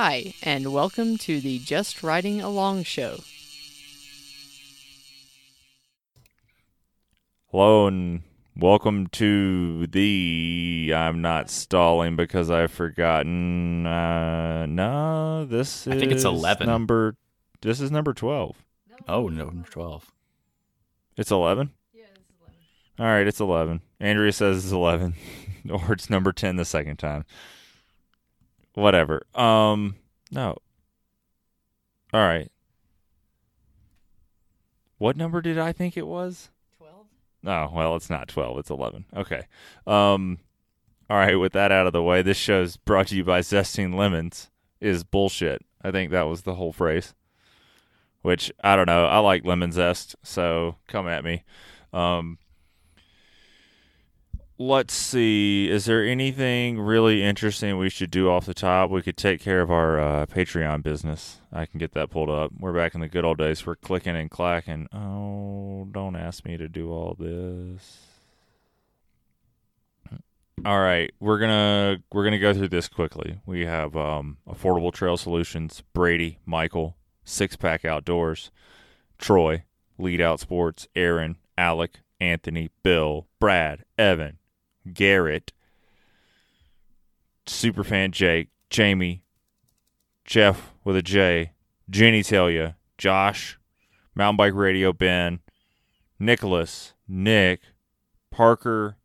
Hi, 0.00 0.32
and 0.44 0.72
welcome 0.72 1.18
to 1.18 1.40
the 1.40 1.58
Just 1.58 2.04
Riding 2.04 2.40
Along 2.40 2.84
show. 2.84 3.18
Hello 7.50 7.88
and 7.88 8.22
welcome 8.54 9.08
to 9.08 9.88
the. 9.88 10.92
I'm 10.94 11.20
not 11.20 11.50
stalling 11.50 12.14
because 12.14 12.48
I've 12.48 12.70
forgotten. 12.70 13.88
Uh, 13.88 14.66
no, 14.66 15.44
this 15.46 15.88
is. 15.88 15.92
I 15.92 15.98
think 15.98 16.12
it's 16.12 16.22
11. 16.22 16.68
Number. 16.68 17.16
This 17.62 17.80
is 17.80 17.90
number 17.90 18.14
twelve. 18.14 18.54
Oh, 19.08 19.26
no, 19.26 19.64
12. 19.68 20.12
It's 21.16 21.32
eleven. 21.32 21.72
Yeah, 21.92 22.04
it's 22.14 22.30
eleven. 22.40 22.60
All 23.00 23.06
right, 23.06 23.26
it's 23.26 23.40
eleven. 23.40 23.80
Andrea 23.98 24.30
says 24.30 24.64
it's 24.64 24.72
eleven, 24.72 25.14
or 25.68 25.92
it's 25.92 26.08
number 26.08 26.30
ten 26.30 26.54
the 26.54 26.64
second 26.64 26.98
time. 27.00 27.24
Whatever. 28.78 29.26
Um, 29.34 29.96
no. 30.30 30.56
All 32.12 32.20
right. 32.20 32.48
What 34.98 35.16
number 35.16 35.40
did 35.40 35.58
I 35.58 35.72
think 35.72 35.96
it 35.96 36.06
was? 36.06 36.50
Twelve. 36.76 37.06
Oh, 37.44 37.70
well, 37.74 37.96
it's 37.96 38.08
not 38.08 38.28
12, 38.28 38.58
it's 38.58 38.70
11. 38.70 39.06
Okay. 39.16 39.42
Um 39.86 40.38
all 41.10 41.16
right, 41.16 41.36
with 41.36 41.54
that 41.54 41.72
out 41.72 41.86
of 41.86 41.94
the 41.94 42.02
way, 42.02 42.20
this 42.20 42.36
show's 42.36 42.76
brought 42.76 43.06
to 43.08 43.16
you 43.16 43.24
by 43.24 43.40
Zesting 43.40 43.94
Lemons 43.94 44.50
is 44.80 45.04
bullshit. 45.04 45.64
I 45.82 45.90
think 45.90 46.10
that 46.10 46.28
was 46.28 46.42
the 46.42 46.54
whole 46.54 46.72
phrase. 46.72 47.14
Which 48.22 48.52
I 48.62 48.76
don't 48.76 48.86
know. 48.86 49.06
I 49.06 49.18
like 49.18 49.44
lemon 49.44 49.72
zest, 49.72 50.14
so 50.22 50.76
come 50.86 51.08
at 51.08 51.24
me. 51.24 51.44
Um 51.92 52.38
let's 54.58 54.92
see. 54.92 55.70
Is 55.70 55.84
there 55.84 56.04
anything 56.04 56.80
really 56.80 57.22
interesting 57.22 57.78
we 57.78 57.88
should 57.88 58.10
do 58.10 58.28
off 58.28 58.46
the 58.46 58.54
top? 58.54 58.90
We 58.90 59.02
could 59.02 59.16
take 59.16 59.40
care 59.40 59.60
of 59.60 59.70
our 59.70 60.00
uh, 60.00 60.26
Patreon 60.26 60.82
business. 60.82 61.40
I 61.52 61.64
can 61.66 61.78
get 61.78 61.92
that 61.94 62.10
pulled 62.10 62.28
up. 62.28 62.50
We're 62.58 62.72
back 62.72 62.94
in 62.94 63.00
the 63.00 63.08
good 63.08 63.24
old 63.24 63.38
days. 63.38 63.64
We're 63.64 63.76
clicking 63.76 64.16
and 64.16 64.30
clacking. 64.30 64.88
Oh, 64.92 65.86
don't 65.90 66.16
ask 66.16 66.44
me 66.44 66.56
to 66.56 66.68
do 66.68 66.90
all 66.90 67.16
this. 67.18 68.04
All 70.66 70.80
right, 70.80 71.12
we're 71.20 71.38
gonna 71.38 71.98
we're 72.12 72.24
gonna 72.24 72.40
go 72.40 72.52
through 72.52 72.70
this 72.70 72.88
quickly. 72.88 73.38
We 73.46 73.64
have 73.66 73.96
um, 73.96 74.38
Affordable 74.48 74.92
Trail 74.92 75.16
Solutions, 75.16 75.84
Brady, 75.92 76.40
Michael, 76.44 76.96
Six 77.24 77.54
Pack 77.54 77.84
Outdoors, 77.84 78.50
Troy, 79.18 79.62
Lead 79.98 80.20
Out 80.20 80.40
Sports, 80.40 80.88
Aaron, 80.96 81.36
Alec, 81.56 82.00
Anthony, 82.20 82.70
Bill, 82.82 83.28
Brad, 83.38 83.84
Evan, 83.96 84.38
Garrett, 84.92 85.52
Superfan 87.46 88.10
Jake, 88.10 88.48
Jamie, 88.70 89.22
Jeff 90.24 90.72
with 90.84 90.96
a 90.96 91.02
J, 91.02 91.52
Jenny 91.88 92.22
Talia, 92.22 92.76
Josh, 92.98 93.58
Mountain 94.14 94.36
Bike 94.36 94.54
Radio 94.54 94.92
Ben, 94.92 95.40
Nicholas, 96.18 96.94
Nick, 97.06 97.60
Parker, 98.30 98.96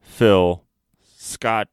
Phil, 0.00 0.64
Scott, 1.16 1.68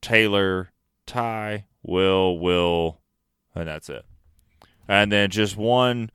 Taylor, 0.00 0.70
Ty, 1.06 1.66
Will, 1.82 2.38
Will, 2.38 3.00
and 3.54 3.68
that's 3.68 3.88
it. 3.88 4.04
And 4.88 5.10
then 5.10 5.30
just 5.30 5.56
one 5.56 6.10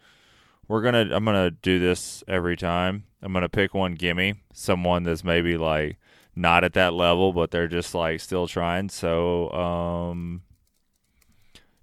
we're 0.71 0.81
gonna 0.81 1.09
I'm 1.11 1.25
gonna 1.25 1.51
do 1.51 1.79
this 1.79 2.23
every 2.29 2.55
time. 2.55 3.03
I'm 3.21 3.33
gonna 3.33 3.49
pick 3.49 3.73
one 3.73 3.95
gimme, 3.95 4.35
someone 4.53 5.03
that's 5.03 5.23
maybe 5.23 5.57
like 5.57 5.97
not 6.41 6.63
at 6.63 6.73
that 6.73 6.93
level, 6.93 7.33
but 7.33 7.51
they're 7.51 7.67
just 7.67 7.93
like 7.93 8.19
still 8.19 8.47
trying. 8.47 8.89
So 8.89 9.51
um 9.51 10.41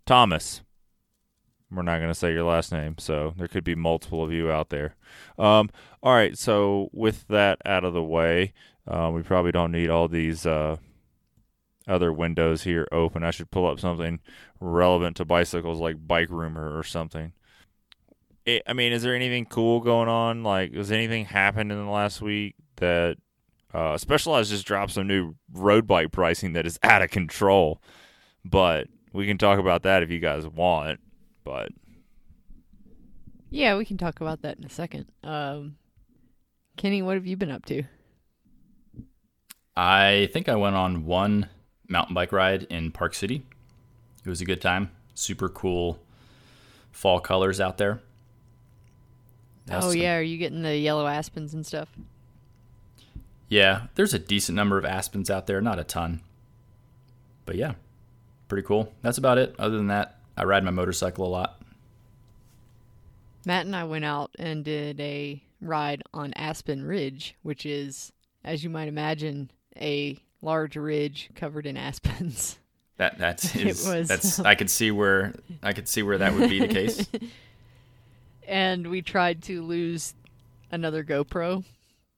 Thomas. 0.07 0.63
We're 1.71 1.83
not 1.83 2.01
gonna 2.01 2.15
say 2.15 2.33
your 2.33 2.45
last 2.45 2.73
name, 2.73 2.97
so 2.99 3.35
there 3.37 3.49
could 3.49 3.65
be 3.65 3.75
multiple 3.75 4.23
of 4.23 4.33
you 4.33 4.51
out 4.51 4.71
there. 4.71 4.97
Um 5.39 5.71
all 6.03 6.15
right, 6.15 6.37
so 6.37 6.89
with 6.93 7.27
that 7.29 7.59
out 7.65 7.85
of 7.85 7.93
the 7.95 8.03
way, 8.03 8.53
uh, 8.87 9.11
we 9.13 9.23
probably 9.23 9.53
don't 9.53 9.73
need 9.73 9.91
all 9.91 10.09
these 10.09 10.47
uh 10.47 10.77
other 11.87 12.13
windows 12.13 12.63
here 12.65 12.87
open. 12.93 13.23
I 13.23 13.31
should 13.31 13.51
pull 13.51 13.67
up 13.67 13.81
something 13.81 14.21
relevant 14.61 15.17
to 15.17 15.25
bicycles 15.25 15.81
like 15.81 16.07
Bike 16.07 16.29
Rumor 16.31 16.77
or 16.77 16.83
something 16.83 17.33
it, 18.49 18.63
I 18.67 18.73
mean, 18.73 18.93
is 18.93 19.03
there 19.03 19.15
anything 19.15 19.45
cool 19.45 19.81
going 19.81 20.09
on? 20.09 20.43
Like, 20.43 20.73
has 20.75 20.91
anything 20.91 21.27
happened 21.27 21.71
in 21.71 21.79
the 21.79 21.91
last 21.91 22.23
week 22.23 22.55
that 22.77 23.19
uh, 23.75 23.97
Specialized 23.99 24.51
just 24.51 24.67
dropped 24.67 24.93
some 24.93 25.07
new 25.07 25.35
road 25.53 25.87
bike 25.87 26.13
pricing 26.13 26.53
that 26.55 26.67
is 26.67 26.79
out 26.83 27.03
of 27.03 27.11
control? 27.11 27.81
But 28.45 28.89
we 29.13 29.27
can 29.27 29.39
talk 29.39 29.59
about 29.59 29.83
that 29.83 30.03
if 30.03 30.11
you 30.11 30.21
guys 30.21 30.47
want. 30.47 31.01
But 31.45 31.71
yeah, 33.51 33.77
we 33.77 33.85
can 33.85 33.99
talk 33.99 34.21
about 34.21 34.43
that 34.43 34.59
in 34.59 34.65
a 34.65 34.71
second. 34.71 35.07
Um, 35.23 35.77
Kenny, 36.77 37.03
what 37.03 37.15
have 37.15 37.27
you 37.27 37.37
been 37.37 37.51
up 37.51 37.65
to? 37.67 37.83
I 39.77 40.29
think 40.33 40.49
I 40.49 40.57
went 40.57 40.77
on 40.77 41.05
one 41.05 41.49
mountain 41.89 42.15
bike 42.15 42.33
ride 42.33 42.65
in 42.65 42.91
Park 42.91 43.15
City. 43.15 43.45
It 44.25 44.29
was 44.29 44.41
a 44.41 44.45
good 44.45 44.61
time. 44.61 44.91
Super 45.15 45.49
cool 45.49 46.01
fall 46.91 47.21
colors 47.21 47.61
out 47.61 47.79
there 47.79 48.01
oh 49.71 49.91
yeah, 49.91 50.17
are 50.17 50.23
you 50.23 50.39
getting 50.39 50.63
the 50.63 50.77
yellow 50.77 51.07
aspens 51.07 51.55
and 51.55 51.65
stuff? 51.65 51.89
Yeah, 53.49 53.87
there's 53.95 54.15
a 54.15 54.19
decent 54.19 54.57
number 54.57 54.79
of 54.79 54.85
aspens 54.85 55.31
out 55.31 55.47
there, 55.47 55.61
not 55.61 55.79
a 55.79 55.85
ton. 55.85 56.21
But 57.47 57.57
yeah, 57.57 57.75
pretty 58.49 58.67
cool. 58.67 58.93
That's 59.03 59.19
about 59.19 59.39
it. 59.39 59.55
Other 59.59 59.77
than 59.77 59.87
that, 59.87 60.19
I 60.37 60.45
ride 60.45 60.65
my 60.65 60.71
motorcycle 60.71 61.27
a 61.27 61.29
lot. 61.29 61.61
Matt 63.47 63.65
and 63.65 63.75
I 63.75 63.85
went 63.85 64.05
out 64.05 64.31
and 64.39 64.65
did 64.65 65.01
a 65.01 65.43
ride 65.61 66.03
on 66.13 66.35
Aspen 66.35 66.85
Ridge, 66.85 67.35
which 67.43 67.65
is, 67.65 68.13
as 68.45 68.63
you 68.63 68.69
might 68.69 68.89
imagine, 68.89 69.51
a 69.77 70.19
large 70.43 70.77
ridge 70.77 71.31
covered 71.35 71.67
in 71.67 71.77
aspens. 71.77 72.59
That 72.99 73.17
that's 73.17 73.55
is, 73.57 73.87
was, 73.87 74.09
that's 74.09 74.41
I 74.45 74.57
could 74.57 74.69
see 74.69 74.91
where 74.91 75.33
I 75.63 75.73
could 75.73 75.87
see 75.87 76.03
where 76.03 76.19
that 76.19 76.35
would 76.35 76.51
be 76.51 76.59
the 76.59 76.67
case. 76.67 77.07
and 78.49 78.89
we 78.89 79.03
tried 79.03 79.45
to 79.45 79.63
lose 79.63 80.15
another 80.73 81.05
GoPro, 81.05 81.63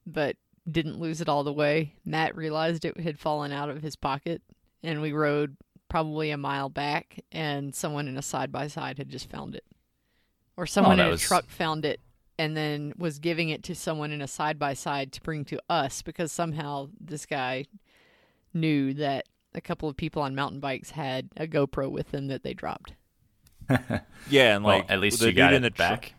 but 0.07 0.37
didn't 0.69 0.99
lose 0.99 1.21
it 1.21 1.29
all 1.29 1.43
the 1.43 1.53
way. 1.53 1.93
Matt 2.05 2.35
realized 2.35 2.85
it 2.85 2.99
had 2.99 3.19
fallen 3.19 3.51
out 3.51 3.69
of 3.69 3.81
his 3.81 3.95
pocket, 3.95 4.41
and 4.83 5.01
we 5.01 5.11
rode 5.11 5.57
probably 5.89 6.31
a 6.31 6.37
mile 6.37 6.69
back, 6.69 7.19
and 7.31 7.73
someone 7.73 8.07
in 8.07 8.17
a 8.17 8.21
side 8.21 8.51
by 8.51 8.67
side 8.67 8.97
had 8.97 9.09
just 9.09 9.29
found 9.29 9.55
it, 9.55 9.65
or 10.57 10.65
someone 10.65 10.99
oh, 10.99 11.03
in 11.03 11.07
a 11.09 11.11
was... 11.11 11.21
truck 11.21 11.49
found 11.49 11.85
it, 11.85 11.99
and 12.37 12.55
then 12.55 12.93
was 12.97 13.19
giving 13.19 13.49
it 13.49 13.63
to 13.63 13.75
someone 13.75 14.11
in 14.11 14.21
a 14.21 14.27
side 14.27 14.57
by 14.57 14.73
side 14.73 15.11
to 15.13 15.21
bring 15.21 15.45
to 15.45 15.59
us 15.69 16.01
because 16.01 16.31
somehow 16.31 16.89
this 16.99 17.25
guy 17.25 17.65
knew 18.53 18.93
that 18.93 19.25
a 19.53 19.61
couple 19.61 19.89
of 19.89 19.97
people 19.97 20.21
on 20.21 20.35
mountain 20.35 20.59
bikes 20.59 20.91
had 20.91 21.29
a 21.37 21.47
GoPro 21.47 21.89
with 21.89 22.11
them 22.11 22.27
that 22.27 22.43
they 22.43 22.53
dropped. 22.53 22.93
yeah, 24.29 24.55
and 24.55 24.63
like 24.63 24.87
well, 24.87 24.93
at 24.95 24.99
least 24.99 25.21
you 25.21 25.31
got 25.31 25.53
it 25.53 25.77
back. 25.77 26.01
Tr- 26.01 26.13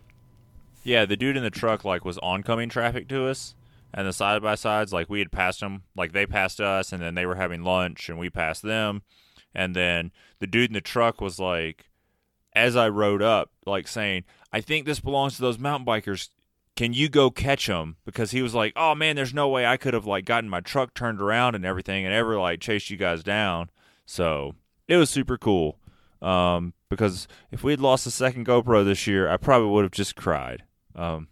yeah, 0.85 1.05
the 1.05 1.17
dude 1.17 1.37
in 1.37 1.43
the 1.43 1.51
truck 1.51 1.85
like 1.85 2.05
was 2.05 2.19
oncoming 2.19 2.69
traffic 2.69 3.09
to 3.09 3.27
us, 3.27 3.55
and 3.95 4.07
the 4.07 4.13
side 4.13 4.43
by 4.43 4.55
sides 4.55 4.93
like 4.93 5.11
we 5.11 5.19
had 5.19 5.33
passed 5.33 5.61
them, 5.61 5.83
like 5.97 6.13
they 6.13 6.27
passed 6.27 6.61
us, 6.61 6.93
and 6.93 7.03
then 7.03 7.15
they 7.15 7.27
were 7.27 7.35
having 7.35 7.62
lunch, 7.62 8.09
and 8.09 8.19
we 8.19 8.31
passed 8.31 8.62
them, 8.62 9.03
and 9.55 9.77
then 9.77 10.12
the 10.39 10.47
dude 10.47 10.71
in 10.71 10.75
the 10.75 10.81
truck 10.81 11.21
was 11.21 11.39
like, 11.39 11.91
as 12.55 12.77
I 12.77 12.89
rode 12.89 13.23
up, 13.23 13.50
like 13.67 13.89
saying, 13.89 14.25
"I 14.53 14.61
think 14.61 14.87
this 14.87 15.00
belongs 15.00 15.37
to 15.37 15.43
those 15.43 15.59
mountain 15.59 15.87
bikers. 15.87 16.29
Can 16.77 16.93
you 16.93 17.09
go 17.09 17.31
catch 17.31 17.67
them?" 17.67 17.97
Because 18.05 18.31
he 18.31 18.43
was 18.43 18.55
like, 18.55 18.73
"Oh 18.77 18.94
man, 18.94 19.17
there's 19.17 19.35
no 19.35 19.49
way 19.49 19.67
I 19.67 19.77
could 19.77 19.95
have 19.95 20.06
like 20.06 20.25
gotten 20.25 20.50
my 20.50 20.61
truck 20.61 20.95
turned 20.95 21.21
around 21.21 21.55
and 21.55 21.65
everything, 21.65 22.05
and 22.05 22.15
ever 22.15 22.38
like 22.38 22.61
chased 22.61 22.91
you 22.91 22.97
guys 22.97 23.23
down." 23.23 23.71
So 24.06 24.55
it 24.88 24.97
was 24.97 25.11
super 25.11 25.38
cool. 25.38 25.79
Um, 26.21 26.75
because 26.88 27.27
if 27.50 27.65
we 27.65 27.73
had 27.73 27.81
lost 27.81 28.05
the 28.05 28.11
second 28.11 28.47
GoPro 28.47 28.85
this 28.85 29.06
year, 29.06 29.29
I 29.29 29.37
probably 29.38 29.71
would 29.71 29.85
have 29.85 29.93
just 29.93 30.15
cried. 30.15 30.62
Um, 30.95 31.29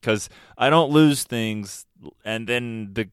because 0.00 0.28
I 0.56 0.70
don't 0.70 0.90
lose 0.90 1.24
things, 1.24 1.86
and 2.24 2.48
then 2.48 2.90
the 2.92 3.08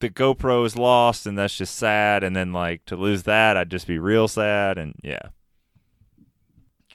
the 0.00 0.10
GoPro 0.10 0.66
is 0.66 0.76
lost, 0.76 1.26
and 1.26 1.38
that's 1.38 1.56
just 1.56 1.76
sad. 1.76 2.24
And 2.24 2.34
then 2.34 2.52
like 2.52 2.84
to 2.86 2.96
lose 2.96 3.22
that, 3.24 3.56
I'd 3.56 3.70
just 3.70 3.86
be 3.86 3.98
real 3.98 4.28
sad, 4.28 4.78
and 4.78 4.94
yeah. 5.02 5.28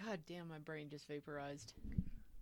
God 0.06 0.20
damn, 0.28 0.48
my 0.48 0.60
brain 0.60 0.90
just 0.90 1.08
vaporized. 1.08 1.74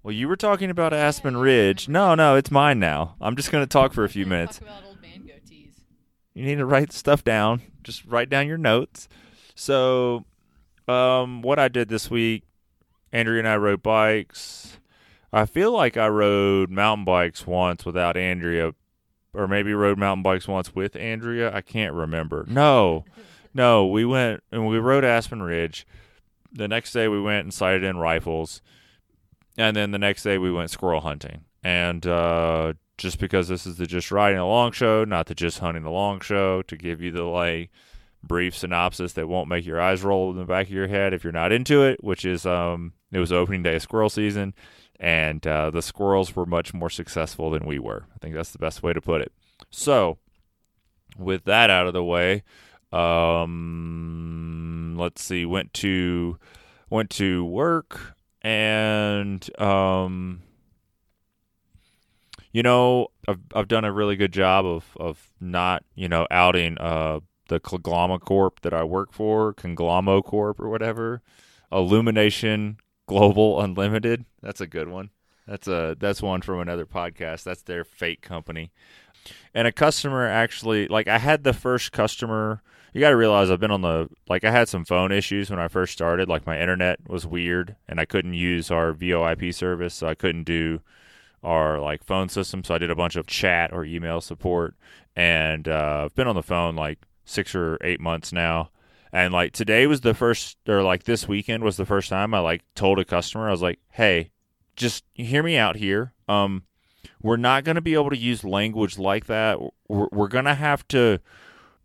Well, 0.03 0.13
you 0.13 0.27
were 0.27 0.35
talking 0.35 0.69
about 0.69 0.93
Aspen 0.93 1.37
Ridge. 1.37 1.89
No, 1.89 2.13
no, 2.13 2.35
it's 2.35 2.51
mine 2.51 2.79
now. 2.79 3.15
I'm 3.19 3.35
just 3.35 3.51
gonna 3.51 3.65
talk 3.65 3.93
for 3.93 4.03
a 4.03 4.09
few 4.09 4.25
minutes. 4.27 4.59
You 6.35 6.43
need 6.43 6.55
to 6.55 6.65
write 6.65 6.91
stuff 6.91 7.23
down. 7.23 7.61
Just 7.81 8.05
write 8.05 8.29
down 8.29 8.47
your 8.47 8.57
notes. 8.57 9.07
So, 9.55 10.25
um, 10.87 11.41
what 11.41 11.57
I 11.57 11.69
did 11.69 11.87
this 11.87 12.11
week, 12.11 12.43
Andrea 13.13 13.39
and 13.39 13.47
I 13.47 13.55
rode 13.55 13.81
bikes. 13.81 14.77
I 15.35 15.45
feel 15.45 15.71
like 15.71 15.97
I 15.97 16.07
rode 16.07 16.69
mountain 16.71 17.03
bikes 17.03 17.45
once 17.45 17.85
without 17.85 18.15
Andrea, 18.15 18.73
or 19.33 19.47
maybe 19.47 19.73
rode 19.73 19.97
mountain 19.97 20.23
bikes 20.23 20.47
once 20.47 20.73
with 20.73 20.95
Andrea. 20.95 21.53
I 21.53 21.59
can't 21.59 21.93
remember. 21.93 22.45
No, 22.47 23.03
No, 23.53 23.85
we 23.85 24.05
went 24.05 24.43
and 24.51 24.67
we 24.67 24.77
rode 24.77 25.03
Aspen 25.05 25.41
Ridge. 25.41 25.87
The 26.51 26.67
next 26.67 26.93
day 26.93 27.07
we 27.07 27.21
went 27.21 27.43
and 27.43 27.53
sighted 27.53 27.83
in 27.83 27.97
rifles, 27.97 28.61
and 29.57 29.75
then 29.75 29.91
the 29.91 29.99
next 29.99 30.23
day 30.23 30.37
we 30.37 30.51
went 30.51 30.71
squirrel 30.71 31.01
hunting. 31.01 31.45
And 31.63 32.05
uh, 32.07 32.73
just 32.97 33.19
because 33.19 33.47
this 33.47 33.65
is 33.65 33.77
the 33.77 33.88
just 33.88 34.11
riding 34.11 34.39
along 34.39 34.71
show, 34.71 35.03
not 35.03 35.25
the 35.25 35.35
just 35.35 35.59
hunting 35.59 35.83
along 35.83 36.21
show, 36.21 36.61
to 36.63 36.77
give 36.77 37.01
you 37.01 37.11
the 37.11 37.23
like 37.23 37.71
brief 38.23 38.55
synopsis 38.57 39.13
that 39.13 39.27
won't 39.27 39.49
make 39.49 39.65
your 39.65 39.81
eyes 39.81 40.03
roll 40.03 40.31
in 40.31 40.38
the 40.38 40.45
back 40.45 40.67
of 40.67 40.73
your 40.73 40.88
head 40.88 41.13
if 41.13 41.23
you're 41.23 41.33
not 41.33 41.51
into 41.51 41.83
it, 41.83 42.03
which 42.03 42.25
is 42.25 42.45
um, 42.45 42.93
it 43.11 43.19
was 43.19 43.31
opening 43.31 43.63
day 43.63 43.75
of 43.75 43.81
squirrel 43.81 44.09
season, 44.09 44.53
and 45.00 45.45
uh, 45.45 45.69
the 45.69 45.81
squirrels 45.81 46.36
were 46.36 46.45
much 46.45 46.74
more 46.74 46.89
successful 46.89 47.50
than 47.50 47.65
we 47.65 47.80
were. 47.80 48.06
I 48.13 48.18
think 48.19 48.36
that's 48.36 48.51
the 48.51 48.59
best 48.59 48.83
way 48.83 48.94
to 48.94 49.01
put 49.01 49.21
it. 49.21 49.31
So, 49.69 50.18
with 51.18 51.45
that 51.45 51.69
out 51.69 51.88
of 51.88 51.94
the 51.94 52.03
way, 52.03 52.44
um, 52.92 54.95
let's 54.97 55.24
see, 55.24 55.45
went 55.45 55.74
to 55.75 56.38
went 56.89 57.09
to 57.12 57.44
work 57.45 58.15
and 58.42 59.50
um, 59.59 60.42
you 62.51 62.63
know, 62.63 63.07
I've 63.27 63.39
I've 63.53 63.68
done 63.68 63.86
a 63.86 63.91
really 63.91 64.15
good 64.15 64.31
job 64.31 64.65
of 64.65 64.86
of 64.98 65.31
not 65.41 65.83
you 65.95 66.07
know 66.07 66.27
outing 66.30 66.77
uh 66.77 67.19
the 67.48 67.59
Congloma 67.59 68.19
Corp 68.19 68.62
that 68.62 68.74
I 68.74 68.83
work 68.83 69.12
for, 69.12 69.53
Conglomo 69.53 70.24
Corp 70.24 70.59
or 70.59 70.69
whatever, 70.69 71.21
Illumination 71.71 72.77
Global 73.07 73.61
Unlimited. 73.61 74.25
That's 74.41 74.61
a 74.61 74.67
good 74.67 74.89
one. 74.89 75.09
That's 75.47 75.67
a 75.67 75.95
that's 75.99 76.21
one 76.21 76.41
from 76.41 76.59
another 76.59 76.85
podcast. 76.85 77.43
That's 77.43 77.61
their 77.61 77.83
fake 77.83 78.21
company. 78.21 78.71
And 79.53 79.67
a 79.67 79.71
customer 79.71 80.27
actually 80.27 80.87
like 80.87 81.07
I 81.07 81.19
had 81.19 81.43
the 81.43 81.53
first 81.53 81.91
customer 81.91 82.61
you 82.95 83.01
got 83.01 83.09
to 83.09 83.17
realize 83.17 83.51
I've 83.51 83.59
been 83.59 83.71
on 83.71 83.81
the 83.81 84.07
like 84.29 84.45
I 84.45 84.51
had 84.51 84.69
some 84.69 84.85
phone 84.85 85.11
issues 85.11 85.49
when 85.49 85.59
I 85.59 85.67
first 85.67 85.91
started 85.91 86.29
like 86.29 86.47
my 86.47 86.59
internet 86.59 87.09
was 87.09 87.27
weird 87.27 87.75
and 87.89 87.99
I 87.99 88.05
couldn't 88.05 88.35
use 88.35 88.71
our 88.71 88.93
VoIP 88.93 89.53
service 89.53 89.95
so 89.95 90.07
I 90.07 90.15
couldn't 90.15 90.45
do 90.45 90.79
our 91.43 91.81
like 91.81 92.05
phone 92.05 92.29
system 92.29 92.63
so 92.63 92.73
I 92.73 92.77
did 92.77 92.89
a 92.89 92.95
bunch 92.95 93.17
of 93.17 93.27
chat 93.27 93.73
or 93.73 93.83
email 93.83 94.21
support 94.21 94.75
and 95.13 95.67
uh, 95.67 96.03
I've 96.05 96.15
been 96.15 96.27
on 96.27 96.35
the 96.35 96.41
phone 96.41 96.77
like 96.77 96.99
6 97.25 97.53
or 97.53 97.77
8 97.81 97.99
months 97.99 98.31
now 98.31 98.69
and 99.15 99.33
like 99.33 99.53
today 99.53 99.88
was 99.88 100.01
the 100.01 100.13
first 100.13 100.57
or 100.67 100.83
like 100.83 101.03
this 101.03 101.27
weekend 101.27 101.63
was 101.63 101.77
the 101.77 101.85
first 101.85 102.09
time 102.09 102.33
I 102.33 102.39
like 102.39 102.62
told 102.75 103.00
a 103.00 103.06
customer 103.06 103.47
I 103.47 103.51
was 103.51 103.62
like 103.62 103.79
hey 103.89 104.31
just 104.75 105.03
hear 105.13 105.41
me 105.41 105.57
out 105.57 105.77
here 105.77 106.13
um 106.27 106.63
we're 107.21 107.38
not 107.38 107.63
going 107.63 107.75
to 107.75 107.81
be 107.81 107.94
able 107.94 108.09
to 108.12 108.17
use 108.17 108.44
language 108.44 108.97
like 108.97 109.25
that. 109.25 109.59
We're, 109.88 110.07
we're 110.12 110.27
going 110.27 110.45
to 110.45 110.53
have 110.53 110.88
to 110.89 111.19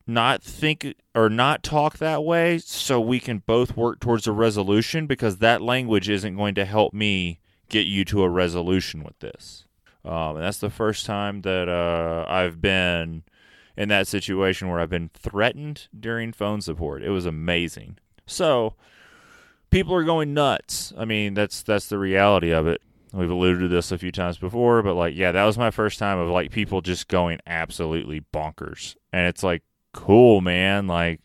not 0.07 0.43
think 0.43 0.95
or 1.15 1.29
not 1.31 1.63
talk 1.63 1.99
that 1.99 2.25
way 2.25 2.59
so 2.59 3.01
we 3.01 3.21
can 3.21 3.39
both 3.39 3.77
work 3.77 4.01
towards 4.01 4.27
a 4.27 4.33
resolution 4.33 5.07
because 5.07 5.39
that 5.39 5.63
language 5.63 6.09
isn't 6.09 6.37
going 6.37 6.55
to 6.57 6.65
help 6.65 6.93
me 6.93 7.41
get 7.69 7.87
you 7.87 8.05
to 8.07 8.23
a 8.23 8.29
resolution 8.29 9.03
with 9.05 9.19
this. 9.21 9.65
Um, 10.05 10.37
and 10.37 10.45
that's 10.45 10.59
the 10.59 10.71
first 10.71 11.07
time 11.07 11.43
that 11.43 11.69
uh, 11.69 12.25
I've 12.29 12.61
been 12.61 13.23
in 13.81 13.89
that 13.89 14.07
situation 14.07 14.69
where 14.69 14.79
I've 14.79 14.91
been 14.91 15.09
threatened 15.15 15.89
during 15.99 16.35
phone 16.35 16.61
support. 16.61 17.03
It 17.03 17.09
was 17.09 17.25
amazing. 17.25 17.97
So 18.27 18.75
people 19.71 19.95
are 19.95 20.05
going 20.05 20.35
nuts. 20.35 20.93
I 20.99 21.07
mean, 21.07 21.33
that's 21.33 21.63
that's 21.63 21.89
the 21.89 21.99
reality 21.99 22.51
of 22.51 22.67
it. 22.67 22.83
We've 23.15 23.31
alluded 23.31 23.63
to 23.63 23.69
this 23.69 23.91
a 23.91 23.97
few 23.97 24.13
times 24.13 24.37
before, 24.37 24.83
but 24.83 24.97
like, 24.97 25.17
yeah, 25.17 25.33
that 25.33 25.47
was 25.47 25.57
my 25.57 25.71
first 25.71 25.99
time 25.99 26.19
of 26.19 26.29
like 26.29 26.51
people 26.51 26.83
just 26.83 27.09
going 27.09 27.39
absolutely 27.47 28.23
bonkers. 28.35 28.97
And 29.15 29.27
it's 29.27 29.43
like, 29.43 29.63
cool, 29.95 30.43
man. 30.43 30.87
Like, 30.87 31.23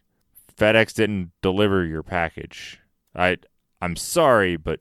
FedEx 0.57 0.93
didn't 0.93 1.31
deliver 1.41 1.83
your 1.83 2.03
package. 2.03 2.79
I, 3.13 3.35
I'm 3.81 3.97
sorry, 3.97 4.55
but 4.55 4.79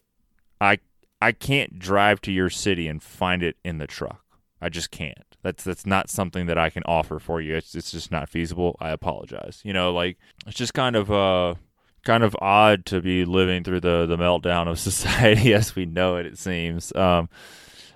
I, 0.61 0.79
I 1.21 1.33
can't 1.33 1.81
drive 1.81 2.21
to 2.23 2.33
your 2.33 2.51
city 2.51 2.87
and 2.87 3.03
find 3.03 3.43
it 3.43 3.57
in 3.65 3.79
the 3.79 3.89
truck. 3.89 4.24
I 4.65 4.71
just 4.71 4.91
can't. 4.91 5.37
That's 5.43 5.63
that's 5.63 5.85
not 5.85 6.09
something 6.09 6.47
that 6.47 6.57
I 6.57 6.71
can 6.71 6.85
offer 6.87 7.19
for 7.19 7.39
you. 7.39 7.55
It's 7.55 7.75
it's 7.75 7.91
just 7.91 8.11
not 8.11 8.31
feasible. 8.31 8.77
I 8.81 8.91
apologize. 8.93 9.61
You 9.63 9.75
know, 9.75 9.93
like 9.93 10.17
it's 10.47 10.57
just 10.57 10.73
kind 10.73 10.97
of 10.97 11.13
uh 11.13 11.57
kind 12.03 12.25
of 12.25 12.35
odd 12.41 12.87
to 12.87 13.03
be 13.03 13.27
living 13.27 13.63
through 13.63 13.81
the 13.81 14.07
the 14.07 14.17
meltdown 14.17 14.67
of 14.67 14.79
society 14.91 15.53
as 15.53 15.77
we 15.77 15.85
know 15.85 16.17
it. 16.17 16.25
It 16.25 16.39
seems, 16.39 16.95
um, 16.97 17.29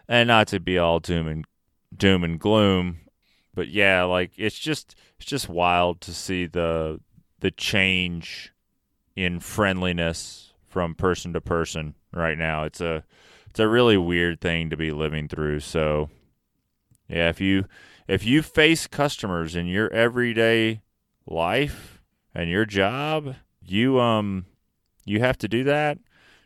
and 0.08 0.28
not 0.28 0.48
to 0.48 0.60
be 0.60 0.76
all 0.76 1.00
doom 1.00 1.26
and 1.26 1.46
doom 1.96 2.22
and 2.22 2.38
gloom, 2.38 2.98
but 3.54 3.68
yeah, 3.68 4.02
like 4.02 4.32
it's 4.36 4.58
just 4.58 4.94
it's 5.16 5.26
just 5.26 5.48
wild 5.48 6.02
to 6.02 6.12
see 6.12 6.44
the 6.44 7.00
the 7.40 7.50
change 7.50 8.52
in 9.16 9.40
friendliness 9.40 10.52
from 10.66 10.94
person 10.94 11.32
to 11.32 11.40
person 11.40 11.94
right 12.12 12.36
now. 12.36 12.64
It's 12.64 12.82
a 12.82 13.04
it's 13.48 13.58
a 13.58 13.66
really 13.66 13.96
weird 13.96 14.42
thing 14.42 14.68
to 14.68 14.76
be 14.76 14.92
living 14.92 15.28
through. 15.28 15.60
So 15.60 16.10
yeah, 17.08 17.28
if 17.28 17.40
you 17.40 17.64
if 18.06 18.24
you 18.24 18.42
face 18.42 18.86
customers 18.86 19.54
in 19.56 19.66
your 19.66 19.92
everyday 19.92 20.82
life 21.26 22.00
and 22.34 22.48
your 22.50 22.64
job 22.64 23.34
you 23.62 24.00
um 24.00 24.46
you 25.04 25.20
have 25.20 25.38
to 25.38 25.48
do 25.48 25.64
that, 25.64 25.98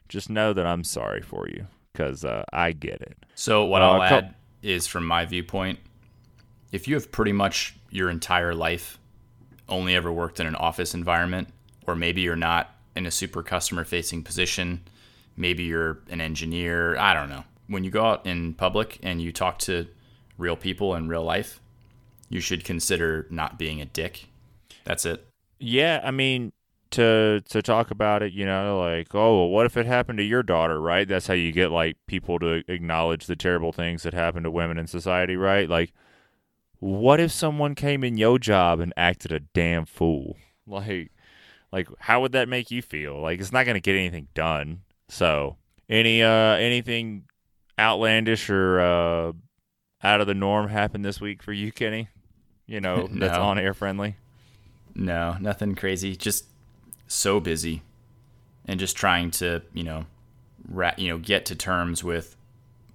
just 0.09 0.31
know 0.31 0.53
that 0.53 0.67
I'm 0.67 0.85
sorry 0.85 1.23
for 1.23 1.49
you 1.49 1.67
because 1.93 2.25
uh, 2.25 2.45
I 2.53 2.73
get 2.73 3.01
it. 3.03 3.17
So 3.35 3.65
what 3.65 3.83
Uh, 3.83 3.87
I'll 3.87 4.03
co- 4.09 4.17
add 4.19 4.35
is 4.63 4.87
from 4.87 5.07
my 5.07 5.25
viewpoint, 5.25 5.79
if 6.71 6.89
you 6.89 6.95
have 6.95 7.11
pretty 7.13 7.33
much 7.33 7.75
your 7.91 8.09
entire 8.11 8.55
life 8.55 8.99
only 9.69 9.95
ever 9.95 10.13
worked 10.13 10.41
in 10.41 10.47
an 10.47 10.55
office 10.57 10.95
environment, 10.95 11.49
or 11.87 11.95
maybe 11.97 12.21
you're 12.23 12.37
not 12.37 12.75
in 12.97 13.07
a 13.07 13.11
super 13.11 13.43
customer 13.43 13.85
facing 13.85 14.23
position, 14.23 14.83
maybe 15.37 15.65
you're 15.65 15.99
an 16.11 16.21
engineer, 16.21 16.97
I 16.99 17.15
don't 17.15 17.29
know. 17.29 17.45
When 17.67 17.85
you 17.85 17.91
go 17.91 18.05
out 18.07 18.27
in 18.27 18.55
public 18.55 18.99
and 19.03 19.21
you 19.21 19.33
talk 19.33 19.59
to 19.61 19.87
real 20.39 20.57
people 20.57 20.95
in 20.95 21.09
real 21.09 21.25
life, 21.25 21.61
you 22.29 22.41
should 22.41 22.65
consider 22.65 23.27
not 23.31 23.59
being 23.59 23.81
a 23.81 23.85
dick. 23.85 24.27
That's 24.85 25.05
it. 25.05 25.27
Yeah, 25.59 26.01
I 26.03 26.11
mean 26.11 26.53
to 26.93 27.43
to 27.49 27.63
talk 27.63 27.91
about 27.91 28.23
it, 28.23 28.33
you 28.33 28.47
know, 28.47 28.81
like 28.81 29.15
oh, 29.15 29.39
well, 29.39 29.49
what 29.49 29.67
if 29.67 29.77
it 29.77 29.87
happened 29.87 30.19
to 30.19 30.25
your 30.25 30.43
daughter, 30.43 30.81
right? 30.81 31.09
That's 31.09 31.27
how 31.27 31.35
you 31.35 31.53
get 31.53 31.71
like 31.71 31.97
people 32.07 32.39
to 32.39 32.63
acknowledge 32.69 33.27
the 33.27 33.37
terrible 33.37 33.73
things 33.73 34.05
that 34.05 34.15
happen 34.15 34.45
to 34.45 34.51
women 34.51 34.79
in 34.79 34.87
society, 34.87 35.37
right? 35.37 35.69
Like, 35.69 35.93
what 36.79 37.21
if 37.21 37.33
someone 37.33 37.75
came 37.75 38.05
in 38.05 38.17
your 38.17 38.39
job 38.39 38.81
and 38.81 38.93
acted 38.97 39.33
a 39.33 39.41
damn 39.41 39.85
fool? 39.87 40.37
Like, 40.65 41.11
like 41.73 41.89
how 41.99 42.21
would 42.21 42.31
that 42.33 42.49
make 42.49 42.71
you 42.71 42.83
feel? 42.83 43.21
Like, 43.21 43.41
it's 43.41 43.51
not 43.51 43.67
going 43.67 43.75
to 43.75 43.81
get 43.81 43.97
anything 43.97 44.29
done. 44.33 44.83
So, 45.09 45.57
any 45.89 46.23
uh 46.23 46.55
anything 46.55 47.25
outlandish 47.79 48.49
or 48.49 48.81
uh 48.81 49.33
out 50.03 50.21
of 50.21 50.27
the 50.27 50.35
norm 50.35 50.69
happened 50.69 51.05
this 51.05 51.21
week 51.21 51.43
for 51.43 51.53
you, 51.53 51.73
Kenny? 51.73 52.09
You 52.67 52.81
know, 52.81 53.09
that's 53.13 53.39
on 53.39 53.59
air 53.59 53.75
friendly. 53.75 54.17
No, 54.95 55.37
nothing 55.41 55.75
crazy. 55.75 56.17
Just 56.17 56.47
so 57.07 57.41
busy, 57.41 57.83
and 58.67 58.79
just 58.79 58.97
trying 58.97 59.31
to 59.33 59.63
you 59.73 59.85
know, 59.85 60.07
ra- 60.69 60.95
you 60.97 61.09
know, 61.09 61.19
get 61.19 61.47
to 61.47 61.55
terms 61.55 62.03
with 62.05 62.37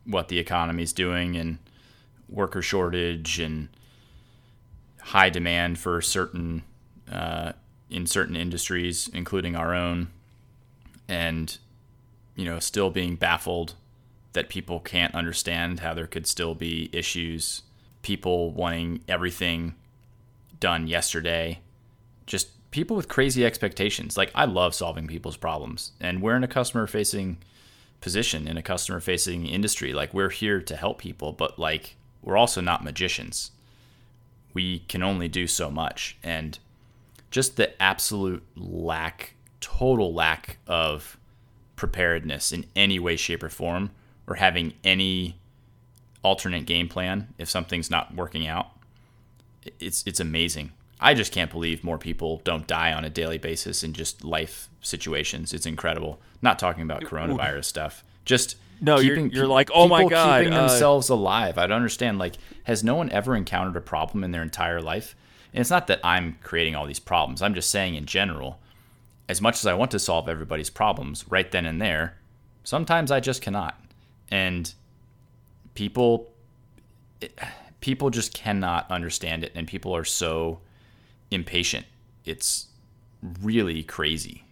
what 0.06 0.28
the 0.30 0.40
economy's 0.40 0.94
doing 0.94 1.36
and 1.36 1.58
worker 2.30 2.62
shortage 2.62 3.40
and 3.40 3.70
high 5.02 5.30
demand 5.30 5.80
for 5.80 6.02
certain 6.02 6.64
uh, 7.12 7.54
in 7.90 8.06
certain 8.06 8.36
industries, 8.36 9.10
including 9.14 9.56
our 9.56 9.74
own, 9.74 10.08
and 11.08 11.58
you 12.36 12.46
know, 12.46 12.60
still 12.60 12.90
being 12.90 13.16
baffled 13.16 13.74
that 14.38 14.50
people 14.50 14.80
can't 14.80 15.16
understand 15.16 15.80
how 15.80 15.96
there 15.96 16.06
could 16.06 16.28
still 16.28 16.54
be 16.54 16.92
issues, 16.94 17.64
people 18.04 18.52
wanting 18.52 19.02
everything 19.08 19.74
done 20.60 20.86
yesterday 20.88 21.60
just 22.28 22.50
people 22.70 22.96
with 22.96 23.08
crazy 23.08 23.44
expectations. 23.44 24.16
Like 24.16 24.32
I 24.36 24.46
love 24.46 24.76
solving 24.76 25.08
people's 25.08 25.38
problems, 25.38 25.94
and 26.00 26.22
we're 26.22 26.36
in 26.36 26.44
a 26.44 26.48
customer 26.48 26.86
facing 26.86 27.38
position 28.00 28.48
in 28.48 28.58
a 28.58 28.62
customer 28.62 29.00
facing 29.00 29.48
industry. 29.48 29.94
Like 29.94 30.14
we're 30.14 30.30
here 30.30 30.62
to 30.62 30.76
help 30.76 31.00
people, 31.00 31.34
but 31.34 31.58
like 31.58 31.96
we're 32.22 32.38
also 32.38 32.62
not 32.62 32.84
magicians. 32.84 33.52
We 34.54 34.80
can 34.88 35.02
only 35.02 35.28
do 35.28 35.48
so 35.48 35.72
much, 35.72 36.18
and 36.22 36.60
just 37.32 37.56
the 37.56 37.82
absolute 37.82 38.44
lack, 38.56 39.34
total 39.62 40.14
lack 40.14 40.58
of 40.68 41.18
preparedness 41.76 42.52
in 42.52 42.66
any 42.76 43.00
way, 43.00 43.16
shape, 43.16 43.44
or 43.44 43.50
form, 43.50 43.92
or 44.28 44.36
having 44.36 44.74
any 44.84 45.38
alternate 46.24 46.66
game 46.66 46.90
plan 46.90 47.34
if 47.38 47.50
something's 47.50 47.90
not 47.90 48.14
working 48.16 48.48
out. 48.48 48.68
It's 49.80 50.04
it's 50.06 50.20
amazing. 50.20 50.72
I 51.00 51.14
just 51.14 51.32
can't 51.32 51.52
believe 51.52 51.84
more 51.84 51.98
people 52.00 52.42
don't 52.44 52.66
die 52.66 52.92
on 52.92 53.06
a 53.06 53.10
daily 53.10 53.38
basis 53.38 53.84
in 53.84 53.94
just 53.94 54.24
life 54.24 54.68
situations. 54.82 55.54
It's 55.54 55.66
incredible. 55.66 56.20
Not 56.42 56.58
talking 56.58 56.84
about 56.84 57.04
coronavirus 57.04 57.66
stuff. 57.66 58.04
Just 58.26 58.56
No, 58.82 59.00
you're- 59.00 59.30
you're 59.32 59.48
like, 59.48 59.70
"Oh 59.74 59.88
my 59.88 60.04
God, 60.06 60.42
keeping 60.42 60.54
uh, 60.54 60.68
themselves 60.68 61.10
alive. 61.10 61.58
I 61.58 61.66
don't 61.68 61.78
understand. 61.78 62.20
Like, 62.20 62.36
has 62.64 62.84
no 62.84 62.96
one 62.96 63.10
ever 63.12 63.36
encountered 63.36 63.76
a 63.76 63.82
problem 63.82 64.24
in 64.24 64.32
their 64.32 64.44
entire 64.44 64.82
life? 64.82 65.16
And 65.54 65.62
it's 65.62 65.70
not 65.72 65.88
that 65.88 66.00
I'm 66.04 66.38
creating 66.44 66.76
all 66.76 66.86
these 66.86 67.00
problems. 67.00 67.42
I'm 67.42 67.54
just 67.56 67.72
saying 67.72 67.96
in 67.96 68.06
general, 68.06 68.60
as 69.30 69.42
much 69.42 69.56
as 69.56 69.66
I 69.66 69.74
want 69.74 69.92
to 69.92 70.00
solve 70.00 70.30
everybody's 70.30 70.70
problems 70.70 71.26
right 71.30 71.50
then 71.52 71.66
and 71.66 71.82
there, 71.82 72.18
sometimes 72.64 73.12
I 73.12 73.20
just 73.20 73.42
cannot. 73.42 73.80
And 74.30 74.74
people 75.76 76.32
it- 77.22 77.38
people 77.80 78.10
just 78.10 78.34
cannot 78.34 78.90
understand 78.92 79.44
it 79.44 79.52
and 79.56 79.68
people 79.68 79.96
are 79.96 80.04
so 80.04 80.60
impatient. 81.32 81.86
It's 82.26 82.68
really 83.42 83.84
crazy. 83.84 84.44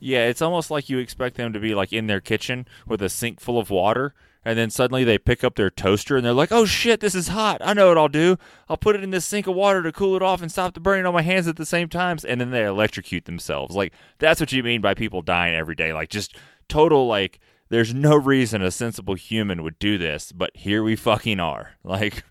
Yeah, 0.00 0.26
it's 0.26 0.42
almost 0.42 0.70
like 0.70 0.88
you 0.88 0.98
expect 0.98 1.36
them 1.36 1.52
to 1.52 1.60
be 1.60 1.74
like 1.74 1.92
in 1.92 2.06
their 2.08 2.20
kitchen 2.20 2.66
with 2.86 3.00
a 3.02 3.08
sink 3.08 3.38
full 3.40 3.58
of 3.58 3.70
water, 3.70 4.14
and 4.44 4.58
then 4.58 4.68
suddenly 4.68 5.04
they 5.04 5.16
pick 5.16 5.44
up 5.44 5.54
their 5.54 5.70
toaster 5.70 6.16
and 6.16 6.26
they're 6.26 6.32
like, 6.32 6.50
"Oh 6.50 6.64
shit, 6.64 6.98
this 6.98 7.14
is 7.14 7.28
hot! 7.28 7.58
I 7.64 7.72
know 7.72 7.88
what 7.88 7.98
I'll 7.98 8.08
do. 8.08 8.36
I'll 8.68 8.76
put 8.76 8.96
it 8.96 9.04
in 9.04 9.10
this 9.10 9.24
sink 9.24 9.46
of 9.46 9.54
water 9.54 9.80
to 9.82 9.92
cool 9.92 10.16
it 10.16 10.22
off 10.22 10.42
and 10.42 10.50
stop 10.50 10.74
the 10.74 10.80
burning 10.80 11.06
on 11.06 11.14
my 11.14 11.22
hands 11.22 11.46
at 11.46 11.56
the 11.56 11.64
same 11.66 11.88
times." 11.88 12.24
And 12.24 12.40
then 12.40 12.50
they 12.50 12.64
electrocute 12.64 13.26
themselves. 13.26 13.76
Like 13.76 13.92
that's 14.18 14.40
what 14.40 14.50
you 14.50 14.64
mean 14.64 14.80
by 14.80 14.94
people 14.94 15.22
dying 15.22 15.54
every 15.54 15.76
day. 15.76 15.92
Like 15.92 16.08
just 16.08 16.36
total 16.68 17.06
like. 17.06 17.38
There's 17.72 17.94
no 17.94 18.16
reason 18.16 18.60
a 18.60 18.70
sensible 18.70 19.14
human 19.14 19.62
would 19.62 19.78
do 19.78 19.96
this, 19.96 20.30
but 20.30 20.54
here 20.54 20.82
we 20.82 20.94
fucking 20.94 21.40
are. 21.40 21.70
Like, 21.82 22.22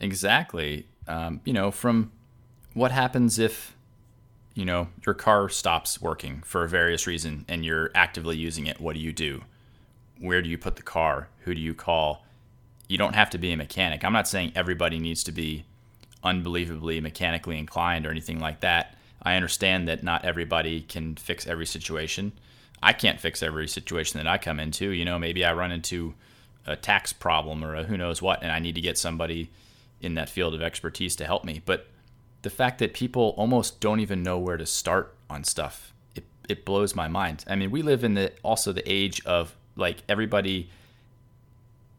Exactly. 0.00 0.86
Um, 1.08 1.40
you 1.46 1.54
know, 1.54 1.70
from 1.70 2.12
what 2.74 2.92
happens 2.92 3.38
if, 3.38 3.74
you 4.52 4.66
know, 4.66 4.88
your 5.06 5.14
car 5.14 5.48
stops 5.48 6.02
working 6.02 6.42
for 6.44 6.62
a 6.62 6.68
various 6.68 7.06
reason 7.06 7.46
and 7.48 7.64
you're 7.64 7.90
actively 7.94 8.36
using 8.36 8.66
it? 8.66 8.82
What 8.82 8.92
do 8.92 9.00
you 9.00 9.14
do? 9.14 9.44
Where 10.20 10.42
do 10.42 10.50
you 10.50 10.58
put 10.58 10.76
the 10.76 10.82
car? 10.82 11.28
Who 11.44 11.54
do 11.54 11.60
you 11.62 11.72
call? 11.72 12.26
You 12.86 12.98
don't 12.98 13.14
have 13.14 13.30
to 13.30 13.38
be 13.38 13.50
a 13.50 13.56
mechanic. 13.56 14.04
I'm 14.04 14.12
not 14.12 14.28
saying 14.28 14.52
everybody 14.54 14.98
needs 14.98 15.24
to 15.24 15.32
be 15.32 15.64
unbelievably 16.22 17.00
mechanically 17.00 17.58
inclined 17.58 18.06
or 18.06 18.10
anything 18.10 18.40
like 18.40 18.60
that. 18.60 18.94
I 19.22 19.36
understand 19.36 19.88
that 19.88 20.02
not 20.02 20.26
everybody 20.26 20.82
can 20.82 21.16
fix 21.16 21.46
every 21.46 21.64
situation. 21.64 22.32
I 22.82 22.92
can't 22.92 23.20
fix 23.20 23.42
every 23.42 23.68
situation 23.68 24.18
that 24.18 24.26
I 24.26 24.38
come 24.38 24.58
into. 24.58 24.90
You 24.90 25.04
know, 25.04 25.18
maybe 25.18 25.44
I 25.44 25.52
run 25.52 25.72
into 25.72 26.14
a 26.66 26.76
tax 26.76 27.12
problem 27.12 27.64
or 27.64 27.74
a 27.74 27.84
who 27.84 27.96
knows 27.96 28.20
what, 28.20 28.42
and 28.42 28.50
I 28.50 28.58
need 28.58 28.74
to 28.74 28.80
get 28.80 28.98
somebody 28.98 29.50
in 30.00 30.14
that 30.14 30.28
field 30.28 30.54
of 30.54 30.62
expertise 30.62 31.14
to 31.16 31.24
help 31.24 31.44
me. 31.44 31.62
But 31.64 31.86
the 32.42 32.50
fact 32.50 32.78
that 32.80 32.92
people 32.92 33.34
almost 33.36 33.80
don't 33.80 34.00
even 34.00 34.22
know 34.22 34.38
where 34.38 34.56
to 34.56 34.66
start 34.66 35.14
on 35.30 35.44
stuff, 35.44 35.92
it, 36.16 36.24
it 36.48 36.64
blows 36.64 36.94
my 36.94 37.08
mind. 37.08 37.44
I 37.48 37.54
mean, 37.54 37.70
we 37.70 37.82
live 37.82 38.02
in 38.02 38.14
the 38.14 38.32
also 38.42 38.72
the 38.72 38.90
age 38.90 39.24
of 39.24 39.54
like 39.76 40.02
everybody 40.08 40.68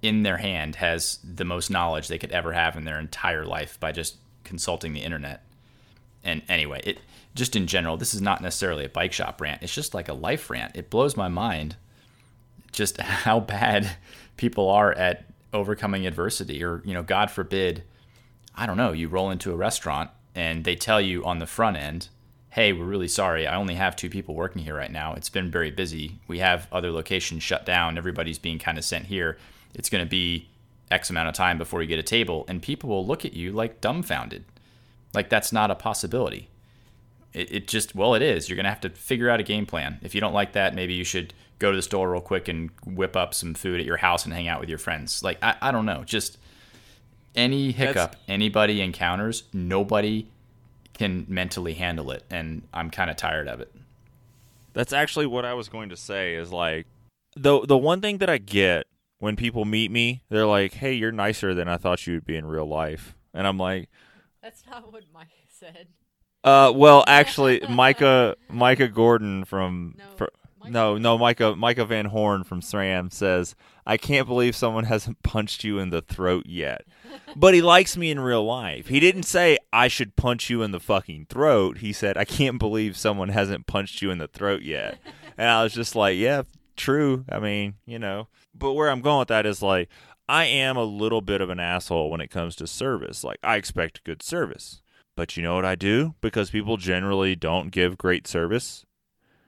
in 0.02 0.24
their 0.24 0.38
hand 0.38 0.76
has 0.76 1.18
the 1.24 1.46
most 1.46 1.70
knowledge 1.70 2.10
they 2.10 2.18
could 2.18 2.32
ever 2.32 2.52
have 2.52 2.76
in 2.76 2.84
their 2.84 3.00
entire 3.00 3.46
life 3.46 3.80
by 3.80 3.94
just 3.94 4.18
consulting 4.44 4.92
the 4.92 5.02
internet. 5.02 5.44
And 6.26 6.42
anyway, 6.50 6.82
it 6.84 7.00
just 7.36 7.56
in 7.56 7.68
general, 7.68 7.98
this 7.98 8.14
is 8.14 8.22
not 8.22 8.42
necessarily 8.42 8.86
a 8.86 8.90
bike 8.90 9.14
shop 9.14 9.42
rant. 9.42 9.64
It's 9.64 9.74
just 9.74 9.94
like 9.94 10.10
a 10.10 10.14
life 10.14 10.50
rant. 10.50 10.76
It 10.76 10.90
blows 10.90 11.18
my 11.18 11.28
mind 11.28 11.76
just 12.72 13.00
how 13.02 13.40
bad 13.40 13.98
people 14.38 14.70
are 14.70 14.92
at 14.94 15.26
overcoming 15.54 16.06
adversity 16.08 16.64
or, 16.64 16.82
you 16.84 16.94
know, 16.94 17.04
God 17.04 17.30
forbid, 17.30 17.84
I 18.56 18.66
don't 18.66 18.78
know, 18.78 18.92
you 18.92 19.08
roll 19.08 19.32
into 19.32 19.52
a 19.52 19.56
restaurant 19.56 20.10
and 20.36 20.64
they 20.64 20.76
tell 20.76 21.00
you 21.00 21.24
on 21.26 21.40
the 21.40 21.46
front 21.46 21.78
end, 21.78 22.10
"Hey, 22.50 22.74
we're 22.74 22.86
really 22.86 23.08
sorry. 23.08 23.48
I 23.48 23.56
only 23.56 23.76
have 23.76 23.96
two 23.96 24.10
people 24.10 24.36
working 24.36 24.64
here 24.64 24.76
right 24.76 24.92
now. 24.92 25.14
It's 25.14 25.30
been 25.30 25.52
very 25.52 25.72
busy. 25.72 26.20
We 26.28 26.40
have 26.40 26.68
other 26.72 26.92
locations 26.92 27.44
shut 27.44 27.66
down. 27.66 27.98
Everybody's 27.98 28.40
being 28.40 28.60
kind 28.60 28.78
of 28.78 28.84
sent 28.84 29.06
here. 29.06 29.38
It's 29.74 29.90
going 29.90 30.04
to 30.04 30.10
be 30.10 30.50
X 30.92 31.10
amount 31.10 31.30
of 31.30 31.36
time 31.36 31.58
before 31.58 31.82
you 31.82 31.88
get 31.88 32.00
a 32.00 32.04
table." 32.04 32.46
And 32.48 32.62
people 32.62 32.90
will 32.90 33.06
look 33.06 33.26
at 33.26 33.34
you 33.34 33.52
like 33.52 33.82
dumbfounded. 33.82 34.46
Like 35.14 35.30
that's 35.30 35.54
not 35.54 35.72
a 35.72 35.76
possibility. 35.76 36.50
It, 37.34 37.52
it 37.52 37.68
just, 37.68 37.96
well, 37.96 38.14
it 38.14 38.22
is. 38.22 38.50
You're 38.50 38.56
going 38.56 38.66
to 38.66 38.70
have 38.70 38.82
to 38.82 38.90
figure 38.90 39.30
out 39.30 39.40
a 39.40 39.44
game 39.44 39.66
plan. 39.66 40.00
If 40.02 40.14
you 40.16 40.22
don't 40.22 40.34
like 40.34 40.54
that, 40.54 40.76
maybe 40.76 40.94
you 40.94 41.04
should 41.04 41.34
go 41.60 41.72
to 41.72 41.76
the 41.76 41.82
store 41.82 42.12
real 42.12 42.22
quick 42.22 42.48
and 42.48 42.70
whip 42.86 43.16
up 43.16 43.34
some 43.34 43.54
food 43.54 43.80
at 43.80 43.86
your 43.86 43.98
house 43.98 44.26
and 44.26 44.34
hang 44.34 44.48
out 44.48 44.60
with 44.60 44.70
your 44.70 44.78
friends. 44.78 45.24
Like, 45.24 45.38
I, 45.42 45.56
I 45.62 45.72
don't 45.72 45.86
know. 45.86 46.04
Just 46.04 46.38
any 47.36 47.72
hiccup 47.72 48.16
anybody 48.28 48.82
encounters, 48.82 49.44
nobody 49.54 50.28
can 50.94 51.26
mentally 51.28 51.74
handle 51.74 52.12
it. 52.12 52.24
And 52.30 52.64
I'm 52.74 52.90
kind 52.90 53.10
of 53.10 53.16
tired 53.16 53.48
of 53.48 53.62
it. 53.62 53.74
That's 54.74 54.94
actually 54.94 55.28
what 55.28 55.46
I 55.46 55.54
was 55.54 55.70
going 55.70 55.90
to 55.90 55.98
say 55.98 56.36
is 56.36 56.52
like 56.52 56.88
the 57.36 57.62
the 57.66 57.78
one 57.78 58.02
thing 58.02 58.18
that 58.20 58.30
I 58.30 58.40
get 58.40 58.88
when 59.20 59.36
people 59.36 59.66
meet 59.66 59.92
me, 59.92 60.24
they're 60.30 60.48
like, 60.48 60.74
"Hey, 60.74 60.94
you're 60.94 61.12
nicer 61.12 61.54
than 61.54 61.68
I 61.68 61.78
thought 61.78 62.06
you 62.08 62.16
would 62.16 62.26
be 62.26 62.36
in 62.36 62.46
real 62.46 62.66
life." 62.66 63.16
And 63.34 63.48
I'm 63.48 63.58
like, 63.58 63.90
That's 64.42 64.64
not 64.70 64.92
what 64.92 65.04
Mike 65.14 65.28
said. 65.48 65.88
"Uh, 66.44 66.72
well, 66.76 67.04
actually, 67.08 67.62
Micah 67.70 68.36
Micah 68.50 68.88
Gordon 68.88 69.46
from 69.46 69.96
No, 70.66 70.70
no, 70.70 70.98
no, 70.98 71.18
Micah 71.18 71.56
Micah 71.56 71.86
Van 71.86 72.06
Horn 72.06 72.44
from 72.44 72.62
SRAM 72.62 73.12
says, 73.12 73.56
"I 73.86 73.98
can't 73.98 74.28
believe 74.28 74.56
someone 74.56 74.84
hasn't 74.94 75.24
punched 75.24 75.64
you 75.64 75.80
in 75.80 75.90
the 75.90 76.02
throat 76.02 76.46
yet." 76.46 76.86
But 77.36 77.54
he 77.54 77.62
likes 77.62 77.98
me 77.98 78.12
in 78.12 78.20
real 78.20 78.44
life. 78.46 78.88
He 78.88 79.00
didn't 79.00 79.24
say 79.24 79.58
I 79.72 79.88
should 79.88 80.16
punch 80.16 80.50
you 80.50 80.62
in 80.62 80.72
the 80.72 80.80
fucking 80.80 81.28
throat. 81.30 81.80
He 81.80 81.94
said, 81.94 82.18
"I 82.18 82.26
can't 82.26 82.60
believe 82.60 82.98
someone 82.98 83.30
hasn't 83.30 83.68
punched 83.68 84.02
you 84.02 84.12
in 84.12 84.18
the 84.18 84.28
throat 84.28 84.62
yet." 84.62 85.00
And 85.38 85.50
I 85.50 85.64
was 85.64 85.74
just 85.74 85.96
like, 85.96 86.18
"Yeah, 86.18 86.44
true. 86.76 87.26
I 87.30 87.40
mean, 87.40 87.76
you 87.86 88.00
know." 88.00 88.28
But 88.56 88.74
where 88.74 88.90
I'm 88.90 89.02
going 89.02 89.20
with 89.20 89.28
that 89.30 89.46
is 89.46 89.62
like 89.62 89.90
I 90.30 90.46
am 90.46 90.78
a 90.78 90.84
little 90.84 91.22
bit 91.22 91.42
of 91.42 91.50
an 91.50 91.60
asshole 91.60 92.10
when 92.10 92.22
it 92.22 92.30
comes 92.30 92.56
to 92.58 92.68
service. 92.68 93.24
Like 93.24 93.40
I 93.44 93.56
expect 93.58 94.04
good 94.04 94.24
service. 94.24 94.82
But 95.16 95.38
you 95.38 95.44
know 95.44 95.56
what 95.56 95.66
I 95.66 95.76
do? 95.76 96.16
Because 96.22 96.50
people 96.50 96.78
generally 96.78 97.36
don't 97.36 97.72
give 97.72 97.98
great 97.98 98.28
service. 98.28 98.86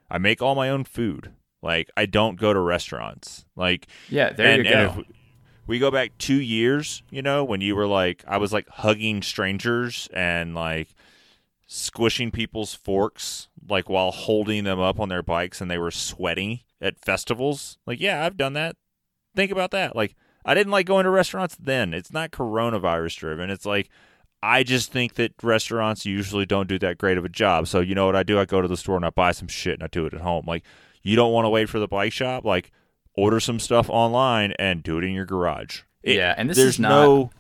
I 0.10 0.18
make 0.18 0.42
all 0.42 0.56
my 0.56 0.70
own 0.70 0.84
food. 0.84 1.32
Like 1.62 1.90
I 1.98 2.06
don't 2.06 2.40
go 2.40 2.54
to 2.54 2.60
restaurants. 2.60 3.46
Like 3.56 3.88
Yeah, 4.10 4.32
there 4.32 4.48
and, 4.60 4.66
you 4.66 4.72
go. 4.72 5.04
we 5.66 5.80
go 5.80 5.90
back 5.90 6.12
two 6.20 6.40
years, 6.40 7.02
you 7.10 7.22
know, 7.24 7.44
when 7.44 7.62
you 7.62 7.76
were 7.76 7.88
like, 7.88 8.24
I 8.28 8.38
was 8.38 8.54
like 8.54 8.68
hugging 8.70 9.24
strangers 9.24 10.08
and 10.14 10.54
like 10.54 10.90
squishing 11.68 12.30
people's 12.30 12.76
forks, 12.76 13.48
like 13.68 13.90
while 13.90 14.12
holding 14.12 14.64
them 14.64 14.80
up 14.80 15.00
on 15.00 15.10
their 15.10 15.24
bikes 15.24 15.62
and 15.62 15.72
they 15.72 15.80
were 15.80 15.92
sweaty 15.92 16.66
at 16.80 17.04
festivals. 17.04 17.80
Like, 17.88 18.00
yeah, 18.00 18.24
I've 18.24 18.38
done 18.38 18.54
that. 18.54 18.76
Think 19.36 19.52
about 19.52 19.72
that. 19.72 19.96
Like, 19.96 20.16
I 20.46 20.54
didn't 20.54 20.72
like 20.72 20.86
going 20.86 21.06
to 21.06 21.10
restaurants 21.10 21.56
then. 21.60 21.94
It's 21.94 22.14
not 22.14 22.30
coronavirus 22.32 23.18
driven. 23.18 23.50
It's 23.50 23.66
like, 23.66 23.90
I 24.46 24.64
just 24.64 24.92
think 24.92 25.16
that 25.16 25.32
restaurants 25.42 26.06
usually 26.06 26.46
don't 26.46 26.68
do 26.68 26.78
that 26.80 26.98
great 26.98 27.18
of 27.18 27.26
a 27.26 27.30
job. 27.30 27.68
So, 27.68 27.80
you 27.80 27.96
know 27.96 28.06
what 28.06 28.16
I 28.16 28.24
do? 28.24 28.40
I 28.40 28.46
go 28.46 28.62
to 28.62 28.68
the 28.68 28.78
store 28.78 28.96
and 28.96 29.06
I 29.06 29.10
buy 29.10 29.32
some 29.32 29.48
shit 29.48 29.74
and 29.76 29.84
I 29.84 29.88
do 29.88 30.06
it 30.06 30.14
at 30.14 30.22
home. 30.22 30.46
Like, 30.48 30.64
you 31.04 31.16
don't 31.16 31.34
want 31.34 31.46
to 31.46 31.50
wait 31.50 31.70
for 31.70 31.80
the 31.80 31.88
bike 31.88 32.14
shop? 32.14 32.46
Like, 32.46 32.72
order 33.16 33.40
some 33.40 33.60
stuff 33.60 33.90
online 33.90 34.54
and 34.60 34.84
do 34.84 34.98
it 34.98 35.04
in 35.04 35.12
your 35.14 35.26
garage. 35.26 35.82
It- 36.04 36.18
Yeah, 36.18 36.36
and 36.38 36.50
this 36.50 36.58
there's 36.58 36.76
is 36.76 36.80
not- 36.80 36.90
no 36.90 37.32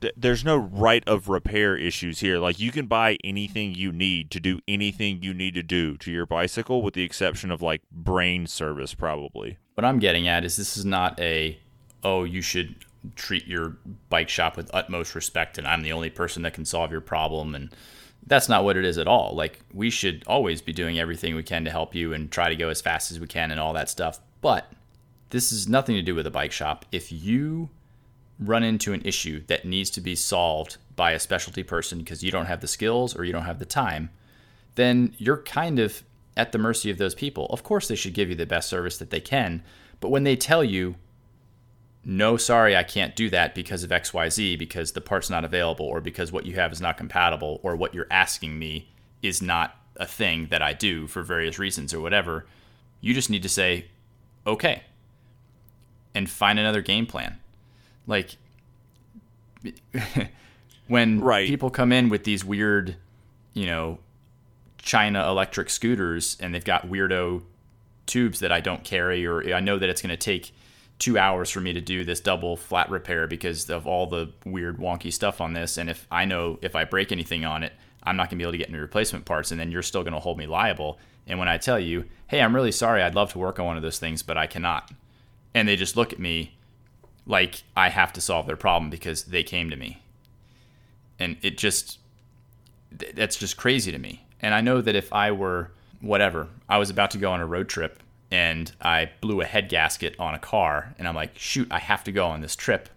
th- 0.00 0.14
there's 0.16 0.44
no 0.44 0.56
right 0.56 1.06
of 1.06 1.28
repair 1.28 1.76
issues 1.76 2.20
here. 2.20 2.38
Like 2.38 2.58
you 2.58 2.70
can 2.72 2.86
buy 2.86 3.18
anything 3.22 3.74
you 3.74 3.92
need 3.92 4.30
to 4.30 4.40
do 4.40 4.60
anything 4.66 5.22
you 5.22 5.34
need 5.34 5.54
to 5.54 5.62
do 5.62 5.96
to 5.98 6.10
your 6.10 6.24
bicycle 6.24 6.80
with 6.82 6.94
the 6.94 7.02
exception 7.02 7.50
of 7.50 7.60
like 7.60 7.82
brain 7.92 8.46
service 8.46 8.94
probably. 8.94 9.58
what 9.74 9.84
I'm 9.84 9.98
getting 9.98 10.26
at 10.28 10.44
is 10.44 10.56
this 10.56 10.76
is 10.76 10.84
not 10.84 11.18
a 11.20 11.58
oh 12.04 12.24
you 12.24 12.40
should 12.42 12.76
treat 13.16 13.46
your 13.46 13.76
bike 14.08 14.28
shop 14.28 14.56
with 14.56 14.70
utmost 14.74 15.14
respect 15.14 15.58
and 15.58 15.66
I'm 15.66 15.82
the 15.82 15.92
only 15.92 16.10
person 16.10 16.42
that 16.42 16.54
can 16.54 16.64
solve 16.64 16.90
your 16.90 17.00
problem 17.00 17.54
and 17.54 17.74
that's 18.26 18.48
not 18.48 18.64
what 18.64 18.76
it 18.76 18.84
is 18.84 18.98
at 18.98 19.08
all. 19.08 19.34
Like 19.34 19.60
we 19.72 19.90
should 19.90 20.22
always 20.26 20.60
be 20.60 20.72
doing 20.72 20.98
everything 20.98 21.34
we 21.34 21.42
can 21.42 21.64
to 21.64 21.70
help 21.70 21.94
you 21.94 22.12
and 22.12 22.30
try 22.30 22.48
to 22.48 22.56
go 22.56 22.68
as 22.68 22.80
fast 22.80 23.10
as 23.10 23.18
we 23.18 23.26
can 23.26 23.50
and 23.50 23.58
all 23.58 23.72
that 23.72 23.88
stuff. 23.88 24.20
But 24.40 24.70
this 25.30 25.52
is 25.52 25.68
nothing 25.68 25.96
to 25.96 26.02
do 26.02 26.14
with 26.14 26.26
a 26.26 26.30
bike 26.30 26.52
shop. 26.52 26.84
If 26.92 27.10
you 27.10 27.70
run 28.38 28.62
into 28.62 28.92
an 28.92 29.02
issue 29.04 29.42
that 29.46 29.64
needs 29.64 29.90
to 29.90 30.00
be 30.00 30.14
solved 30.14 30.76
by 30.96 31.12
a 31.12 31.20
specialty 31.20 31.62
person 31.62 31.98
because 31.98 32.22
you 32.22 32.30
don't 32.30 32.46
have 32.46 32.60
the 32.60 32.66
skills 32.66 33.14
or 33.16 33.24
you 33.24 33.32
don't 33.32 33.44
have 33.44 33.58
the 33.58 33.64
time, 33.64 34.10
then 34.74 35.14
you're 35.18 35.42
kind 35.42 35.78
of 35.78 36.02
at 36.36 36.52
the 36.52 36.58
mercy 36.58 36.90
of 36.90 36.98
those 36.98 37.14
people. 37.14 37.46
Of 37.46 37.62
course, 37.62 37.88
they 37.88 37.94
should 37.94 38.14
give 38.14 38.28
you 38.28 38.34
the 38.34 38.46
best 38.46 38.68
service 38.68 38.98
that 38.98 39.10
they 39.10 39.20
can, 39.20 39.62
but 40.00 40.10
when 40.10 40.24
they 40.24 40.36
tell 40.36 40.64
you, 40.64 40.96
no, 42.04 42.36
sorry, 42.36 42.76
I 42.76 42.82
can't 42.82 43.14
do 43.14 43.28
that 43.30 43.54
because 43.54 43.82
of 43.84 43.90
XYZ, 43.90 44.58
because 44.58 44.92
the 44.92 45.00
part's 45.00 45.28
not 45.30 45.44
available, 45.44 45.86
or 45.86 46.00
because 46.00 46.32
what 46.32 46.46
you 46.46 46.54
have 46.54 46.72
is 46.72 46.80
not 46.80 46.96
compatible, 46.96 47.60
or 47.62 47.76
what 47.76 47.94
you're 47.94 48.06
asking 48.10 48.58
me 48.58 48.88
is 49.22 49.42
not 49.42 49.76
a 49.96 50.06
thing 50.06 50.46
that 50.50 50.62
I 50.62 50.72
do 50.72 51.06
for 51.06 51.22
various 51.22 51.58
reasons 51.58 51.92
or 51.92 52.00
whatever, 52.00 52.46
you 53.02 53.12
just 53.12 53.28
need 53.28 53.42
to 53.42 53.48
say, 53.50 53.86
okay, 54.46 54.82
and 56.14 56.28
find 56.28 56.58
another 56.58 56.80
game 56.80 57.06
plan. 57.06 57.38
Like, 58.06 58.36
when 60.88 61.20
Right. 61.20 61.46
people 61.48 61.70
come 61.70 61.92
in 61.92 62.08
with 62.08 62.24
these 62.24 62.44
weird, 62.44 62.96
you 63.52 63.66
know, 63.66 63.98
China 64.78 65.28
electric 65.28 65.68
scooters 65.68 66.36
and 66.40 66.54
they've 66.54 66.64
got 66.64 66.88
weirdo 66.88 67.42
tubes 68.06 68.40
that 68.40 68.50
I 68.50 68.60
don't 68.60 68.82
carry, 68.82 69.26
or 69.26 69.54
I 69.54 69.60
know 69.60 69.78
that 69.78 69.88
it's 69.88 70.00
going 70.02 70.10
to 70.10 70.16
take 70.16 70.52
two 71.00 71.18
hours 71.18 71.50
for 71.50 71.60
me 71.60 71.72
to 71.72 71.80
do 71.80 72.04
this 72.04 72.20
double 72.20 72.56
flat 72.56 72.88
repair 72.90 73.26
because 73.26 73.68
of 73.68 73.86
all 73.86 74.06
the 74.06 74.30
weird 74.44 74.78
wonky 74.78 75.12
stuff 75.12 75.40
on 75.40 75.54
this. 75.54 75.78
And 75.78 75.90
if 75.90 76.06
I 76.10 76.26
know 76.26 76.58
if 76.62 76.76
I 76.76 76.84
break 76.84 77.10
anything 77.10 77.44
on 77.44 77.64
it, 77.64 77.72
I'm 78.02 78.16
not 78.16 78.24
going 78.24 78.30
to 78.30 78.36
be 78.36 78.44
able 78.44 78.52
to 78.52 78.58
get 78.58 78.68
any 78.68 78.78
replacement 78.78 79.24
parts, 79.24 79.50
and 79.50 79.58
then 79.58 79.72
you're 79.72 79.82
still 79.82 80.02
going 80.02 80.14
to 80.14 80.20
hold 80.20 80.38
me 80.38 80.46
liable. 80.46 80.98
And 81.26 81.38
when 81.38 81.48
I 81.48 81.58
tell 81.58 81.80
you, 81.80 82.04
hey, 82.28 82.40
I'm 82.40 82.54
really 82.54 82.72
sorry, 82.72 83.02
I'd 83.02 83.14
love 83.14 83.32
to 83.32 83.38
work 83.38 83.58
on 83.58 83.66
one 83.66 83.76
of 83.76 83.82
those 83.82 83.98
things, 83.98 84.22
but 84.22 84.38
I 84.38 84.46
cannot, 84.46 84.90
and 85.54 85.66
they 85.66 85.76
just 85.76 85.96
look 85.96 86.12
at 86.12 86.18
me 86.18 86.54
like 87.26 87.62
I 87.76 87.88
have 87.88 88.12
to 88.14 88.20
solve 88.20 88.46
their 88.46 88.56
problem 88.56 88.90
because 88.90 89.24
they 89.24 89.42
came 89.42 89.70
to 89.70 89.76
me, 89.76 90.02
and 91.18 91.36
it 91.42 91.58
just 91.58 91.98
that's 93.14 93.36
just 93.36 93.56
crazy 93.56 93.92
to 93.92 93.98
me. 93.98 94.24
And 94.40 94.54
I 94.54 94.60
know 94.60 94.80
that 94.80 94.96
if 94.96 95.12
I 95.12 95.30
were 95.30 95.70
whatever, 96.00 96.48
I 96.68 96.78
was 96.78 96.90
about 96.90 97.10
to 97.12 97.18
go 97.18 97.30
on 97.30 97.40
a 97.40 97.46
road 97.46 97.68
trip 97.68 98.02
and 98.30 98.70
I 98.80 99.10
blew 99.20 99.40
a 99.40 99.46
head 99.46 99.68
gasket 99.68 100.14
on 100.18 100.34
a 100.34 100.38
car, 100.38 100.94
and 100.98 101.08
I'm 101.08 101.14
like, 101.14 101.36
shoot, 101.38 101.68
I 101.70 101.78
have 101.78 102.04
to 102.04 102.12
go 102.12 102.26
on 102.26 102.40
this 102.40 102.54
trip. 102.54 102.88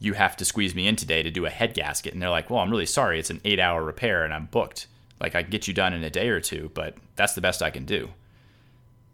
You 0.00 0.14
have 0.14 0.36
to 0.38 0.44
squeeze 0.44 0.74
me 0.74 0.88
in 0.88 0.96
today 0.96 1.22
to 1.22 1.30
do 1.30 1.46
a 1.46 1.50
head 1.50 1.74
gasket. 1.74 2.12
And 2.12 2.20
they're 2.20 2.28
like, 2.28 2.50
well, 2.50 2.60
I'm 2.60 2.70
really 2.70 2.86
sorry. 2.86 3.18
It's 3.18 3.30
an 3.30 3.40
eight 3.44 3.60
hour 3.60 3.82
repair 3.82 4.24
and 4.24 4.34
I'm 4.34 4.46
booked. 4.46 4.86
Like, 5.20 5.34
I 5.34 5.42
can 5.42 5.50
get 5.50 5.68
you 5.68 5.72
done 5.72 5.94
in 5.94 6.04
a 6.04 6.10
day 6.10 6.28
or 6.28 6.40
two, 6.40 6.70
but 6.74 6.96
that's 7.16 7.34
the 7.34 7.40
best 7.40 7.62
I 7.62 7.70
can 7.70 7.84
do. 7.84 8.10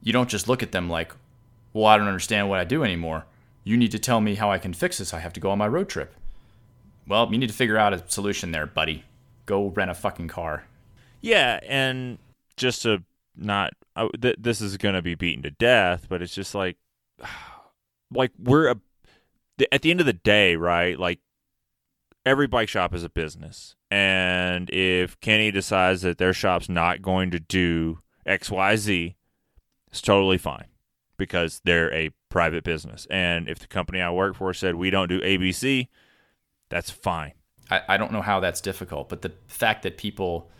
You 0.03 0.13
don't 0.13 0.31
just 0.31 0.49
look 0.49 0.63
at 0.63 0.73
them 0.73 0.89
like, 0.89 1.13
well, 1.73 1.87
I 1.87 1.97
don't 1.97 2.09
understand 2.09 2.49
what 2.49 2.59
I 2.59 2.65
do 2.65 2.83
anymore. 2.83 3.27
You 3.63 3.77
need 3.77 3.93
to 3.93 3.99
tell 3.99 4.21
me 4.21 4.35
how 4.35 4.51
I 4.51 4.59
can 4.59 4.73
fix 4.73 4.99
this. 4.99 5.15
I 5.15 5.21
have 5.21 5.35
to 5.35 5.41
go 5.41 5.51
on 5.51 5.59
my 5.59 5.69
road 5.69 5.89
trip. 5.89 6.15
Well, 7.07 7.31
you 7.31 7.39
need 7.39 7.51
to 7.51 7.55
figure 7.55 7.77
out 7.77 7.93
a 7.93 8.03
solution 8.09 8.51
there, 8.51 8.67
buddy. 8.67 9.05
Go 9.47 9.69
rent 9.69 9.91
a 9.91 9.95
fucking 9.95 10.29
car. 10.29 10.65
Yeah, 11.21 11.61
and 11.69 12.19
just 12.57 12.83
to 12.83 13.03
not 13.41 13.73
th- 14.21 14.37
this 14.39 14.61
is 14.61 14.77
going 14.77 14.95
to 14.95 15.03
be 15.03 15.15
beaten 15.15 15.43
to 15.43 15.51
death, 15.51 16.07
but 16.09 16.23
it's 16.23 16.35
just 16.35 16.55
like 16.55 16.77
like 18.13 18.33
we're 18.39 18.71
a, 18.71 18.77
at 19.73 19.83
the 19.83 19.91
end 19.91 20.01
of 20.01 20.07
the 20.07 20.13
day, 20.13 20.57
right? 20.57 20.99
Like 20.99 21.21
every 22.25 22.47
bike 22.47 22.69
shop 22.69 22.95
is 22.95 23.05
a 23.05 23.09
business. 23.09 23.77
And 23.91 24.71
if 24.71 25.19
Kenny 25.21 25.51
decides 25.51 26.03
that 26.03 26.19
their 26.19 26.33
shop's 26.33 26.69
not 26.69 27.03
going 27.03 27.31
to 27.33 27.41
do 27.41 28.01
XYZ, 28.27 29.15
it's 29.89 30.01
totally 30.01 30.39
fine 30.39 30.67
because 31.17 31.61
they're 31.65 31.93
a 31.93 32.11
private 32.29 32.65
business. 32.65 33.07
And 33.11 33.49
if 33.49 33.59
the 33.59 33.67
company 33.67 34.01
I 34.01 34.11
work 34.11 34.37
for 34.37 34.55
said 34.55 34.77
we 34.77 34.91
don't 34.91 35.09
do 35.09 35.21
ABC, 35.21 35.89
that's 36.69 36.91
fine. 36.91 37.33
I, 37.71 37.83
I 37.89 37.97
don't 37.97 38.13
know 38.13 38.23
how 38.23 38.41
that's 38.41 38.61
difficult, 38.61 39.09
but 39.09 39.23
the 39.23 39.33
fact 39.49 39.83
that 39.83 39.97
people, 39.97 40.51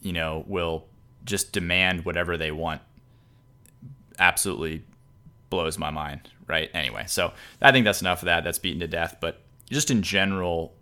you 0.00 0.12
know, 0.12 0.44
will 0.46 0.86
just 1.28 1.52
demand 1.52 2.04
whatever 2.04 2.36
they 2.36 2.50
want 2.50 2.80
absolutely 4.18 4.82
blows 5.50 5.78
my 5.78 5.90
mind, 5.90 6.30
right? 6.46 6.70
Anyway, 6.74 7.04
so 7.06 7.32
I 7.62 7.70
think 7.70 7.84
that's 7.84 8.00
enough 8.00 8.22
of 8.22 8.26
that. 8.26 8.44
That's 8.44 8.58
beaten 8.58 8.80
to 8.80 8.88
death. 8.88 9.16
But 9.20 9.40
just 9.70 9.90
in 9.90 10.02
general, 10.02 10.74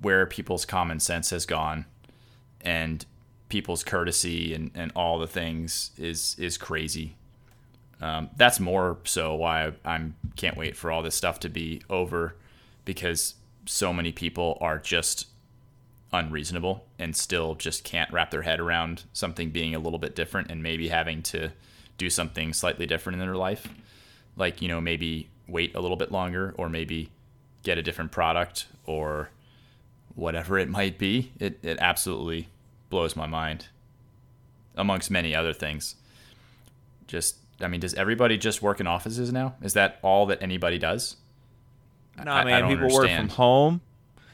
where 0.00 0.24
people's 0.26 0.64
common 0.64 1.00
sense 1.00 1.30
has 1.30 1.44
gone 1.44 1.84
and 2.60 3.04
people's 3.48 3.84
courtesy 3.84 4.54
and, 4.54 4.70
and 4.74 4.92
all 4.94 5.18
the 5.18 5.26
things 5.26 5.90
is 5.98 6.36
is 6.38 6.56
crazy. 6.56 7.16
Um, 8.00 8.30
that's 8.36 8.60
more 8.60 8.98
so 9.04 9.34
why 9.34 9.72
I'm 9.84 10.14
can't 10.36 10.56
wait 10.56 10.76
for 10.76 10.90
all 10.90 11.02
this 11.02 11.14
stuff 11.14 11.40
to 11.40 11.48
be 11.48 11.82
over 11.90 12.36
because 12.84 13.34
so 13.66 13.92
many 13.92 14.12
people 14.12 14.56
are 14.60 14.78
just 14.78 15.26
unreasonable 16.12 16.84
and 16.98 17.14
still 17.14 17.54
just 17.54 17.84
can't 17.84 18.10
wrap 18.12 18.30
their 18.30 18.42
head 18.42 18.60
around 18.60 19.04
something 19.12 19.50
being 19.50 19.74
a 19.74 19.78
little 19.78 19.98
bit 19.98 20.14
different 20.14 20.50
and 20.50 20.62
maybe 20.62 20.88
having 20.88 21.22
to 21.22 21.52
do 21.98 22.08
something 22.08 22.52
slightly 22.52 22.86
different 22.86 23.20
in 23.20 23.26
their 23.26 23.36
life. 23.36 23.68
Like, 24.36 24.62
you 24.62 24.68
know, 24.68 24.80
maybe 24.80 25.28
wait 25.46 25.74
a 25.74 25.80
little 25.80 25.96
bit 25.96 26.10
longer 26.10 26.54
or 26.56 26.68
maybe 26.68 27.10
get 27.62 27.76
a 27.76 27.82
different 27.82 28.12
product 28.12 28.66
or 28.86 29.30
whatever 30.14 30.58
it 30.58 30.68
might 30.68 30.98
be. 30.98 31.32
It, 31.38 31.58
it 31.62 31.78
absolutely 31.80 32.48
blows 32.88 33.14
my 33.14 33.26
mind, 33.26 33.66
amongst 34.76 35.10
many 35.10 35.34
other 35.34 35.52
things. 35.52 35.96
Just, 37.06 37.36
I 37.60 37.68
mean, 37.68 37.80
does 37.80 37.94
everybody 37.94 38.38
just 38.38 38.62
work 38.62 38.80
in 38.80 38.86
offices 38.86 39.32
now? 39.32 39.56
Is 39.60 39.74
that 39.74 39.98
all 40.02 40.24
that 40.26 40.42
anybody 40.42 40.78
does? 40.78 41.16
No, 42.24 42.30
I, 42.30 42.44
man, 42.44 42.68
people 42.68 42.84
understand. 42.84 43.02
work 43.02 43.16
from 43.16 43.28
home 43.28 43.80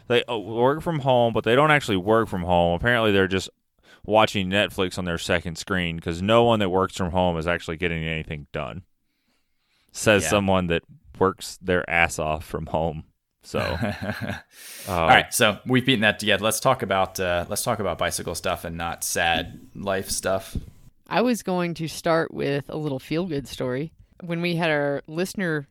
they 0.06 0.24
uh, 0.24 0.36
work 0.36 0.82
from 0.82 1.00
home, 1.00 1.32
but 1.32 1.44
they 1.44 1.54
don't 1.54 1.70
actually 1.70 1.96
work 1.96 2.28
from 2.28 2.42
home. 2.42 2.74
Apparently, 2.74 3.12
they're 3.12 3.28
just 3.28 3.50
watching 4.04 4.50
Netflix 4.50 4.98
on 4.98 5.04
their 5.04 5.18
second 5.18 5.56
screen 5.56 5.96
because 5.96 6.20
no 6.20 6.44
one 6.44 6.60
that 6.60 6.70
works 6.70 6.96
from 6.96 7.10
home 7.10 7.38
is 7.38 7.46
actually 7.46 7.76
getting 7.76 8.04
anything 8.04 8.46
done. 8.52 8.82
Says 9.92 10.24
yeah. 10.24 10.30
someone 10.30 10.66
that 10.68 10.82
works 11.18 11.58
their 11.62 11.88
ass 11.88 12.18
off 12.18 12.44
from 12.44 12.66
home. 12.66 13.04
So, 13.42 13.58
uh, 13.80 14.34
all 14.88 15.06
right. 15.06 15.32
So 15.32 15.58
we've 15.66 15.84
beaten 15.84 16.00
that 16.00 16.18
together. 16.18 16.42
Let's 16.42 16.60
talk 16.60 16.82
about 16.82 17.20
uh, 17.20 17.44
let's 17.48 17.62
talk 17.62 17.78
about 17.78 17.98
bicycle 17.98 18.34
stuff 18.34 18.64
and 18.64 18.76
not 18.76 19.04
sad 19.04 19.60
life 19.74 20.10
stuff. 20.10 20.56
I 21.08 21.20
was 21.20 21.42
going 21.42 21.74
to 21.74 21.88
start 21.88 22.32
with 22.32 22.68
a 22.68 22.76
little 22.76 22.98
feel 22.98 23.26
good 23.26 23.46
story. 23.46 23.92
When 24.22 24.40
we 24.40 24.56
had 24.56 24.70
our 24.70 25.02
listener, 25.06 25.68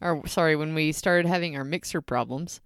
or 0.00 0.26
sorry, 0.26 0.56
when 0.56 0.74
we 0.74 0.92
started 0.92 1.26
having 1.26 1.56
our 1.56 1.64
mixer 1.64 2.00
problems, 2.00 2.60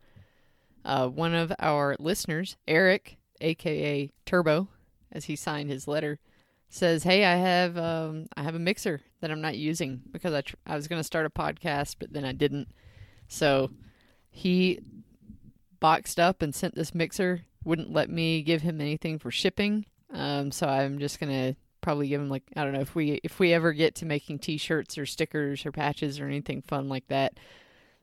uh, 0.87 1.09
one 1.09 1.35
of 1.35 1.53
our 1.59 1.97
listeners, 1.99 2.57
Eric, 2.69 3.19
aka 3.41 4.09
Turbo, 4.25 4.69
as 5.11 5.25
he 5.25 5.35
signed 5.35 5.69
his 5.69 5.89
letter, 5.89 6.21
says, 6.69 7.03
"Hey, 7.03 7.25
I 7.25 7.35
have 7.35 7.77
um, 7.77 8.29
I 8.37 8.45
have 8.45 8.55
a 8.55 8.61
mixer 8.61 9.03
that 9.21 9.33
I'm 9.33 9.41
not 9.41 9.57
using 9.57 10.03
because 10.13 10.33
I 10.33 10.43
tr- 10.43 10.55
I 10.65 10.77
was 10.77 10.87
going 10.87 11.01
to 11.01 11.05
start 11.05 11.27
a 11.27 11.31
podcast, 11.31 11.97
but 11.99 12.13
then 12.13 12.25
I 12.25 12.31
didn't. 12.31 12.69
So 13.27 13.71
he 14.31 14.79
boxed 15.81 16.21
up 16.21 16.41
and 16.41 16.55
sent 16.55 16.77
this 16.77 16.95
mixer. 16.95 17.43
Wouldn't 17.65 17.93
let 17.93 18.09
me 18.09 18.43
give 18.43 18.63
him 18.63 18.81
anything 18.81 19.19
for 19.19 19.33
shipping. 19.33 19.87
Um, 20.13 20.53
so 20.53 20.69
I'm 20.69 21.01
just 21.01 21.19
gonna 21.19 21.57
probably 21.81 22.07
give 22.07 22.21
him 22.21 22.31
like 22.31 22.45
I 22.57 22.63
don't 22.63 22.73
know 22.73 22.81
if 22.81 22.95
we 22.95 23.21
if 23.25 23.41
we 23.41 23.53
ever 23.53 23.73
get 23.73 23.97
to 23.97 24.07
making 24.07 24.39
T-shirts 24.39 24.97
or 24.99 25.05
stickers 25.05 25.67
or 25.67 25.73
patches 25.73 26.21
or 26.21 26.27
anything 26.27 26.63
fun 26.63 26.89
like 26.89 27.09
that. 27.09 27.39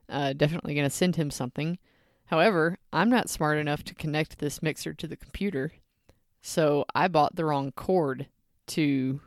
Uh, 0.10 0.34
definitely 0.34 0.76
gonna 0.76 0.90
send 0.90 1.16
him 1.16 1.32
something. 1.32 1.80
However, 2.28 2.78
I'm 2.92 3.10
not 3.10 3.30
smart 3.30 3.58
enough 3.58 3.84
to 3.86 3.96
connect 3.96 4.40
this 4.40 4.64
mixer 4.64 4.94
to 4.94 5.08
the 5.08 5.16
computer, 5.16 5.74
so 6.42 6.86
I 6.96 7.08
bought 7.08 7.36
the 7.36 7.46
wrong 7.46 7.72
cord 7.72 8.28
to 8.68 9.22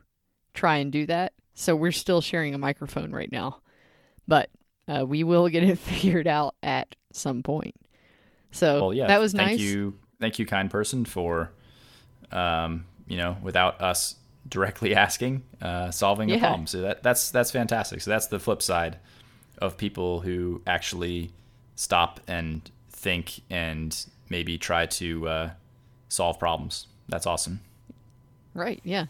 try 0.54 0.76
and 0.76 0.90
do 0.90 1.06
that. 1.06 1.32
So 1.54 1.74
we're 1.76 1.92
still 1.92 2.20
sharing 2.20 2.54
a 2.54 2.58
microphone 2.58 3.12
right 3.12 3.30
now, 3.30 3.60
but 4.26 4.50
uh, 4.88 5.04
we 5.06 5.24
will 5.24 5.48
get 5.48 5.62
it 5.62 5.78
figured 5.78 6.26
out 6.26 6.54
at 6.62 6.94
some 7.12 7.42
point. 7.42 7.74
So 8.50 8.80
well, 8.80 8.94
yeah, 8.94 9.06
that 9.06 9.20
was 9.20 9.32
thank 9.32 9.50
nice. 9.50 9.58
Thank 9.58 9.68
you, 9.68 9.94
thank 10.20 10.38
you, 10.38 10.46
kind 10.46 10.70
person, 10.70 11.04
for 11.04 11.52
um, 12.32 12.84
you 13.06 13.16
know, 13.16 13.36
without 13.42 13.80
us 13.80 14.16
directly 14.48 14.94
asking, 14.96 15.42
uh, 15.60 15.90
solving 15.90 16.28
yeah. 16.28 16.36
the 16.36 16.40
problem. 16.40 16.66
So 16.66 16.82
that 16.82 17.02
that's 17.02 17.30
that's 17.30 17.50
fantastic. 17.50 18.00
So 18.00 18.10
that's 18.10 18.26
the 18.26 18.38
flip 18.38 18.62
side 18.62 18.98
of 19.58 19.76
people 19.76 20.20
who 20.20 20.62
actually 20.66 21.30
stop 21.74 22.20
and 22.26 22.70
think 23.06 23.40
and 23.48 24.04
maybe 24.28 24.58
try 24.58 24.84
to 24.84 25.28
uh, 25.28 25.50
solve 26.08 26.40
problems. 26.40 26.88
That's 27.08 27.24
awesome. 27.24 27.60
Right. 28.52 28.80
Yeah. 28.82 29.06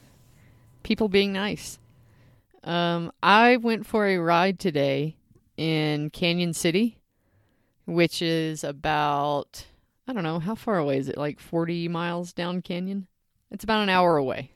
People 0.83 1.09
being 1.09 1.33
nice. 1.33 1.79
Um, 2.63 3.11
I 3.23 3.57
went 3.57 3.87
for 3.87 4.07
a 4.07 4.19
ride 4.19 4.59
today 4.59 5.17
in 5.57 6.11
Cañon 6.11 6.55
City, 6.55 6.99
which 7.87 8.21
is 8.21 8.63
about 8.63 9.65
I 10.07 10.13
don't 10.13 10.25
know 10.25 10.41
how 10.41 10.55
far 10.55 10.77
away 10.77 10.99
is 10.99 11.09
it? 11.09 11.17
Like 11.17 11.41
forty 11.41 11.89
miles 11.89 12.35
down 12.35 12.61
Canyon. 12.61 13.07
It's 13.51 13.65
about 13.65 13.83
an 13.83 13.89
hour 13.89 14.19
away. 14.19 14.51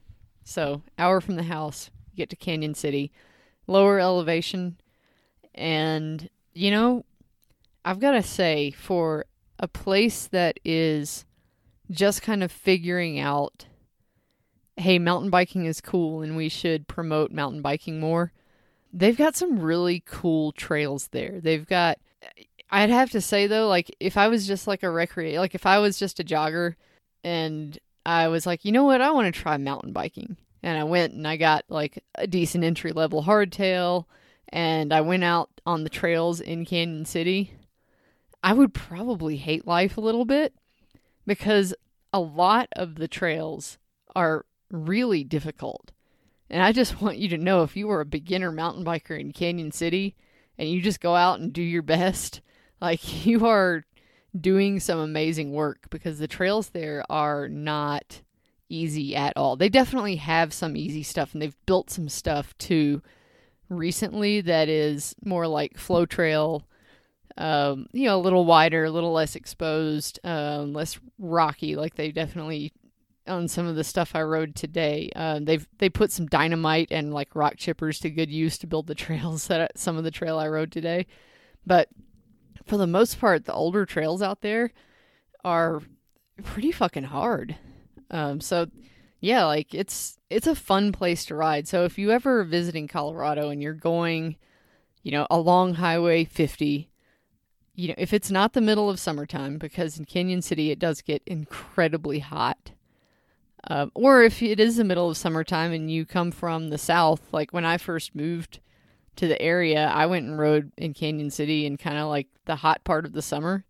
So 0.45 0.83
hour 0.99 1.23
from 1.23 1.37
the 1.37 1.45
house, 1.45 1.91
you 2.13 2.19
get 2.19 2.29
to 2.29 2.37
Cañon 2.37 2.77
City, 2.77 3.11
lower 3.67 3.99
elevation, 3.99 4.77
and 5.55 6.29
you 6.53 6.71
know, 6.71 7.07
I've 7.87 8.01
got 8.01 8.13
to 8.13 8.23
say 8.23 8.71
for 8.73 9.25
a 9.61 9.69
place 9.69 10.27
that 10.29 10.59
is 10.65 11.25
just 11.91 12.23
kind 12.23 12.43
of 12.43 12.51
figuring 12.51 13.21
out 13.21 13.67
hey, 14.77 14.99
mountain 14.99 15.29
biking 15.29 15.67
is 15.67 15.83
cool 15.83 16.23
and 16.23 16.39
we 16.39 16.49
should 16.49 16.89
promote 16.89 17.31
mountain 17.31 17.61
biking 17.61 18.01
more. 18.01 18.33
They've 18.95 19.17
got 19.17 19.37
some 19.37 19.61
really 19.61 20.03
cool 20.07 20.53
trails 20.53 21.09
there. 21.09 21.39
They've 21.39 21.67
got 21.67 21.99
I'd 22.71 22.89
have 22.89 23.11
to 23.11 23.21
say 23.21 23.47
though, 23.47 23.69
like 23.69 23.95
if 24.01 24.17
I 24.17 24.29
was 24.29 24.47
just 24.47 24.67
like 24.67 24.83
a 24.83 24.91
recreate 24.91 25.39
like 25.39 25.55
if 25.55 25.67
I 25.67 25.79
was 25.79 25.99
just 25.99 26.19
a 26.19 26.25
jogger 26.25 26.77
and 27.23 27.79
I 28.07 28.29
was 28.29 28.47
like, 28.47 28.65
you 28.65 28.73
know 28.73 28.85
what, 28.85 29.03
I 29.03 29.11
want 29.11 29.33
to 29.33 29.41
try 29.41 29.59
mountain 29.59 29.93
biking. 29.93 30.37
And 30.63 30.79
I 30.79 30.85
went 30.85 31.13
and 31.13 31.29
I 31.29 31.37
got 31.37 31.65
like 31.69 32.03
a 32.15 32.27
decent 32.27 32.65
entry 32.65 32.93
level 32.93 33.25
hardtail 33.25 34.07
and 34.49 34.93
I 34.93 35.03
went 35.03 35.25
out 35.25 35.51
on 35.67 35.85
the 35.85 35.91
trails 35.91 36.41
in 36.41 36.65
Cañon 36.65 37.07
City 37.07 37.53
I 38.43 38.53
would 38.53 38.73
probably 38.73 39.37
hate 39.37 39.67
life 39.67 39.97
a 39.97 40.01
little 40.01 40.25
bit 40.25 40.55
because 41.27 41.75
a 42.13 42.21
lot 42.21 42.69
of 42.73 42.97
the 42.97 43.09
trails 43.09 43.79
are 44.17 44.47
really 44.71 45.25
difficult. 45.25 45.93
And 46.49 46.63
I 46.63 46.73
just 46.73 47.01
want 47.03 47.19
you 47.19 47.29
to 47.29 47.39
know 47.39 47.63
if 47.63 47.77
you 47.77 47.91
are 47.91 48.01
a 48.01 48.07
beginner 48.07 48.53
mountain 48.53 48.85
biker 48.85 49.19
in 49.19 49.33
Cañon 49.33 49.73
City 49.73 50.17
and 50.59 50.69
you 50.69 50.81
just 50.81 51.01
go 51.01 51.15
out 51.15 51.41
and 51.41 51.53
do 51.53 51.63
your 51.63 51.83
best, 51.83 52.41
like 52.81 53.27
you 53.27 53.47
are 53.47 53.85
doing 54.39 54.79
some 54.79 54.99
amazing 54.99 55.53
work 55.53 55.91
because 55.91 56.19
the 56.19 56.29
trails 56.29 56.71
there 56.71 57.05
are 57.11 57.49
not 57.49 58.23
easy 58.69 59.17
at 59.17 59.37
all. 59.37 59.57
They 59.57 59.69
definitely 59.69 60.17
have 60.17 60.53
some 60.53 60.77
easy 60.77 61.03
stuff 61.03 61.33
and 61.33 61.43
they've 61.43 61.67
built 61.67 61.91
some 61.91 62.09
stuff 62.09 62.57
too 62.57 63.03
recently 63.69 64.41
that 64.41 64.69
is 64.69 65.15
more 65.25 65.47
like 65.47 65.77
flow 65.77 66.07
trail 66.07 66.65
um, 67.41 67.87
you 67.93 68.05
know, 68.05 68.17
a 68.17 68.21
little 68.21 68.45
wider, 68.45 68.85
a 68.85 68.91
little 68.91 69.13
less 69.13 69.35
exposed, 69.35 70.21
um, 70.25 70.75
less 70.75 71.01
rocky. 71.19 71.75
Like 71.75 71.95
they 71.95 72.13
definitely 72.13 72.73
on 73.27 73.49
some 73.49 73.67
of 73.67 73.77
the 73.77 73.85
stuff 73.85 74.15
I 74.15 74.23
rode 74.23 74.55
today. 74.55 75.11
Uh, 75.17 75.41
they've 75.43 75.67
they 75.79 75.89
put 75.89 76.13
some 76.13 76.27
dynamite 76.27 76.89
and 76.91 77.15
like 77.15 77.35
rock 77.35 77.57
chippers 77.57 77.99
to 78.03 78.11
good 78.11 78.31
use 78.31 78.59
to 78.59 78.67
build 78.67 78.87
the 78.87 78.95
trails 79.07 79.47
that 79.47 79.79
some 79.79 79.97
of 79.97 80.05
the 80.05 80.11
trail 80.11 80.39
I 80.39 80.49
rode 80.49 80.71
today. 80.71 81.07
But 81.67 81.89
for 82.67 82.77
the 82.77 82.87
most 82.87 83.19
part, 83.19 83.47
the 83.47 83.55
older 83.55 83.87
trails 83.87 84.21
out 84.21 84.43
there 84.43 84.71
are 85.43 85.81
pretty 86.45 86.73
fucking 86.73 87.05
hard. 87.05 87.57
Um, 88.11 88.43
so 88.43 88.67
yeah, 89.21 89.47
like 89.47 89.75
it's 89.75 90.19
it's 90.29 90.47
a 90.47 90.55
fun 90.55 90.93
place 90.93 91.25
to 91.27 91.35
ride. 91.35 91.67
So 91.67 91.85
if 91.85 91.99
you 91.99 92.11
ever 92.11 92.45
visiting 92.45 92.87
Colorado 92.87 93.49
and 93.49 93.63
you're 93.63 93.73
going, 93.73 94.37
you 95.03 95.13
know, 95.13 95.27
along 95.31 95.75
Highway 95.75 96.25
50, 96.25 96.90
you 97.81 97.89
know, 97.89 97.95
if 97.97 98.13
it's 98.13 98.31
not 98.31 98.53
the 98.53 98.61
middle 98.61 98.91
of 98.91 99.01
summertime, 99.01 99.57
because 99.57 99.99
in 99.99 100.05
Cañon 100.05 100.43
City 100.43 100.71
it 100.71 100.79
does 100.79 101.01
get 101.01 101.23
incredibly 101.25 102.19
hot. 102.19 102.73
Um, 103.69 103.91
or 103.95 104.23
if 104.23 104.43
it 104.43 104.61
is 104.61 104.77
the 104.77 104.85
middle 104.85 105.09
of 105.09 105.17
summertime 105.17 105.73
and 105.73 105.91
you 105.91 106.05
come 106.05 106.31
from 106.31 106.69
the 106.69 106.77
south, 106.77 107.23
like 107.33 107.53
when 107.53 107.65
I 107.65 107.79
first 107.79 108.15
moved 108.15 108.61
to 109.17 109.27
the 109.27 109.41
area, 109.41 109.87
I 109.87 110.05
went 110.05 110.27
and 110.27 110.39
rode 110.39 110.73
in 110.77 110.93
Cañon 110.93 111.33
City 111.33 111.65
in 111.65 111.79
kind 111.79 111.97
of 111.97 112.09
like 112.09 112.29
the 112.45 112.57
hot 112.57 112.85
part 112.85 113.07
of 113.07 113.15
the 113.15 113.23
summer 113.23 113.65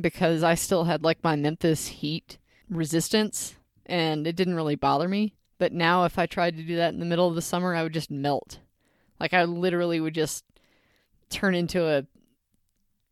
because 0.00 0.42
I 0.42 0.56
still 0.56 0.84
had 0.84 1.04
like 1.04 1.22
my 1.22 1.36
Memphis 1.36 1.86
heat 1.86 2.38
resistance 2.68 3.54
and 3.86 4.26
it 4.26 4.34
didn't 4.34 4.56
really 4.56 4.74
bother 4.74 5.06
me. 5.06 5.34
But 5.58 5.72
now, 5.72 6.04
if 6.04 6.18
I 6.18 6.26
tried 6.26 6.56
to 6.56 6.64
do 6.64 6.76
that 6.76 6.92
in 6.92 7.00
the 7.00 7.06
middle 7.06 7.28
of 7.28 7.36
the 7.36 7.42
summer, 7.42 7.74
I 7.74 7.84
would 7.84 7.94
just 7.94 8.10
melt. 8.10 8.58
Like, 9.18 9.32
I 9.32 9.44
literally 9.44 10.00
would 10.00 10.14
just 10.14 10.44
turn 11.30 11.54
into 11.54 11.86
a 11.86 12.04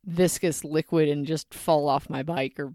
viscous 0.06 0.64
liquid 0.64 1.08
and 1.08 1.26
just 1.26 1.52
fall 1.54 1.88
off 1.88 2.10
my 2.10 2.22
bike, 2.22 2.58
or 2.58 2.74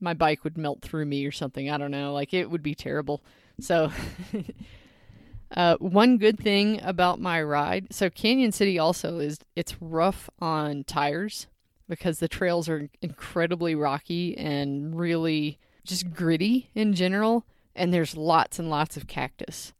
my 0.00 0.14
bike 0.14 0.44
would 0.44 0.56
melt 0.56 0.82
through 0.82 1.06
me 1.06 1.26
or 1.26 1.32
something. 1.32 1.70
I 1.70 1.78
don't 1.78 1.90
know. 1.90 2.12
Like, 2.12 2.32
it 2.32 2.50
would 2.50 2.62
be 2.62 2.74
terrible. 2.74 3.22
So, 3.60 3.90
uh, 5.56 5.76
one 5.78 6.18
good 6.18 6.38
thing 6.38 6.80
about 6.82 7.20
my 7.20 7.42
ride 7.42 7.92
so, 7.92 8.10
Cañon 8.10 8.52
City 8.52 8.78
also 8.78 9.18
is 9.18 9.38
it's 9.56 9.80
rough 9.80 10.30
on 10.40 10.84
tires 10.84 11.46
because 11.88 12.18
the 12.18 12.28
trails 12.28 12.68
are 12.68 12.88
incredibly 13.00 13.74
rocky 13.74 14.36
and 14.36 14.98
really 14.98 15.58
just 15.84 16.12
gritty 16.12 16.70
in 16.74 16.92
general 16.92 17.46
and 17.74 17.94
there's 17.94 18.16
lots 18.16 18.58
and 18.58 18.68
lots 18.68 18.96
of 18.96 19.06
cactus. 19.06 19.72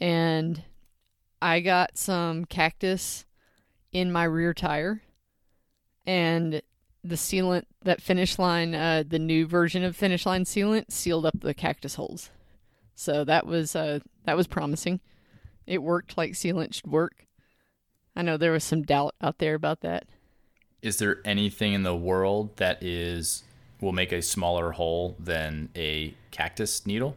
And 0.00 0.64
I 1.40 1.60
got 1.60 1.96
some 1.96 2.46
cactus 2.46 3.26
in 3.92 4.10
my 4.10 4.24
rear 4.24 4.54
tire 4.54 5.02
and 6.06 6.62
the 7.02 7.14
sealant 7.14 7.64
that 7.82 8.02
Finish 8.02 8.38
Line 8.38 8.74
uh, 8.74 9.02
the 9.06 9.18
new 9.18 9.46
version 9.46 9.84
of 9.84 9.96
Finish 9.96 10.26
Line 10.26 10.44
sealant 10.44 10.90
sealed 10.90 11.26
up 11.26 11.40
the 11.40 11.54
cactus 11.54 11.94
holes. 11.94 12.30
So 12.94 13.24
that 13.24 13.46
was 13.46 13.74
uh, 13.74 14.00
that 14.24 14.36
was 14.36 14.46
promising. 14.46 15.00
It 15.66 15.82
worked 15.82 16.16
like 16.16 16.32
sealant 16.32 16.74
should 16.74 16.90
work. 16.90 17.26
I 18.16 18.22
know 18.22 18.36
there 18.36 18.52
was 18.52 18.64
some 18.64 18.82
doubt 18.82 19.14
out 19.22 19.38
there 19.38 19.54
about 19.54 19.80
that. 19.80 20.06
Is 20.82 20.98
there 20.98 21.20
anything 21.24 21.72
in 21.72 21.82
the 21.82 21.96
world 21.96 22.56
that 22.56 22.82
is 22.82 23.44
will 23.80 23.92
make 23.92 24.12
a 24.12 24.22
smaller 24.22 24.72
hole 24.72 25.16
than 25.18 25.70
a 25.74 26.14
cactus 26.30 26.86
needle. 26.86 27.16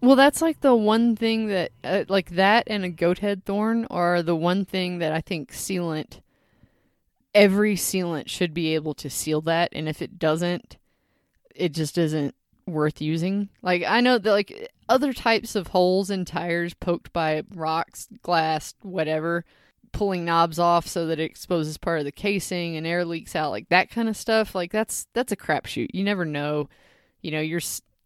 Well, 0.00 0.16
that's 0.16 0.42
like 0.42 0.60
the 0.60 0.74
one 0.74 1.16
thing 1.16 1.48
that, 1.48 1.72
uh, 1.82 2.04
like 2.08 2.30
that 2.30 2.64
and 2.66 2.84
a 2.84 2.90
goat 2.90 3.20
head 3.20 3.44
thorn 3.44 3.86
are 3.90 4.22
the 4.22 4.36
one 4.36 4.64
thing 4.64 4.98
that 4.98 5.12
I 5.12 5.20
think 5.20 5.52
sealant, 5.52 6.20
every 7.34 7.74
sealant 7.74 8.28
should 8.28 8.54
be 8.54 8.74
able 8.74 8.94
to 8.94 9.10
seal 9.10 9.40
that. 9.42 9.70
And 9.72 9.88
if 9.88 10.00
it 10.00 10.18
doesn't, 10.18 10.76
it 11.54 11.72
just 11.72 11.98
isn't 11.98 12.34
worth 12.66 13.00
using. 13.00 13.48
Like, 13.62 13.84
I 13.86 14.00
know 14.00 14.18
that, 14.18 14.30
like, 14.30 14.72
other 14.88 15.12
types 15.12 15.54
of 15.54 15.68
holes 15.68 16.10
in 16.10 16.24
tires 16.24 16.74
poked 16.74 17.12
by 17.12 17.42
rocks, 17.54 18.08
glass, 18.22 18.74
whatever, 18.82 19.44
pulling 19.94 20.24
knobs 20.24 20.58
off 20.58 20.86
so 20.86 21.06
that 21.06 21.20
it 21.20 21.24
exposes 21.24 21.78
part 21.78 22.00
of 22.00 22.04
the 22.04 22.12
casing 22.12 22.76
and 22.76 22.86
air 22.86 23.04
leaks 23.04 23.36
out 23.36 23.52
like 23.52 23.68
that 23.68 23.88
kind 23.88 24.08
of 24.08 24.16
stuff 24.16 24.52
like 24.52 24.72
that's 24.72 25.06
that's 25.14 25.30
a 25.30 25.36
crapshoot 25.36 25.86
you 25.94 26.02
never 26.02 26.24
know 26.24 26.68
you 27.22 27.30
know 27.30 27.40
your 27.40 27.60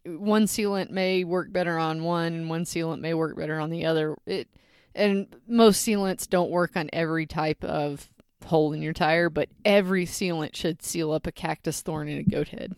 one 0.05 0.45
sealant 0.45 0.91
may 0.91 1.23
work 1.23 1.51
better 1.51 1.79
on 1.79 2.03
one 2.03 2.33
and 2.33 2.49
one 2.49 2.63
sealant 2.63 2.99
may 2.99 3.15
work 3.15 3.35
better 3.35 3.59
on 3.59 3.71
the 3.71 3.87
other 3.87 4.15
it 4.27 4.47
and 4.93 5.35
most 5.47 5.85
sealants 5.85 6.29
don't 6.29 6.51
work 6.51 6.77
on 6.77 6.91
every 6.93 7.25
type 7.25 7.63
of 7.63 8.07
hole 8.45 8.73
in 8.73 8.81
your 8.81 8.93
tire 8.93 9.29
but 9.29 9.49
every 9.65 10.05
sealant 10.05 10.55
should 10.55 10.81
seal 10.81 11.11
up 11.11 11.27
a 11.27 11.31
cactus 11.31 11.81
thorn 11.81 12.07
and 12.07 12.19
a 12.19 12.29
goat 12.29 12.49
head 12.49 12.75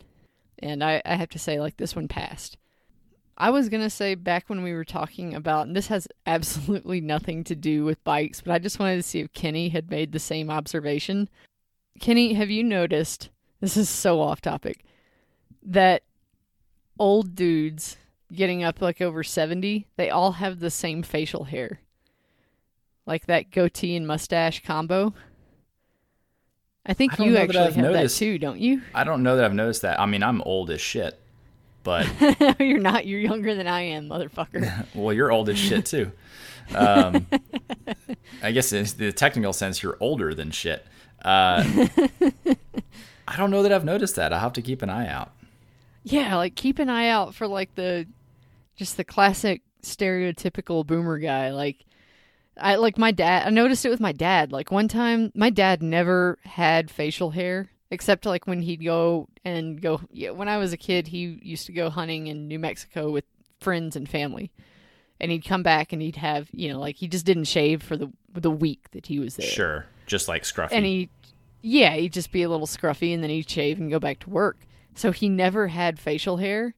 and 0.59 0.83
I, 0.83 1.01
I 1.05 1.15
have 1.15 1.29
to 1.29 1.39
say 1.39 1.59
like 1.59 1.77
this 1.77 1.95
one 1.95 2.07
passed 2.07 2.57
I 3.41 3.49
was 3.49 3.69
going 3.69 3.81
to 3.81 3.89
say 3.89 4.13
back 4.13 4.51
when 4.51 4.61
we 4.61 4.71
were 4.71 4.85
talking 4.85 5.33
about, 5.33 5.65
and 5.65 5.75
this 5.75 5.87
has 5.87 6.07
absolutely 6.27 7.01
nothing 7.01 7.43
to 7.45 7.55
do 7.55 7.83
with 7.83 8.03
bikes, 8.03 8.39
but 8.39 8.53
I 8.53 8.59
just 8.59 8.77
wanted 8.77 8.97
to 8.97 9.03
see 9.03 9.19
if 9.21 9.33
Kenny 9.33 9.69
had 9.69 9.89
made 9.89 10.11
the 10.11 10.19
same 10.19 10.51
observation. 10.51 11.27
Kenny, 11.99 12.33
have 12.33 12.51
you 12.51 12.63
noticed, 12.63 13.29
this 13.59 13.75
is 13.75 13.89
so 13.89 14.21
off 14.21 14.41
topic, 14.41 14.85
that 15.63 16.03
old 16.99 17.35
dudes 17.35 17.97
getting 18.31 18.63
up 18.63 18.79
like 18.79 19.01
over 19.01 19.23
70, 19.23 19.87
they 19.95 20.11
all 20.11 20.33
have 20.33 20.59
the 20.59 20.69
same 20.69 21.01
facial 21.01 21.45
hair? 21.45 21.79
Like 23.07 23.25
that 23.25 23.49
goatee 23.49 23.95
and 23.95 24.05
mustache 24.05 24.61
combo? 24.63 25.15
I 26.85 26.93
think 26.93 27.19
I 27.19 27.25
you 27.25 27.37
actually 27.37 27.53
that 27.53 27.73
have 27.73 27.77
noticed. 27.77 28.19
that 28.19 28.25
too, 28.25 28.37
don't 28.39 28.59
you? 28.59 28.81
I 28.93 29.03
don't 29.03 29.23
know 29.23 29.35
that 29.35 29.45
I've 29.45 29.53
noticed 29.53 29.83
that. 29.83 29.99
I 29.99 30.05
mean, 30.05 30.23
I'm 30.23 30.41
old 30.41 30.69
as 30.71 30.81
shit. 30.81 31.19
But 31.83 32.07
you're 32.59 32.79
not. 32.79 33.07
You're 33.07 33.19
younger 33.19 33.55
than 33.55 33.67
I 33.67 33.81
am, 33.81 34.07
motherfucker. 34.07 34.85
well, 34.95 35.13
you're 35.13 35.31
old 35.31 35.49
as 35.49 35.57
shit 35.57 35.85
too. 35.85 36.11
Um, 36.75 37.27
I 38.43 38.51
guess 38.51 38.71
in 38.71 38.85
the 38.97 39.11
technical 39.11 39.53
sense, 39.53 39.81
you're 39.81 39.97
older 39.99 40.33
than 40.33 40.51
shit. 40.51 40.85
Uh, 41.23 41.63
I 43.27 43.37
don't 43.37 43.51
know 43.51 43.63
that 43.63 43.71
I've 43.71 43.85
noticed 43.85 44.15
that. 44.15 44.31
I'll 44.33 44.39
have 44.39 44.53
to 44.53 44.61
keep 44.61 44.81
an 44.81 44.89
eye 44.89 45.07
out. 45.07 45.31
Yeah, 46.03 46.35
like 46.35 46.55
keep 46.55 46.79
an 46.79 46.89
eye 46.89 47.07
out 47.07 47.35
for 47.35 47.47
like 47.47 47.73
the 47.75 48.07
just 48.75 48.97
the 48.97 49.03
classic 49.03 49.61
stereotypical 49.83 50.85
boomer 50.85 51.17
guy. 51.19 51.51
Like 51.51 51.85
I 52.57 52.75
like 52.75 52.97
my 52.97 53.11
dad. 53.11 53.47
I 53.47 53.49
noticed 53.49 53.85
it 53.85 53.89
with 53.89 53.99
my 53.99 54.11
dad. 54.11 54.51
Like 54.51 54.71
one 54.71 54.87
time, 54.87 55.31
my 55.35 55.49
dad 55.49 55.81
never 55.81 56.37
had 56.43 56.91
facial 56.91 57.31
hair 57.31 57.69
except 57.91 58.25
like 58.25 58.47
when 58.47 58.61
he'd 58.61 58.83
go 58.83 59.27
and 59.45 59.81
go 59.81 60.01
yeah, 60.11 60.31
when 60.31 60.47
I 60.47 60.57
was 60.57 60.73
a 60.73 60.77
kid 60.77 61.07
he 61.07 61.39
used 61.43 61.65
to 61.67 61.73
go 61.73 61.89
hunting 61.89 62.27
in 62.27 62.47
New 62.47 62.57
Mexico 62.57 63.11
with 63.11 63.25
friends 63.59 63.95
and 63.95 64.09
family. 64.09 64.51
And 65.19 65.29
he'd 65.31 65.45
come 65.45 65.61
back 65.61 65.93
and 65.93 66.01
he'd 66.01 66.15
have 66.15 66.49
you 66.51 66.71
know 66.71 66.79
like 66.79 66.95
he 66.95 67.07
just 67.07 67.25
didn't 67.25 67.43
shave 67.43 67.83
for 67.83 67.95
the 67.95 68.11
the 68.33 68.49
week 68.49 68.89
that 68.91 69.05
he 69.05 69.19
was 69.19 69.35
there. 69.35 69.47
Sure. 69.47 69.85
Just 70.07 70.27
like 70.27 70.43
scruffy. 70.43 70.69
And 70.71 70.85
he 70.85 71.09
yeah 71.61 71.93
he'd 71.93 72.13
just 72.13 72.31
be 72.31 72.43
a 72.43 72.49
little 72.49 72.67
scruffy 72.67 73.13
and 73.13 73.21
then 73.21 73.29
he'd 73.29 73.49
shave 73.49 73.79
and 73.79 73.91
go 73.91 73.99
back 73.99 74.19
to 74.21 74.29
work. 74.29 74.65
So 74.95 75.11
he 75.11 75.29
never 75.29 75.67
had 75.67 75.99
facial 75.99 76.37
hair. 76.37 76.73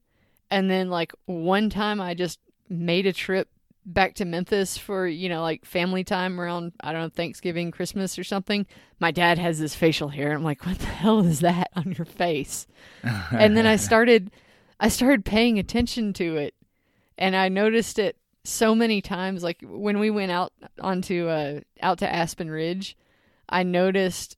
And 0.50 0.70
then 0.70 0.90
like 0.90 1.12
one 1.26 1.70
time 1.70 2.00
I 2.00 2.14
just 2.14 2.38
made 2.68 3.06
a 3.06 3.12
trip 3.12 3.48
back 3.86 4.14
to 4.14 4.24
Memphis 4.24 4.78
for, 4.78 5.06
you 5.06 5.28
know, 5.28 5.42
like 5.42 5.64
family 5.64 6.04
time 6.04 6.40
around, 6.40 6.72
I 6.80 6.92
don't 6.92 7.02
know, 7.02 7.08
Thanksgiving, 7.08 7.70
Christmas 7.70 8.18
or 8.18 8.24
something, 8.24 8.66
my 8.98 9.10
dad 9.10 9.38
has 9.38 9.58
this 9.58 9.74
facial 9.74 10.08
hair. 10.08 10.32
I'm 10.32 10.44
like, 10.44 10.64
what 10.64 10.78
the 10.78 10.86
hell 10.86 11.20
is 11.20 11.40
that 11.40 11.70
on 11.76 11.92
your 11.92 12.06
face? 12.06 12.66
and 13.02 13.56
then 13.56 13.66
I 13.66 13.76
started, 13.76 14.30
I 14.80 14.88
started 14.88 15.24
paying 15.24 15.58
attention 15.58 16.12
to 16.14 16.36
it 16.36 16.54
and 17.18 17.36
I 17.36 17.48
noticed 17.48 17.98
it 17.98 18.16
so 18.44 18.74
many 18.74 19.00
times. 19.00 19.42
Like 19.42 19.62
when 19.62 19.98
we 19.98 20.10
went 20.10 20.32
out 20.32 20.52
onto, 20.80 21.28
uh, 21.28 21.60
out 21.82 21.98
to 21.98 22.12
Aspen 22.12 22.50
Ridge, 22.50 22.96
I 23.48 23.62
noticed 23.62 24.36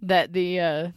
that 0.00 0.32
the, 0.32 0.60
uh, 0.60 0.88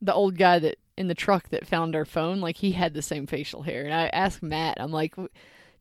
the 0.00 0.14
old 0.14 0.38
guy 0.38 0.58
that 0.58 0.76
in 0.96 1.08
the 1.08 1.14
truck 1.14 1.50
that 1.50 1.66
found 1.66 1.94
our 1.94 2.04
phone, 2.04 2.40
like 2.40 2.56
he 2.56 2.72
had 2.72 2.94
the 2.94 3.02
same 3.02 3.26
facial 3.26 3.62
hair. 3.62 3.84
And 3.84 3.92
I 3.92 4.06
asked 4.08 4.42
Matt, 4.42 4.78
I'm 4.80 4.92
like, 4.92 5.14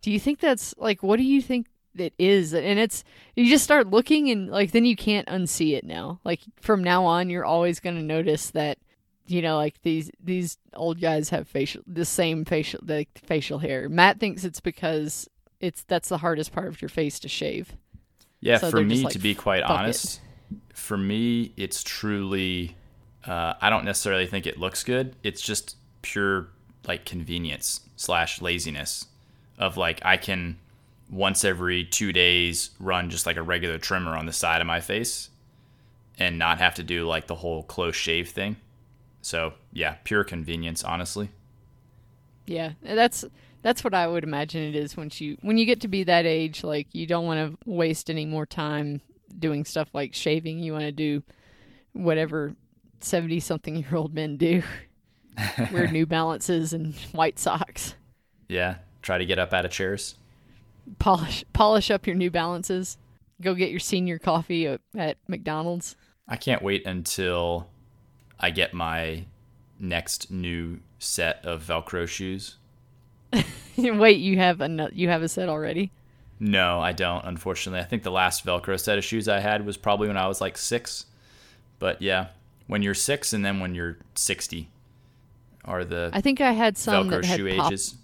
do 0.06 0.12
you 0.12 0.20
think 0.20 0.40
that's 0.40 0.76
like 0.78 1.02
what 1.02 1.18
do 1.18 1.24
you 1.24 1.42
think 1.42 1.66
it 1.98 2.14
is 2.20 2.54
and 2.54 2.78
it's 2.78 3.04
you 3.36 3.50
just 3.50 3.64
start 3.64 3.88
looking 3.88 4.30
and 4.30 4.52
like 4.52 4.72
then 4.72 4.86
you 4.86 4.96
can't 4.96 5.28
unsee 5.28 5.76
it 5.76 5.84
now 5.84 6.20
like 6.24 6.42
from 6.58 6.84
now 6.84 7.06
on 7.06 7.28
you're 7.28 7.44
always 7.44 7.80
going 7.80 7.96
to 7.96 8.04
notice 8.04 8.52
that 8.52 8.78
you 9.26 9.42
know 9.42 9.58
like 9.58 9.82
these 9.82 10.12
these 10.24 10.60
old 10.76 11.02
guys 11.02 11.30
have 11.30 11.48
facial 11.48 11.82
the 11.88 12.06
same 12.06 12.46
facial 12.46 12.80
the 12.84 13.08
facial 13.24 13.58
hair 13.58 13.90
matt 13.90 14.20
thinks 14.20 14.44
it's 14.44 14.60
because 14.60 15.28
it's 15.60 15.82
that's 15.88 16.10
the 16.10 16.20
hardest 16.20 16.52
part 16.52 16.68
of 16.68 16.80
your 16.84 16.90
face 16.90 17.20
to 17.20 17.28
shave 17.28 17.76
yeah 18.42 18.60
So 18.60 18.70
for 18.70 18.82
me 18.84 19.04
like, 19.04 19.14
to 19.14 19.20
be 19.20 19.34
quite 19.34 19.64
"Fuck 19.64 19.72
it." 19.72 19.74
honest 19.74 20.22
for 20.74 20.98
me, 20.98 21.52
it's 21.58 21.82
truly. 21.82 22.76
Uh, 23.26 23.56
I 23.60 23.72
don't 23.72 23.86
necessarily 23.86 24.28
think 24.28 24.46
it 24.46 24.60
looks 24.60 24.84
good. 24.84 25.16
It's 25.24 25.42
just 25.42 25.78
pure 26.04 26.50
like 26.88 27.06
convenience 27.06 27.80
slash 27.96 28.40
laziness 28.42 29.08
of 29.58 29.78
like 29.78 30.00
I 30.04 30.18
can 30.18 30.58
once 31.10 31.46
every 31.46 31.86
two 31.86 32.12
days 32.12 32.72
run 32.80 33.10
just 33.10 33.26
like 33.26 33.38
a 33.38 33.42
regular 33.42 33.78
trimmer 33.78 34.18
on 34.18 34.26
the 34.26 34.34
side 34.34 34.62
of 34.62 34.68
my 34.68 34.82
face 34.82 35.30
and 36.18 36.40
not 36.40 36.58
have 36.58 36.76
to 36.76 36.84
do 36.84 37.08
like 37.08 37.28
the 37.28 37.36
whole 37.36 37.64
close 37.64 37.96
shave 37.96 38.30
thing. 38.30 38.58
So 39.22 39.54
yeah, 39.74 39.96
pure 40.04 40.24
convenience, 40.24 40.84
honestly. 40.84 41.30
Yeah, 42.46 42.74
that's 42.84 43.26
that's 43.62 43.84
what 43.84 43.96
I 43.96 44.08
would 44.08 44.24
imagine 44.24 44.62
it 44.62 44.76
is 44.76 44.96
once 44.96 45.20
you 45.20 45.38
when 45.42 45.58
you 45.58 45.66
get 45.66 45.82
to 45.82 45.88
be 45.88 46.04
that 46.04 46.26
age. 46.26 46.64
Like 46.64 46.88
you 46.94 47.08
don't 47.08 47.26
want 47.26 47.52
to 47.52 47.70
waste 47.70 48.10
any 48.10 48.26
more 48.26 48.46
time 48.46 49.02
doing 49.38 49.66
stuff 49.66 49.90
like 49.94 50.14
shaving. 50.14 50.60
You 50.60 50.74
want 50.74 50.84
to 50.84 50.92
do 50.92 51.24
whatever 51.94 52.54
seventy 53.00 53.40
something 53.40 53.76
year 53.76 53.96
old 53.96 54.14
men 54.14 54.38
do. 54.38 54.62
Wear 55.72 55.88
New 55.88 56.06
Balances 56.06 56.72
and 56.72 56.94
white 57.12 57.40
socks. 57.40 57.96
Yeah, 58.48 58.76
try 59.06 59.18
to 59.18 59.26
get 59.26 59.40
up 59.40 59.54
out 59.54 59.64
of 59.64 59.72
chairs. 59.72 60.16
Polish 61.00 61.46
polish 61.54 61.90
up 61.90 62.06
your 62.08 62.16
New 62.16 62.32
Balances. 62.32 62.98
Go 63.42 63.54
get 63.54 63.70
your 63.70 63.80
senior 63.80 64.18
coffee 64.18 64.68
at, 64.68 64.82
at 64.98 65.18
McDonald's. 65.28 65.96
I 66.28 66.38
can't 66.38 66.62
wait 66.62 66.86
until 66.86 67.68
I 68.40 68.50
get 68.52 68.74
my 68.74 69.26
next 69.80 70.32
new 70.32 70.80
set 71.00 71.46
of 71.46 71.64
Velcro 71.64 72.08
shoes. 72.08 72.56
Wait, 73.78 74.18
you 74.20 74.38
have 74.38 74.62
a 74.62 74.90
you 74.94 75.10
have 75.10 75.22
a 75.22 75.28
set 75.28 75.50
already? 75.50 75.92
No, 76.40 76.80
I 76.80 76.92
don't. 76.92 77.26
Unfortunately, 77.26 77.80
I 77.80 77.84
think 77.84 78.04
the 78.04 78.12
last 78.12 78.46
Velcro 78.46 78.80
set 78.80 78.98
of 78.98 79.04
shoes 79.04 79.28
I 79.28 79.40
had 79.40 79.66
was 79.66 79.78
probably 79.78 80.08
when 80.08 80.18
I 80.18 80.28
was 80.28 80.42
like 80.42 80.58
six. 80.58 81.06
But 81.80 82.02
yeah, 82.02 82.28
when 82.68 82.82
you're 82.82 82.94
six 82.94 83.34
and 83.34 83.44
then 83.46 83.60
when 83.60 83.76
you're 83.76 83.98
sixty, 84.16 84.70
are 85.66 85.84
the 85.84 86.10
I 86.14 86.22
think 86.22 86.42
I 86.42 86.54
had 86.54 86.78
some 86.78 87.10
Velcro 87.10 87.22
that 87.22 87.26
had 87.26 87.38
shoe 87.38 87.58
pop, 87.58 87.72
ages. 87.72 87.96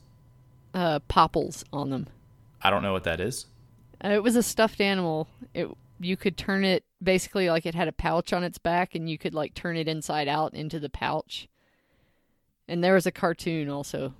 Uh, 0.73 0.99
popples 1.07 1.63
on 1.71 1.89
them. 1.89 2.07
I 2.61 2.69
don't 2.69 2.83
know 2.83 2.93
what 2.93 3.03
that 3.05 3.19
is. 3.19 3.47
Uh, 4.03 4.09
it 4.09 4.23
was 4.23 4.35
a 4.35 4.43
stuffed 4.43 4.81
animal. 4.81 5.27
It 5.53 5.67
you 5.99 6.17
could 6.17 6.35
turn 6.35 6.63
it 6.65 6.83
basically 7.01 7.49
like 7.49 7.65
it 7.65 7.75
had 7.75 7.87
a 7.87 7.91
pouch 7.93 8.33
on 8.33 8.43
its 8.43 8.57
back, 8.57 8.95
and 8.95 9.09
you 9.09 9.17
could 9.17 9.33
like 9.33 9.53
turn 9.53 9.77
it 9.77 9.87
inside 9.87 10.27
out 10.27 10.53
into 10.53 10.79
the 10.79 10.89
pouch. 10.89 11.47
And 12.67 12.83
there 12.83 12.93
was 12.93 13.05
a 13.05 13.11
cartoon 13.11 13.69
also. 13.69 14.13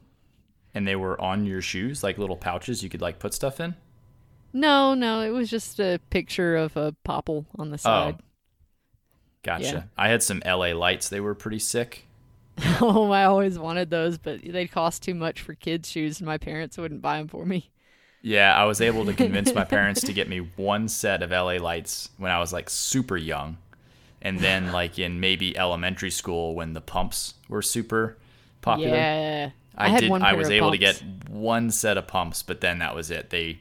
And 0.74 0.88
they 0.88 0.96
were 0.96 1.20
on 1.20 1.46
your 1.46 1.62
shoes, 1.62 2.04
like 2.04 2.18
little 2.18 2.38
pouches 2.38 2.84
you 2.84 2.90
could 2.90 3.02
like 3.02 3.20
put 3.20 3.34
stuff 3.34 3.60
in. 3.60 3.76
No, 4.54 4.94
no, 4.94 5.22
it 5.22 5.30
was 5.30 5.50
just 5.50 5.80
a 5.80 6.00
picture 6.10 6.56
of 6.58 6.76
a 6.76 6.94
popple 7.04 7.46
on 7.58 7.72
the 7.72 7.78
side. 7.78 8.18
Gotcha. 9.44 9.64
Yeah. 9.64 9.84
I 9.98 10.10
had 10.10 10.22
some 10.22 10.42
LA 10.46 10.68
lights. 10.74 11.10
They 11.10 11.20
were 11.20 11.34
pretty 11.34 11.60
sick. 11.60 12.06
Oh, 12.84 13.12
I 13.12 13.26
always 13.26 13.60
wanted 13.60 13.90
those, 13.90 14.18
but 14.18 14.42
they 14.44 14.68
cost 14.68 15.04
too 15.04 15.14
much 15.14 15.42
for 15.42 15.54
kids' 15.54 15.90
shoes, 15.90 16.20
and 16.20 16.28
my 16.28 16.38
parents 16.38 16.78
wouldn't 16.78 17.02
buy 17.02 17.18
them 17.18 17.28
for 17.28 17.46
me. 17.46 17.70
Yeah, 18.22 18.56
I 18.56 18.66
was 18.66 18.82
able 18.82 19.06
to 19.06 19.14
convince 19.14 19.54
my 19.54 19.64
parents 19.66 20.02
to 20.02 20.14
get 20.14 20.30
me 20.30 20.40
one 20.56 20.88
set 20.88 21.24
of 21.24 21.32
LA 21.32 21.54
lights 21.58 22.10
when 22.18 22.32
I 22.32 22.40
was 22.40 22.54
like 22.54 22.70
super 22.70 23.18
young. 23.18 23.58
And 24.22 24.40
then 24.40 24.72
like 24.72 25.00
in 25.00 25.20
maybe 25.20 25.58
elementary 25.58 26.12
school 26.12 26.54
when 26.54 26.74
the 26.74 26.82
pumps 26.82 27.34
were 27.50 27.64
super 27.64 28.18
popular. 28.62 28.96
Yeah, 28.96 29.50
I, 29.76 29.90
had 29.90 30.02
did 30.02 30.10
one 30.12 30.22
I 30.22 30.34
was 30.34 30.52
able 30.52 30.70
to 30.72 30.78
get 30.78 31.02
one 31.28 31.72
set 31.72 31.98
of 31.98 32.06
pumps, 32.06 32.44
but 32.44 32.62
then 32.62 32.80
that 32.80 32.94
was 32.94 33.10
it. 33.10 33.32
They 33.32 33.60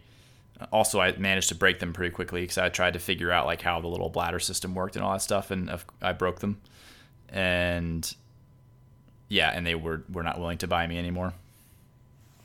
also 0.70 1.00
I 1.00 1.16
managed 1.16 1.48
to 1.48 1.55
break 1.55 1.79
them 1.79 1.94
pretty 1.94 2.14
quickly 2.14 2.46
cuz 2.46 2.59
I 2.59 2.68
tried 2.68 2.92
to 2.92 2.98
figure 2.98 3.33
out 3.33 3.46
like 3.46 3.62
how 3.62 3.81
the 3.81 3.88
little 3.88 4.11
bladder 4.11 4.38
system 4.38 4.74
worked 4.74 4.96
and 4.96 5.03
all 5.05 5.12
that 5.12 5.22
stuff 5.22 5.50
and 5.50 5.70
I 6.03 6.12
broke 6.12 6.40
them. 6.40 6.61
And 7.31 8.14
yeah, 9.30 9.50
and 9.54 9.66
they 9.66 9.76
were 9.76 10.02
were 10.12 10.24
not 10.24 10.38
willing 10.38 10.58
to 10.58 10.66
buy 10.66 10.86
me 10.86 10.98
anymore. 10.98 11.32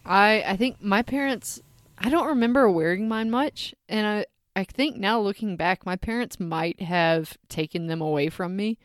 I 0.06 0.44
I 0.46 0.56
think 0.56 0.82
my 0.82 1.02
parents 1.02 1.60
I 1.98 2.10
don't 2.10 2.28
remember 2.28 2.70
wearing 2.70 3.10
mine 3.10 3.30
much 3.30 3.74
and 3.90 4.08
I 4.08 4.26
I 4.56 4.64
think 4.64 4.96
now 4.96 5.20
looking 5.20 5.58
back 5.58 5.86
my 5.86 5.98
parents 5.98 6.40
might 6.40 6.80
have 6.80 7.38
taken 7.50 7.88
them 7.88 8.02
away 8.02 8.30
from 8.30 8.56
me 8.56 8.78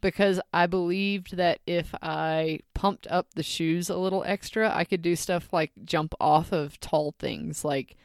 because 0.00 0.40
I 0.52 0.66
believed 0.66 1.36
that 1.36 1.60
if 1.66 1.94
I 2.02 2.60
pumped 2.74 3.06
up 3.08 3.34
the 3.34 3.42
shoes 3.42 3.88
a 3.88 3.96
little 3.96 4.22
extra 4.24 4.70
I 4.72 4.84
could 4.84 5.00
do 5.00 5.16
stuff 5.16 5.50
like 5.50 5.72
jump 5.84 6.14
off 6.20 6.52
of 6.52 6.78
tall 6.80 7.14
things 7.18 7.64
like 7.64 7.96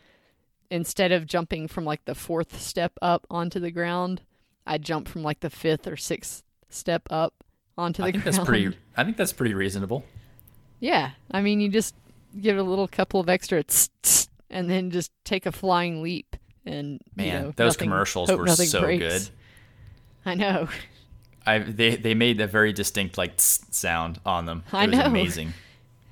instead 0.71 1.11
of 1.11 1.27
jumping 1.27 1.67
from 1.67 1.83
like 1.83 2.05
the 2.05 2.15
fourth 2.15 2.61
step 2.61 2.93
up 3.01 3.27
onto 3.29 3.59
the 3.59 3.71
ground 3.71 4.21
I'd 4.65 4.83
jump 4.83 5.09
from 5.09 5.21
like 5.21 5.41
the 5.41 5.49
fifth 5.49 5.85
or 5.85 5.97
sixth 5.97 6.43
step 6.69 7.03
up 7.09 7.43
onto 7.77 8.01
the 8.01 8.07
I 8.07 8.11
think 8.11 8.23
ground. 8.23 8.37
that's 8.37 8.45
pretty 8.47 8.77
I 8.97 9.03
think 9.03 9.17
that's 9.17 9.33
pretty 9.33 9.53
reasonable. 9.53 10.03
Yeah, 10.79 11.11
I 11.31 11.41
mean, 11.41 11.61
you 11.61 11.69
just 11.69 11.95
give 12.39 12.57
it 12.57 12.59
a 12.59 12.63
little 12.63 12.87
couple 12.87 13.19
of 13.19 13.29
extra, 13.29 13.63
tss, 13.63 13.89
tss, 14.03 14.27
and 14.49 14.69
then 14.69 14.91
just 14.91 15.11
take 15.23 15.45
a 15.45 15.51
flying 15.51 16.01
leap. 16.01 16.35
And 16.65 17.01
you 17.15 17.25
Man, 17.25 17.43
know, 17.43 17.53
those 17.55 17.73
nothing- 17.75 17.89
commercials 17.89 18.31
were 18.31 18.47
so 18.47 18.81
breaks. 18.81 19.01
good. 19.01 19.29
I 20.25 20.35
know. 20.35 20.67
I 21.45 21.59
they 21.59 21.95
they 21.97 22.13
made 22.13 22.39
a 22.41 22.47
very 22.47 22.71
distinct 22.73 23.17
like 23.17 23.37
tss 23.37 23.73
sound 23.73 24.19
on 24.25 24.45
them. 24.45 24.63
It 24.67 24.73
I 24.73 24.85
was 24.87 24.97
know. 24.97 25.05
amazing. 25.05 25.53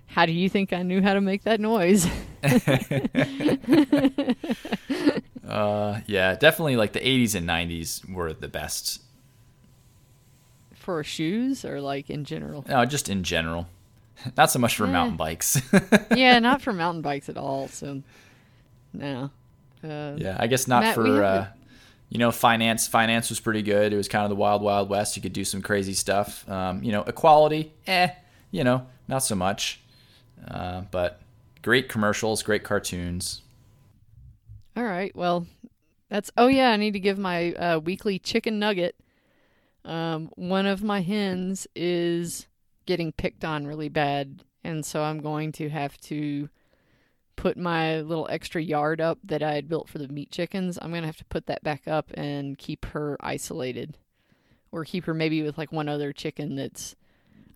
How 0.07 0.25
do 0.25 0.33
you 0.33 0.49
think 0.49 0.73
I 0.73 0.83
knew 0.83 1.01
how 1.01 1.13
to 1.13 1.21
make 1.21 1.43
that 1.43 1.59
noise? 1.61 2.05
Uh, 5.47 5.99
yeah, 6.07 6.35
definitely 6.35 6.77
like 6.77 6.93
the 6.93 6.99
80s 7.01 7.35
and 7.35 7.45
90s 7.49 8.09
were 8.09 8.31
the 8.31 8.47
best. 8.47 9.01
For 10.81 11.03
shoes 11.03 11.63
or 11.63 11.79
like 11.79 12.09
in 12.09 12.25
general? 12.25 12.65
No, 12.67 12.83
just 12.85 13.07
in 13.07 13.23
general. 13.23 13.67
Not 14.37 14.49
so 14.51 14.57
much 14.59 14.75
for 14.75 14.85
Eh. 14.85 14.91
mountain 14.91 15.15
bikes. 15.15 15.61
yeah, 16.15 16.39
not 16.39 16.61
for 16.61 16.73
mountain 16.83 17.01
bikes 17.01 17.29
at 17.29 17.37
all. 17.37 17.67
So, 17.67 18.01
no. 18.93 19.29
Uh, 19.83 20.13
yeah, 20.17 20.37
I 20.39 20.47
guess 20.47 20.67
not 20.67 20.83
Matt, 20.83 20.95
for 20.95 21.23
uh, 21.23 21.47
you 22.09 22.17
know 22.19 22.31
finance. 22.31 22.87
Finance 22.87 23.29
was 23.29 23.39
pretty 23.39 23.61
good. 23.63 23.93
It 23.93 23.97
was 23.97 24.07
kind 24.07 24.23
of 24.23 24.29
the 24.29 24.35
wild 24.35 24.61
wild 24.61 24.89
west. 24.89 25.15
You 25.15 25.21
could 25.23 25.33
do 25.33 25.43
some 25.45 25.61
crazy 25.61 25.93
stuff. 25.93 26.47
Um, 26.49 26.83
you 26.83 26.91
know, 26.91 27.01
equality, 27.03 27.73
eh, 27.87 28.09
you 28.51 28.63
know, 28.63 28.85
not 29.07 29.19
so 29.19 29.33
much. 29.35 29.79
Uh, 30.47 30.81
but 30.91 31.19
great 31.63 31.89
commercials, 31.89 32.43
great 32.43 32.63
cartoons. 32.63 33.41
All 34.77 34.83
right. 34.83 35.15
Well, 35.15 35.47
that's. 36.09 36.29
Oh 36.37 36.47
yeah, 36.47 36.69
I 36.71 36.77
need 36.77 36.93
to 36.93 36.99
give 36.99 37.17
my 37.17 37.53
uh, 37.53 37.79
weekly 37.79 38.19
chicken 38.19 38.59
nugget. 38.59 38.95
Um, 39.83 40.29
one 40.35 40.65
of 40.65 40.83
my 40.83 41.01
hens 41.01 41.67
is 41.75 42.47
getting 42.85 43.11
picked 43.11 43.43
on 43.43 43.67
really 43.67 43.89
bad, 43.89 44.43
and 44.63 44.85
so 44.85 45.03
I'm 45.03 45.19
going 45.19 45.51
to 45.53 45.69
have 45.69 45.99
to 46.01 46.49
put 47.35 47.57
my 47.57 48.01
little 48.01 48.27
extra 48.29 48.61
yard 48.61 49.01
up 49.01 49.17
that 49.23 49.41
I 49.41 49.53
had 49.53 49.67
built 49.67 49.89
for 49.89 49.97
the 49.97 50.07
meat 50.07 50.31
chickens. 50.31 50.77
I'm 50.81 50.93
gonna 50.93 51.07
have 51.07 51.17
to 51.17 51.25
put 51.25 51.47
that 51.47 51.63
back 51.63 51.87
up 51.87 52.11
and 52.13 52.57
keep 52.57 52.85
her 52.85 53.17
isolated, 53.19 53.97
or 54.71 54.85
keep 54.85 55.05
her 55.05 55.13
maybe 55.13 55.41
with 55.41 55.57
like 55.57 55.71
one 55.71 55.89
other 55.89 56.13
chicken 56.13 56.55
that's. 56.55 56.95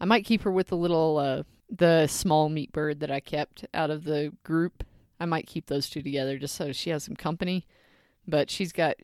I 0.02 0.06
might 0.06 0.26
keep 0.26 0.42
her 0.42 0.52
with 0.52 0.68
the 0.68 0.78
little 0.78 1.18
uh, 1.18 1.44
the 1.70 2.08
small 2.08 2.50
meat 2.50 2.72
bird 2.72 3.00
that 3.00 3.12
I 3.12 3.20
kept 3.20 3.66
out 3.74 3.92
of 3.92 4.04
the 4.04 4.34
group. 4.44 4.84
I 5.20 5.26
might 5.26 5.48
keep 5.48 5.68
those 5.68 5.90
two 5.90 6.02
together 6.02 6.38
just 6.38 6.56
so 6.56 6.72
she 6.72 6.90
has 6.90 7.04
some 7.04 7.16
company. 7.16 7.66
But 8.28 8.50
she's 8.50 8.72
got 8.72 8.96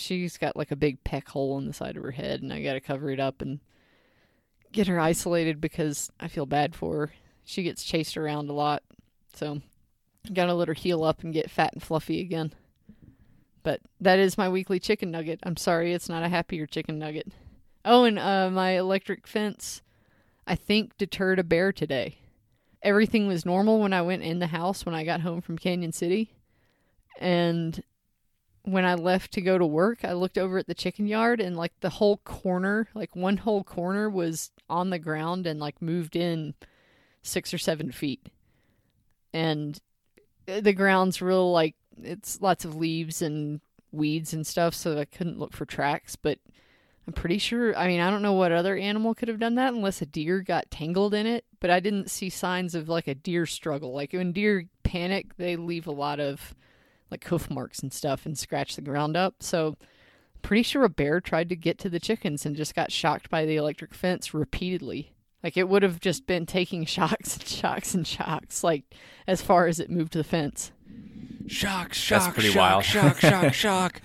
she's 0.00 0.38
got 0.38 0.56
like 0.56 0.70
a 0.70 0.76
big 0.76 1.02
peck 1.04 1.28
hole 1.28 1.58
in 1.58 1.66
the 1.66 1.72
side 1.72 1.96
of 1.96 2.02
her 2.02 2.10
head 2.10 2.42
and 2.42 2.52
I 2.52 2.62
got 2.62 2.74
to 2.74 2.80
cover 2.80 3.10
it 3.10 3.20
up 3.20 3.42
and 3.42 3.60
get 4.72 4.88
her 4.88 5.00
isolated 5.00 5.60
because 5.60 6.10
I 6.20 6.28
feel 6.28 6.46
bad 6.46 6.74
for 6.74 6.94
her. 6.94 7.12
She 7.44 7.62
gets 7.62 7.84
chased 7.84 8.16
around 8.16 8.50
a 8.50 8.54
lot. 8.54 8.82
So 9.34 9.60
got 10.32 10.46
to 10.46 10.54
let 10.54 10.68
her 10.68 10.74
heal 10.74 11.04
up 11.04 11.22
and 11.22 11.32
get 11.32 11.50
fat 11.50 11.72
and 11.72 11.82
fluffy 11.82 12.20
again. 12.20 12.52
But 13.62 13.80
that 14.00 14.18
is 14.18 14.38
my 14.38 14.48
weekly 14.48 14.78
chicken 14.78 15.10
nugget. 15.10 15.40
I'm 15.42 15.56
sorry 15.56 15.92
it's 15.92 16.08
not 16.08 16.22
a 16.22 16.28
happier 16.28 16.66
chicken 16.66 16.98
nugget. 16.98 17.32
Oh, 17.84 18.04
and 18.04 18.18
uh, 18.18 18.50
my 18.50 18.72
electric 18.72 19.26
fence 19.26 19.82
I 20.46 20.54
think 20.54 20.96
deterred 20.96 21.38
a 21.38 21.44
bear 21.44 21.72
today 21.72 22.18
everything 22.86 23.26
was 23.26 23.44
normal 23.44 23.80
when 23.80 23.92
I 23.92 24.02
went 24.02 24.22
in 24.22 24.38
the 24.38 24.46
house 24.46 24.86
when 24.86 24.94
I 24.94 25.04
got 25.04 25.20
home 25.20 25.40
from 25.40 25.58
Cañon 25.58 25.92
City. 25.92 26.30
And 27.18 27.82
when 28.66 28.84
I 28.84 28.94
left 28.94 29.32
to 29.32 29.40
go 29.40 29.56
to 29.58 29.64
work, 29.64 30.04
I 30.04 30.12
looked 30.12 30.36
over 30.36 30.58
at 30.58 30.66
the 30.66 30.74
chicken 30.74 31.06
yard 31.06 31.40
and 31.40 31.56
like 31.56 31.72
the 31.80 31.88
whole 31.88 32.16
corner, 32.18 32.88
like 32.94 33.14
one 33.14 33.36
whole 33.36 33.62
corner 33.62 34.10
was 34.10 34.50
on 34.68 34.90
the 34.90 34.98
ground 34.98 35.46
and 35.46 35.60
like 35.60 35.80
moved 35.80 36.16
in 36.16 36.54
six 37.22 37.54
or 37.54 37.58
seven 37.58 37.92
feet. 37.92 38.26
And 39.32 39.80
uh, 40.48 40.60
the 40.60 40.72
ground's 40.72 41.22
real 41.22 41.52
like 41.52 41.76
it's 42.02 42.40
lots 42.40 42.64
of 42.64 42.74
leaves 42.74 43.22
and 43.22 43.60
weeds 43.92 44.32
and 44.32 44.44
stuff, 44.44 44.74
so 44.74 44.98
I 44.98 45.04
couldn't 45.04 45.38
look 45.38 45.52
for 45.52 45.64
tracks, 45.64 46.16
but 46.16 46.40
I'm 47.06 47.12
pretty 47.12 47.38
sure. 47.38 47.76
I 47.78 47.86
mean, 47.86 48.00
I 48.00 48.10
don't 48.10 48.22
know 48.22 48.32
what 48.32 48.50
other 48.50 48.76
animal 48.76 49.14
could 49.14 49.28
have 49.28 49.38
done 49.38 49.54
that 49.54 49.74
unless 49.74 50.02
a 50.02 50.06
deer 50.06 50.40
got 50.40 50.72
tangled 50.72 51.14
in 51.14 51.28
it, 51.28 51.44
but 51.60 51.70
I 51.70 51.78
didn't 51.78 52.10
see 52.10 52.30
signs 52.30 52.74
of 52.74 52.88
like 52.88 53.06
a 53.06 53.14
deer 53.14 53.46
struggle. 53.46 53.94
Like 53.94 54.12
when 54.12 54.32
deer 54.32 54.64
panic, 54.82 55.36
they 55.36 55.54
leave 55.54 55.86
a 55.86 55.92
lot 55.92 56.18
of 56.18 56.52
like 57.10 57.24
hoof 57.24 57.50
marks 57.50 57.80
and 57.80 57.92
stuff 57.92 58.26
and 58.26 58.38
scratch 58.38 58.76
the 58.76 58.82
ground 58.82 59.16
up. 59.16 59.36
So 59.40 59.76
pretty 60.42 60.62
sure 60.62 60.84
a 60.84 60.88
bear 60.88 61.20
tried 61.20 61.48
to 61.48 61.56
get 61.56 61.78
to 61.78 61.88
the 61.88 62.00
chickens 62.00 62.46
and 62.46 62.56
just 62.56 62.74
got 62.74 62.92
shocked 62.92 63.30
by 63.30 63.44
the 63.44 63.56
electric 63.56 63.94
fence 63.94 64.32
repeatedly. 64.32 65.12
Like 65.42 65.56
it 65.56 65.68
would 65.68 65.82
have 65.82 66.00
just 66.00 66.26
been 66.26 66.46
taking 66.46 66.84
shocks 66.86 67.36
and 67.36 67.46
shocks 67.46 67.94
and 67.94 68.06
shocks, 68.06 68.64
like 68.64 68.84
as 69.26 69.42
far 69.42 69.66
as 69.66 69.80
it 69.80 69.90
moved 69.90 70.12
the 70.12 70.24
fence. 70.24 70.72
Shock, 71.46 71.94
shock, 71.94 72.34
pretty 72.34 72.50
shock, 72.50 72.56
wild. 72.56 72.84
shock, 72.84 73.18
shock, 73.18 73.54
shock. 73.54 74.02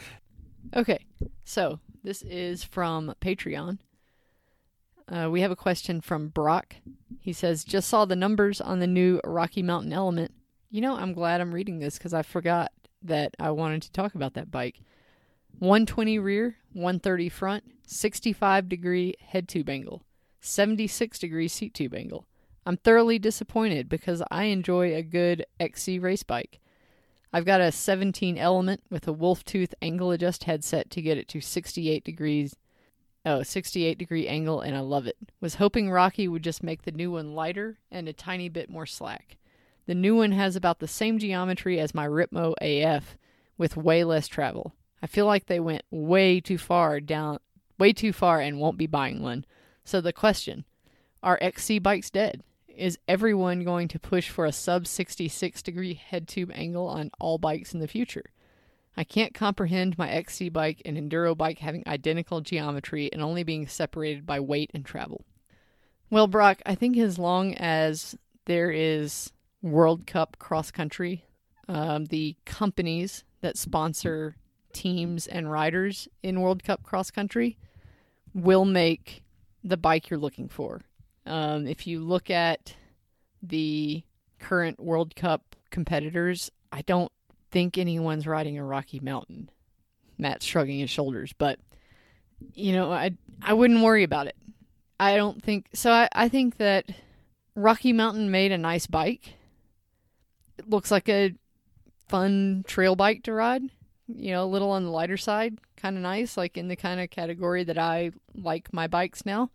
Okay, 0.76 1.06
so 1.44 1.80
this 2.04 2.22
is 2.22 2.64
from 2.64 3.14
Patreon. 3.20 3.80
Uh, 5.12 5.30
we 5.30 5.42
have 5.42 5.52
a 5.52 5.56
question 5.56 6.00
from 6.00 6.30
Brock. 6.30 6.76
He 7.20 7.34
says, 7.34 7.64
Just 7.64 7.90
saw 7.90 8.06
the 8.06 8.16
numbers 8.16 8.62
on 8.62 8.80
the 8.80 8.88
new 8.88 9.20
Rocky 9.24 9.62
Mountain 9.62 9.92
Element. 9.92 10.32
You 10.70 10.82
know, 10.82 10.96
I'm 10.96 11.14
glad 11.14 11.42
I'm 11.42 11.54
reading 11.54 11.80
this 11.80 11.98
because 11.98 12.14
I 12.14 12.22
forgot 12.22 12.72
that 13.02 13.36
I 13.40 13.52
wanted 13.52 13.82
to 13.84 13.92
talk 13.92 14.16
about 14.16 14.34
that 14.36 14.52
bike. 14.52 14.82
120 15.60 16.20
rear, 16.20 16.58
130 16.74 17.30
front, 17.30 17.64
65 17.86 18.70
degree 18.70 19.16
head 19.20 19.48
tube 19.48 19.70
angle, 19.70 20.04
76 20.40 21.20
degree 21.20 21.48
seat 21.48 21.74
tube 21.74 21.94
angle. 21.94 22.26
I'm 22.66 22.78
thoroughly 22.78 23.20
disappointed 23.20 23.90
because 23.90 24.24
I 24.30 24.46
enjoy 24.46 24.96
a 24.96 25.02
good 25.02 25.46
XC 25.60 26.00
race 26.00 26.24
bike. 26.24 26.60
I've 27.34 27.46
got 27.46 27.62
a 27.62 27.72
17 27.72 28.38
element 28.38 28.84
with 28.90 29.08
a 29.08 29.14
wolf 29.14 29.44
tooth 29.44 29.74
angle 29.82 30.12
adjust 30.12 30.44
headset 30.44 30.90
to 30.92 31.02
get 31.02 31.18
it 31.18 31.28
to 31.30 31.42
68 31.42 32.04
degrees. 32.04 32.56
Oh, 33.26 33.44
68 33.44 33.98
degree 33.98 34.28
angle, 34.28 34.62
and 34.62 34.76
I 34.76 34.82
love 34.82 35.08
it. 35.08 35.18
Was 35.40 35.56
hoping 35.56 35.90
Rocky 35.90 36.28
would 36.28 36.44
just 36.44 36.64
make 36.64 36.84
the 36.84 36.92
new 36.92 37.12
one 37.12 37.34
lighter 37.34 37.78
and 37.90 38.08
a 38.08 38.14
tiny 38.14 38.50
bit 38.50 38.70
more 38.70 38.86
slack. 38.86 39.38
The 39.92 39.96
new 39.96 40.16
one 40.16 40.32
has 40.32 40.56
about 40.56 40.80
the 40.80 40.88
same 40.88 41.20
geometry 41.20 41.78
as 41.78 41.94
my 41.94 42.08
Ripmo 42.08 42.54
AF 42.62 43.18
with 43.58 43.76
way 43.76 44.06
less 44.06 44.30
travel. 44.30 44.74
I 45.04 45.08
feel 45.08 45.26
like 45.26 45.48
they 45.48 45.60
went 45.60 45.84
way 45.92 46.40
too 46.40 46.58
far 46.58 47.02
down, 47.02 47.40
way 47.78 47.92
too 47.92 48.14
far 48.14 48.40
and 48.40 48.58
won't 48.58 48.78
be 48.78 48.88
buying 48.88 49.22
one. 49.22 49.44
So 49.84 50.00
the 50.00 50.14
question, 50.14 50.64
are 51.22 51.38
XC 51.42 51.80
bikes 51.80 52.10
dead? 52.10 52.42
Is 52.70 53.00
everyone 53.06 53.66
going 53.66 53.90
to 53.90 54.00
push 54.00 54.30
for 54.30 54.46
a 54.46 54.54
sub 54.54 54.88
66 54.88 55.62
degree 55.62 55.96
head 55.96 56.26
tube 56.26 56.52
angle 56.54 56.88
on 56.88 57.12
all 57.20 57.38
bikes 57.38 57.74
in 57.74 57.82
the 57.82 57.86
future? 57.86 58.32
I 58.96 59.04
can't 59.04 59.34
comprehend 59.34 59.98
my 59.98 60.10
XC 60.10 60.48
bike 60.52 60.82
and 60.86 60.96
enduro 60.96 61.38
bike 61.38 61.60
having 61.60 61.84
identical 61.86 62.40
geometry 62.40 63.12
and 63.12 63.22
only 63.22 63.44
being 63.44 63.68
separated 63.68 64.26
by 64.26 64.40
weight 64.40 64.72
and 64.74 64.86
travel. 64.86 65.26
Well, 66.10 66.28
Brock, 66.28 66.62
I 66.66 66.76
think 66.76 66.96
as 66.96 67.20
long 67.20 67.56
as 67.56 68.16
there 68.46 68.72
is 68.72 69.34
World 69.62 70.08
Cup 70.08 70.38
cross 70.40 70.72
country, 70.72 71.26
um, 71.68 72.06
the 72.06 72.36
companies 72.46 73.24
that 73.42 73.58
sponsor 73.58 74.36
teams 74.74 75.28
and 75.28 75.52
riders 75.52 76.08
in 76.24 76.42
World 76.42 76.64
Cup 76.64 76.84
cross 76.84 77.12
country 77.12 77.58
will 78.34 78.66
make 78.66 79.24
the 79.64 79.78
bike 79.78 80.10
you're 80.10 80.20
looking 80.20 80.48
for. 80.48 80.82
Um, 81.26 81.68
if 81.68 81.86
you 81.86 82.00
look 82.00 82.30
at 82.30 82.76
the 83.44 84.04
current 84.40 84.80
World 84.80 85.16
Cup 85.16 85.56
competitors, 85.70 86.50
I 86.72 86.82
don't 86.82 87.12
think 87.52 87.78
anyone's 87.78 88.26
riding 88.26 88.58
a 88.58 88.64
Rocky 88.64 89.00
Mountain. 89.00 89.50
Matt's 90.18 90.46
shrugging 90.46 90.80
his 90.80 90.90
shoulders, 90.90 91.34
but 91.38 91.60
you 92.54 92.74
know, 92.74 92.92
I 92.92 93.12
I 93.42 93.54
wouldn't 93.54 93.82
worry 93.82 94.04
about 94.04 94.28
it. 94.28 94.36
I 95.00 95.16
don't 95.16 95.44
think 95.44 95.68
so. 95.74 95.92
I, 95.92 96.10
I 96.14 96.30
think 96.30 96.58
that 96.58 96.86
Rocky 97.56 97.94
Mountain 97.94 98.32
made 98.32 98.52
a 98.52 98.58
nice 98.58 98.88
bike. 98.88 99.34
Looks 100.68 100.92
like 100.92 101.10
a 101.10 101.34
fun 102.08 102.64
trail 102.68 102.96
bike 102.96 103.24
to 103.24 103.34
ride. 103.34 103.64
You 104.08 104.32
know, 104.32 104.44
a 104.44 104.46
little 104.46 104.72
on 104.72 104.84
the 104.84 104.92
lighter 104.92 105.18
side, 105.18 105.60
kind 105.78 105.96
of 105.96 106.04
nice, 106.04 106.36
like 106.36 106.58
in 106.58 106.68
the 106.68 106.76
kind 106.76 107.00
of 107.00 107.10
category 107.10 107.64
that 107.64 107.78
I 107.78 108.12
like 108.36 108.74
my 108.74 108.88
bikes 108.88 109.26
now. 109.26 109.52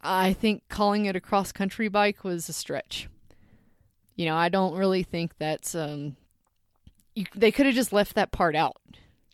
I 0.00 0.32
think 0.32 0.62
calling 0.68 1.04
it 1.04 1.16
a 1.16 1.20
cross 1.20 1.52
country 1.52 1.88
bike 1.88 2.24
was 2.24 2.48
a 2.48 2.54
stretch. 2.54 3.08
You 4.16 4.26
know, 4.26 4.36
I 4.36 4.48
don't 4.48 4.76
really 4.76 5.02
think 5.02 5.36
that's 5.38 5.74
um 5.74 6.16
you, 7.14 7.26
they 7.34 7.52
could 7.52 7.66
have 7.66 7.74
just 7.74 7.92
left 7.92 8.14
that 8.14 8.32
part 8.32 8.56
out, 8.56 8.76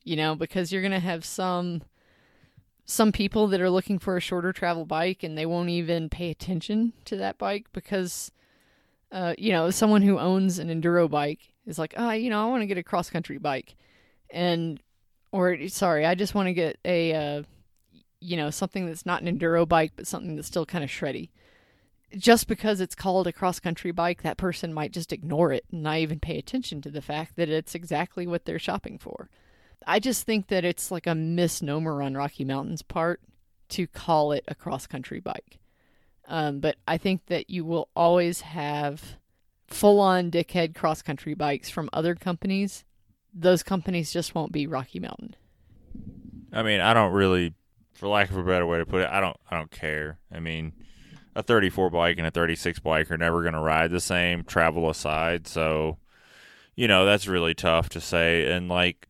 you 0.03 0.17
know, 0.17 0.35
because 0.35 0.73
you're 0.73 0.83
going 0.83 0.93
to 0.93 0.99
have 0.99 1.25
some 1.25 1.83
some 2.85 3.11
people 3.13 3.49
that 3.49 3.61
are 3.61 3.71
looking 3.71 3.99
for 3.99 4.17
a 4.17 4.21
shorter 4.21 4.53
travel 4.53 4.85
bike 4.85 5.23
and 5.23 5.37
they 5.37 5.47
won't 5.47 5.69
even 5.69 6.09
pay 6.09 6.31
attention 6.31 6.93
to 7.05 7.17
that 7.17 7.37
bike 7.37 7.67
because 7.73 8.31
uh 9.13 9.35
you 9.39 9.53
know, 9.53 9.71
someone 9.71 10.03
who 10.03 10.19
owns 10.19 10.59
an 10.59 10.69
enduro 10.69 11.09
bike 11.09 11.53
is 11.67 11.79
like, 11.79 11.95
"Ah, 11.97 12.13
you 12.13 12.31
know, 12.31 12.43
I 12.43 12.51
want 12.51 12.63
to 12.63 12.67
get 12.67 12.79
a 12.79 12.83
cross 12.83 13.11
country 13.11 13.39
bike." 13.39 13.77
And 14.31 14.81
or 15.33 15.69
sorry, 15.69 16.07
I 16.07 16.15
just 16.15 16.35
want 16.35 16.49
to 16.49 16.55
get 16.55 16.79
a 16.85 17.15
uh 17.15 17.43
you 18.21 18.37
know, 18.37 18.51
something 18.51 18.87
that's 18.87 19.07
not 19.07 19.23
an 19.23 19.39
enduro 19.39 19.69
bike 19.69 19.93
but 19.97 20.07
something 20.07 20.37
that's 20.37 20.49
still 20.49 20.67
kind 20.67 20.83
of 20.85 20.91
shreddy 20.91 21.31
just 22.17 22.47
because 22.47 22.81
it's 22.81 22.95
called 22.95 23.27
a 23.27 23.33
cross 23.33 23.61
country 23.61 23.91
bike, 23.91 24.23
that 24.23 24.37
person 24.37 24.73
might 24.73 24.93
just 24.93 25.13
ignore 25.13 25.53
it 25.53 25.65
and 25.71 25.83
not 25.83 25.99
even 25.99 26.21
pay 26.21 26.39
attention 26.39 26.81
to 26.83 26.91
the 26.91 27.03
fact 27.03 27.37
that 27.37 27.49
it's 27.49 27.75
exactly 27.75 28.27
what 28.27 28.45
they're 28.45 28.59
shopping 28.59 28.99
for. 28.99 29.29
I 29.87 29.99
just 29.99 30.25
think 30.25 30.49
that 30.49 30.65
it's 30.65 30.91
like 30.91 31.07
a 31.07 31.15
misnomer 31.15 32.03
on 32.03 32.17
Rocky 32.17 32.45
Mountain's 32.45 32.83
part 32.83 33.21
to 33.71 33.87
call 33.87 34.33
it 34.33 34.45
a 34.49 34.55
cross 34.55 34.87
country 34.87 35.21
bike. 35.21 35.59
Um, 36.29 36.61
but 36.61 36.77
I 36.87 36.99
think 36.99 37.27
that 37.27 37.51
you 37.51 37.65
will 37.65 37.89
always 37.95 38.41
have 38.41 39.19
full 39.69 40.01
on 40.01 40.31
dickhead 40.31 40.75
cross 40.75 41.03
country 41.03 41.35
bikes 41.35 41.71
from 41.71 41.89
other 41.93 42.15
companies. 42.15 42.85
Those 43.33 43.63
companies 43.63 44.13
just 44.13 44.35
won't 44.35 44.53
be 44.53 44.67
Rocky 44.67 44.99
Mountain. 44.99 45.37
I 46.53 46.63
mean, 46.63 46.81
I 46.81 46.95
don't 46.95 47.13
really, 47.13 47.55
for 47.95 48.09
lack 48.09 48.31
of 48.31 48.37
a 48.37 48.45
better 48.45 48.67
way 48.67 48.79
to 48.79 48.87
put 48.87 49.03
it, 49.03 49.09
I 49.11 49.21
don't, 49.21 49.37
I 49.51 49.57
don't 49.57 49.71
care. 49.71 50.19
I 50.33 50.41
mean, 50.41 50.73
a 51.35 51.43
34 51.43 51.91
bike 51.91 52.19
and 52.19 52.27
a 52.27 52.31
36 52.31 52.79
bike 52.81 53.11
are 53.11 53.19
never 53.19 53.43
going 53.43 53.55
to 53.55 53.61
ride 53.61 53.91
the 53.91 54.01
same, 54.01 54.43
travel 54.43 54.89
aside. 54.89 55.47
So, 55.47 55.99
you 56.75 56.89
know, 56.89 57.05
that's 57.05 57.29
really 57.29 57.55
tough 57.55 57.91
to 57.91 58.01
say. 58.01 58.51
And 58.51 58.69
like, 58.69 59.09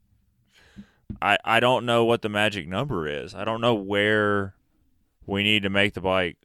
I 1.23 1.39
I 1.45 1.61
don't 1.61 1.87
know 1.87 2.05
what 2.05 2.23
the 2.23 2.29
magic 2.29 2.67
number 2.67 3.07
is. 3.07 3.35
I 3.35 3.45
don't 3.45 3.61
know 3.61 3.75
where 3.75 4.55
we 5.25 5.43
need 5.43 5.63
to 5.63 5.71
make 5.71 5.95
the 5.95 6.01
bike. 6.01 6.37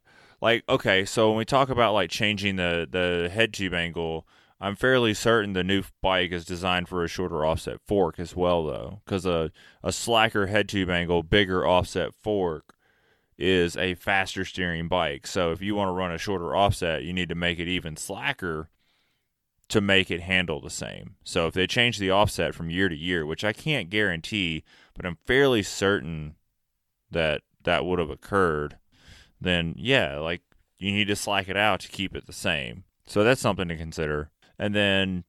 Like, 0.42 0.64
okay, 0.68 1.04
so 1.04 1.28
when 1.28 1.38
we 1.38 1.44
talk 1.44 1.70
about 1.70 1.94
like 1.94 2.10
changing 2.10 2.56
the 2.56 2.86
the 2.90 3.30
head 3.32 3.54
tube 3.54 3.72
angle, 3.72 4.26
I'm 4.60 4.74
fairly 4.74 5.14
certain 5.14 5.52
the 5.52 5.62
new 5.62 5.84
bike 6.02 6.32
is 6.32 6.44
designed 6.44 6.88
for 6.88 7.04
a 7.04 7.08
shorter 7.08 7.46
offset 7.46 7.78
fork 7.86 8.18
as 8.18 8.34
well, 8.34 8.66
though, 8.66 9.00
because 9.04 9.24
a 9.24 9.52
a 9.84 9.92
slacker 9.92 10.48
head 10.48 10.68
tube 10.68 10.90
angle, 10.90 11.22
bigger 11.22 11.64
offset 11.64 12.12
fork 12.12 12.74
is 13.38 13.76
a 13.76 13.94
faster 13.94 14.44
steering 14.44 14.88
bike. 14.88 15.28
So 15.28 15.52
if 15.52 15.62
you 15.62 15.76
want 15.76 15.88
to 15.88 15.92
run 15.92 16.10
a 16.10 16.18
shorter 16.18 16.56
offset, 16.56 17.04
you 17.04 17.12
need 17.12 17.28
to 17.28 17.36
make 17.36 17.60
it 17.60 17.68
even 17.68 17.96
slacker 17.96 18.68
to 19.68 19.80
make 19.80 20.10
it 20.10 20.22
handle 20.22 20.60
the 20.60 20.70
same. 20.70 21.14
So 21.22 21.46
if 21.46 21.54
they 21.54 21.68
change 21.68 21.98
the 21.98 22.10
offset 22.10 22.52
from 22.52 22.68
year 22.68 22.88
to 22.88 22.96
year, 22.96 23.24
which 23.24 23.44
I 23.44 23.52
can't 23.52 23.90
guarantee, 23.90 24.64
but 24.94 25.06
I'm 25.06 25.18
fairly 25.24 25.62
certain 25.62 26.34
that 27.12 27.42
that 27.62 27.84
would 27.84 28.00
have 28.00 28.10
occurred, 28.10 28.76
then 29.44 29.74
yeah, 29.76 30.18
like 30.18 30.42
you 30.78 30.92
need 30.92 31.08
to 31.08 31.16
slack 31.16 31.48
it 31.48 31.56
out 31.56 31.80
to 31.80 31.88
keep 31.88 32.14
it 32.14 32.26
the 32.26 32.32
same. 32.32 32.84
So 33.06 33.24
that's 33.24 33.40
something 33.40 33.68
to 33.68 33.76
consider. 33.76 34.30
And 34.58 34.74
then, 34.74 35.24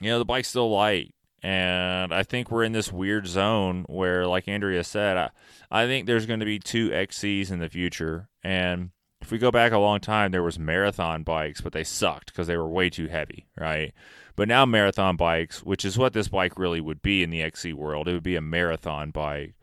you 0.00 0.10
know, 0.10 0.18
the 0.18 0.24
bike's 0.24 0.48
still 0.48 0.70
light. 0.70 1.14
And 1.42 2.14
I 2.14 2.22
think 2.22 2.50
we're 2.50 2.62
in 2.62 2.72
this 2.72 2.92
weird 2.92 3.26
zone 3.26 3.84
where, 3.88 4.26
like 4.28 4.46
Andrea 4.46 4.84
said, 4.84 5.16
I, 5.16 5.30
I 5.70 5.86
think 5.86 6.06
there's 6.06 6.26
going 6.26 6.40
to 6.40 6.46
be 6.46 6.60
two 6.60 6.90
XCs 6.90 7.50
in 7.50 7.58
the 7.58 7.68
future. 7.68 8.28
And 8.44 8.90
if 9.20 9.32
we 9.32 9.38
go 9.38 9.50
back 9.50 9.72
a 9.72 9.78
long 9.78 9.98
time, 9.98 10.30
there 10.30 10.42
was 10.42 10.58
marathon 10.58 11.24
bikes, 11.24 11.60
but 11.60 11.72
they 11.72 11.84
sucked 11.84 12.26
because 12.26 12.46
they 12.46 12.56
were 12.56 12.68
way 12.68 12.90
too 12.90 13.08
heavy, 13.08 13.48
right? 13.56 13.92
But 14.36 14.48
now 14.48 14.64
marathon 14.64 15.16
bikes, 15.16 15.64
which 15.64 15.84
is 15.84 15.98
what 15.98 16.12
this 16.12 16.28
bike 16.28 16.58
really 16.58 16.80
would 16.80 17.02
be 17.02 17.22
in 17.22 17.30
the 17.30 17.42
XC 17.42 17.72
world, 17.72 18.08
it 18.08 18.12
would 18.12 18.22
be 18.22 18.36
a 18.36 18.40
marathon 18.40 19.10
bike. 19.10 19.54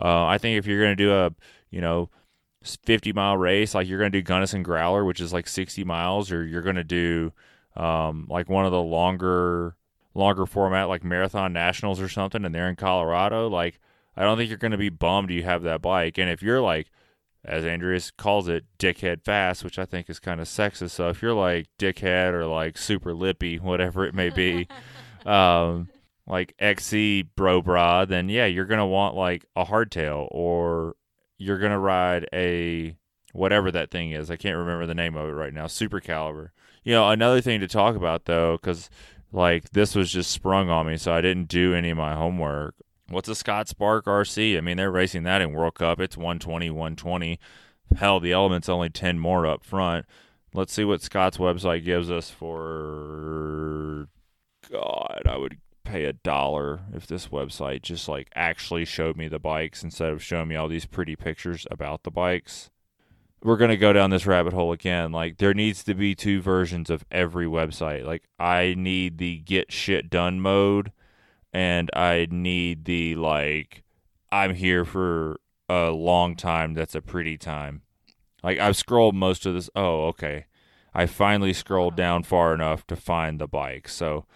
Uh, 0.00 0.26
I 0.26 0.38
think 0.38 0.58
if 0.58 0.66
you're 0.66 0.82
going 0.82 0.96
to 0.96 1.04
do 1.04 1.12
a, 1.12 1.30
you 1.70 1.80
know, 1.80 2.10
50 2.76 3.12
mile 3.12 3.36
race, 3.36 3.74
like 3.74 3.88
you're 3.88 3.98
going 3.98 4.12
to 4.12 4.18
do 4.18 4.22
Gunnison 4.22 4.62
Growler, 4.62 5.04
which 5.04 5.20
is 5.20 5.32
like 5.32 5.48
60 5.48 5.84
miles, 5.84 6.30
or 6.30 6.44
you're 6.44 6.62
going 6.62 6.76
to 6.76 6.84
do 6.84 7.32
um, 7.76 8.26
like 8.28 8.48
one 8.48 8.64
of 8.64 8.72
the 8.72 8.82
longer 8.82 9.76
longer 10.14 10.46
format 10.46 10.88
like 10.88 11.04
marathon 11.04 11.52
nationals 11.52 12.00
or 12.00 12.08
something 12.08 12.44
and 12.44 12.52
they're 12.52 12.68
in 12.68 12.74
Colorado, 12.74 13.48
like 13.48 13.78
I 14.16 14.22
don't 14.22 14.36
think 14.36 14.48
you're 14.48 14.58
going 14.58 14.72
to 14.72 14.78
be 14.78 14.88
bummed 14.88 15.30
you 15.30 15.44
have 15.44 15.62
that 15.62 15.80
bike. 15.80 16.18
And 16.18 16.28
if 16.28 16.42
you're 16.42 16.60
like 16.60 16.90
as 17.44 17.64
Andreas 17.64 18.10
calls 18.10 18.48
it, 18.48 18.64
dickhead 18.78 19.22
fast, 19.24 19.62
which 19.62 19.78
I 19.78 19.84
think 19.84 20.10
is 20.10 20.18
kind 20.18 20.40
of 20.40 20.48
sexist. 20.48 20.90
So 20.90 21.08
if 21.08 21.22
you're 21.22 21.34
like 21.34 21.68
dickhead 21.78 22.32
or 22.32 22.46
like 22.46 22.76
super 22.76 23.14
lippy, 23.14 23.56
whatever 23.58 24.04
it 24.04 24.14
may 24.14 24.30
be, 24.30 24.68
um, 25.26 25.88
like 26.26 26.54
XC 26.58 27.22
bro 27.36 27.62
bra, 27.62 28.04
then 28.04 28.28
yeah, 28.28 28.46
you're 28.46 28.66
gonna 28.66 28.86
want 28.86 29.14
like 29.14 29.46
a 29.56 29.64
hardtail 29.64 30.28
or 30.30 30.94
you're 31.38 31.58
gonna 31.58 31.78
ride 31.78 32.28
a 32.32 32.96
whatever 33.32 33.70
that 33.70 33.90
thing 33.90 34.12
is. 34.12 34.30
I 34.30 34.36
can't 34.36 34.56
remember 34.56 34.86
the 34.86 34.94
name 34.94 35.16
of 35.16 35.28
it 35.28 35.32
right 35.32 35.54
now. 35.54 35.66
Super 35.66 36.00
caliber. 36.00 36.52
You 36.84 36.92
know, 36.92 37.08
another 37.10 37.40
thing 37.40 37.60
to 37.60 37.68
talk 37.68 37.96
about 37.96 38.24
though, 38.24 38.56
because 38.56 38.90
like 39.32 39.70
this 39.70 39.94
was 39.94 40.10
just 40.10 40.30
sprung 40.30 40.68
on 40.70 40.86
me, 40.86 40.96
so 40.96 41.12
I 41.12 41.20
didn't 41.20 41.48
do 41.48 41.74
any 41.74 41.90
of 41.90 41.98
my 41.98 42.14
homework. 42.14 42.74
What's 43.08 43.28
a 43.28 43.34
Scott 43.34 43.68
Spark 43.68 44.04
RC? 44.04 44.58
I 44.58 44.60
mean, 44.60 44.76
they're 44.76 44.90
racing 44.90 45.22
that 45.22 45.40
in 45.40 45.52
World 45.52 45.74
Cup. 45.74 45.98
It's 46.00 46.16
120, 46.16 46.68
120. 46.70 47.38
Hell, 47.96 48.20
the 48.20 48.32
element's 48.32 48.68
only 48.68 48.90
10 48.90 49.18
more 49.18 49.46
up 49.46 49.64
front. 49.64 50.04
Let's 50.52 50.74
see 50.74 50.84
what 50.84 51.00
Scott's 51.00 51.38
website 51.38 51.84
gives 51.84 52.10
us 52.10 52.30
for. 52.30 54.08
God, 54.70 55.22
I 55.26 55.38
would 55.38 55.58
pay 55.88 56.04
a 56.04 56.12
dollar 56.12 56.80
if 56.92 57.06
this 57.06 57.28
website 57.28 57.82
just 57.82 58.08
like 58.08 58.28
actually 58.34 58.84
showed 58.84 59.16
me 59.16 59.28
the 59.28 59.38
bikes 59.38 59.82
instead 59.82 60.12
of 60.12 60.22
showing 60.22 60.48
me 60.48 60.56
all 60.56 60.68
these 60.68 60.86
pretty 60.86 61.16
pictures 61.16 61.66
about 61.70 62.02
the 62.02 62.10
bikes. 62.10 62.70
We're 63.42 63.56
going 63.56 63.70
to 63.70 63.76
go 63.76 63.92
down 63.92 64.10
this 64.10 64.26
rabbit 64.26 64.52
hole 64.52 64.72
again. 64.72 65.12
Like, 65.12 65.38
there 65.38 65.54
needs 65.54 65.84
to 65.84 65.94
be 65.94 66.16
two 66.16 66.42
versions 66.42 66.90
of 66.90 67.04
every 67.08 67.46
website. 67.46 68.04
Like, 68.04 68.24
I 68.36 68.74
need 68.76 69.18
the 69.18 69.38
get 69.38 69.70
shit 69.70 70.10
done 70.10 70.40
mode, 70.40 70.90
and 71.52 71.88
I 71.94 72.26
need 72.30 72.84
the, 72.84 73.14
like, 73.14 73.84
I'm 74.32 74.54
here 74.54 74.84
for 74.84 75.38
a 75.68 75.90
long 75.90 76.34
time 76.34 76.74
that's 76.74 76.96
a 76.96 77.00
pretty 77.00 77.38
time. 77.38 77.82
Like, 78.42 78.58
I've 78.58 78.76
scrolled 78.76 79.14
most 79.14 79.46
of 79.46 79.54
this. 79.54 79.70
Oh, 79.76 80.08
okay. 80.08 80.46
I 80.92 81.06
finally 81.06 81.52
scrolled 81.52 81.94
down 81.94 82.24
far 82.24 82.52
enough 82.52 82.88
to 82.88 82.96
find 82.96 83.38
the 83.38 83.46
bike. 83.46 83.88
So, 83.88 84.26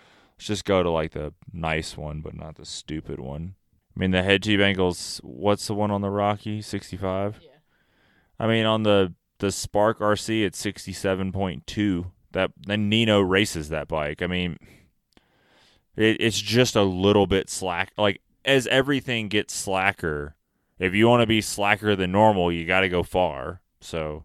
Let's 0.42 0.48
just 0.48 0.64
go 0.64 0.82
to 0.82 0.90
like 0.90 1.12
the 1.12 1.32
nice 1.52 1.96
one, 1.96 2.20
but 2.20 2.34
not 2.34 2.56
the 2.56 2.66
stupid 2.66 3.20
one. 3.20 3.54
I 3.96 4.00
mean, 4.00 4.10
the 4.10 4.24
head 4.24 4.42
G 4.42 4.56
Bengals. 4.56 5.20
What's 5.22 5.68
the 5.68 5.74
one 5.74 5.92
on 5.92 6.00
the 6.00 6.10
Rocky? 6.10 6.60
Sixty-five. 6.60 7.38
Yeah. 7.40 7.48
I 8.40 8.48
mean, 8.48 8.66
on 8.66 8.82
the 8.82 9.14
the 9.38 9.52
Spark 9.52 10.00
RC, 10.00 10.44
it's 10.44 10.58
sixty-seven 10.58 11.30
point 11.30 11.64
two. 11.68 12.10
That 12.32 12.50
then 12.60 12.88
Nino 12.88 13.20
races 13.20 13.68
that 13.68 13.86
bike. 13.86 14.20
I 14.20 14.26
mean, 14.26 14.58
it, 15.94 16.16
it's 16.18 16.40
just 16.40 16.74
a 16.74 16.82
little 16.82 17.28
bit 17.28 17.48
slack. 17.48 17.92
Like 17.96 18.20
as 18.44 18.66
everything 18.66 19.28
gets 19.28 19.54
slacker, 19.54 20.34
if 20.80 20.92
you 20.92 21.06
want 21.06 21.20
to 21.20 21.26
be 21.28 21.40
slacker 21.40 21.94
than 21.94 22.10
normal, 22.10 22.50
you 22.50 22.66
got 22.66 22.80
to 22.80 22.88
go 22.88 23.04
far. 23.04 23.60
So 23.80 24.24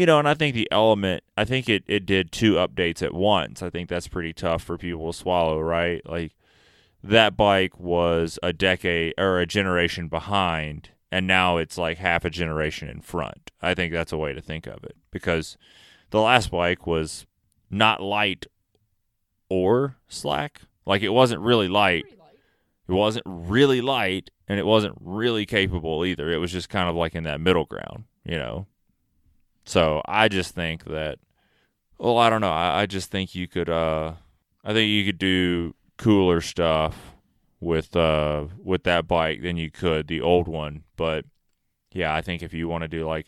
you 0.00 0.06
know, 0.06 0.18
and 0.18 0.26
I 0.26 0.32
think 0.32 0.54
the 0.54 0.66
element, 0.72 1.24
I 1.36 1.44
think 1.44 1.68
it, 1.68 1.84
it 1.86 2.06
did 2.06 2.32
two 2.32 2.54
updates 2.54 3.02
at 3.02 3.12
once. 3.12 3.62
I 3.62 3.68
think 3.68 3.90
that's 3.90 4.08
pretty 4.08 4.32
tough 4.32 4.62
for 4.62 4.78
people 4.78 5.12
to 5.12 5.18
swallow, 5.18 5.60
right? 5.60 6.00
Like 6.08 6.32
that 7.04 7.36
bike 7.36 7.78
was 7.78 8.38
a 8.42 8.54
decade 8.54 9.12
or 9.18 9.38
a 9.38 9.46
generation 9.46 10.08
behind, 10.08 10.88
and 11.12 11.26
now 11.26 11.58
it's 11.58 11.76
like 11.76 11.98
half 11.98 12.24
a 12.24 12.30
generation 12.30 12.88
in 12.88 13.02
front. 13.02 13.50
I 13.60 13.74
think 13.74 13.92
that's 13.92 14.10
a 14.10 14.16
way 14.16 14.32
to 14.32 14.40
think 14.40 14.66
of 14.66 14.82
it 14.84 14.96
because 15.10 15.58
the 16.08 16.20
last 16.22 16.50
bike 16.50 16.86
was 16.86 17.26
not 17.68 18.02
light 18.02 18.46
or 19.50 19.98
slack. 20.08 20.62
Like 20.86 21.02
it 21.02 21.10
wasn't 21.10 21.42
really 21.42 21.68
light. 21.68 22.06
It 22.88 22.94
wasn't 22.94 23.26
really 23.26 23.82
light 23.82 24.30
and 24.48 24.58
it 24.58 24.64
wasn't 24.64 24.96
really 24.98 25.44
capable 25.44 26.06
either. 26.06 26.32
It 26.32 26.38
was 26.38 26.52
just 26.52 26.70
kind 26.70 26.88
of 26.88 26.96
like 26.96 27.14
in 27.14 27.24
that 27.24 27.42
middle 27.42 27.66
ground, 27.66 28.04
you 28.24 28.38
know. 28.38 28.66
So 29.64 30.02
I 30.06 30.28
just 30.28 30.54
think 30.54 30.84
that, 30.84 31.18
well, 31.98 32.18
I 32.18 32.30
don't 32.30 32.40
know. 32.40 32.50
I, 32.50 32.82
I 32.82 32.86
just 32.86 33.10
think 33.10 33.34
you 33.34 33.46
could, 33.46 33.68
uh, 33.70 34.14
I 34.64 34.72
think 34.72 34.88
you 34.88 35.04
could 35.04 35.18
do 35.18 35.74
cooler 35.96 36.40
stuff 36.40 37.14
with, 37.60 37.94
uh, 37.94 38.46
with 38.62 38.84
that 38.84 39.06
bike 39.06 39.42
than 39.42 39.56
you 39.56 39.70
could 39.70 40.08
the 40.08 40.20
old 40.20 40.48
one. 40.48 40.84
But 40.96 41.24
yeah, 41.92 42.14
I 42.14 42.20
think 42.20 42.42
if 42.42 42.54
you 42.54 42.68
want 42.68 42.82
to 42.82 42.88
do 42.88 43.06
like 43.06 43.26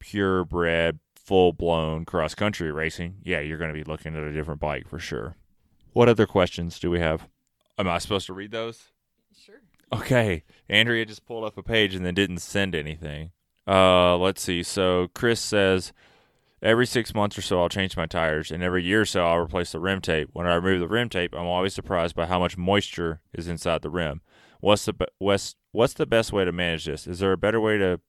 purebred, 0.00 0.98
full 1.14 1.52
blown 1.52 2.06
cross 2.06 2.34
country 2.34 2.72
racing, 2.72 3.16
yeah, 3.22 3.40
you're 3.40 3.58
going 3.58 3.72
to 3.72 3.78
be 3.78 3.84
looking 3.84 4.16
at 4.16 4.22
a 4.22 4.32
different 4.32 4.60
bike 4.60 4.88
for 4.88 4.98
sure. 4.98 5.36
What 5.92 6.08
other 6.08 6.26
questions 6.26 6.78
do 6.78 6.90
we 6.90 7.00
have? 7.00 7.28
Am 7.76 7.86
I 7.86 7.98
supposed 7.98 8.26
to 8.26 8.32
read 8.32 8.50
those? 8.50 8.88
Sure. 9.38 9.60
Okay. 9.92 10.44
Andrea 10.68 11.04
just 11.04 11.26
pulled 11.26 11.44
up 11.44 11.58
a 11.58 11.62
page 11.62 11.94
and 11.94 12.04
then 12.04 12.14
didn't 12.14 12.38
send 12.38 12.74
anything. 12.74 13.32
Uh, 13.68 14.16
let's 14.16 14.40
see. 14.40 14.62
So 14.62 15.08
Chris 15.14 15.40
says 15.40 15.92
every 16.62 16.86
six 16.86 17.14
months 17.14 17.36
or 17.36 17.42
so 17.42 17.60
I'll 17.60 17.68
change 17.68 17.96
my 17.96 18.06
tires, 18.06 18.50
and 18.50 18.62
every 18.62 18.82
year 18.82 19.02
or 19.02 19.04
so 19.04 19.26
I'll 19.26 19.36
replace 19.38 19.72
the 19.72 19.80
rim 19.80 20.00
tape. 20.00 20.30
When 20.32 20.46
I 20.46 20.54
remove 20.54 20.80
the 20.80 20.88
rim 20.88 21.10
tape, 21.10 21.34
I'm 21.34 21.46
always 21.46 21.74
surprised 21.74 22.16
by 22.16 22.26
how 22.26 22.38
much 22.38 22.56
moisture 22.56 23.20
is 23.34 23.46
inside 23.46 23.82
the 23.82 23.90
rim. 23.90 24.22
What's 24.60 24.86
the 24.86 24.94
be- 24.94 25.06
what's 25.18 25.54
what's 25.72 25.92
the 25.92 26.06
best 26.06 26.32
way 26.32 26.44
to 26.46 26.52
manage 26.52 26.86
this? 26.86 27.06
Is 27.06 27.18
there 27.18 27.32
a 27.32 27.36
better 27.36 27.60
way 27.60 27.76
to 27.76 28.00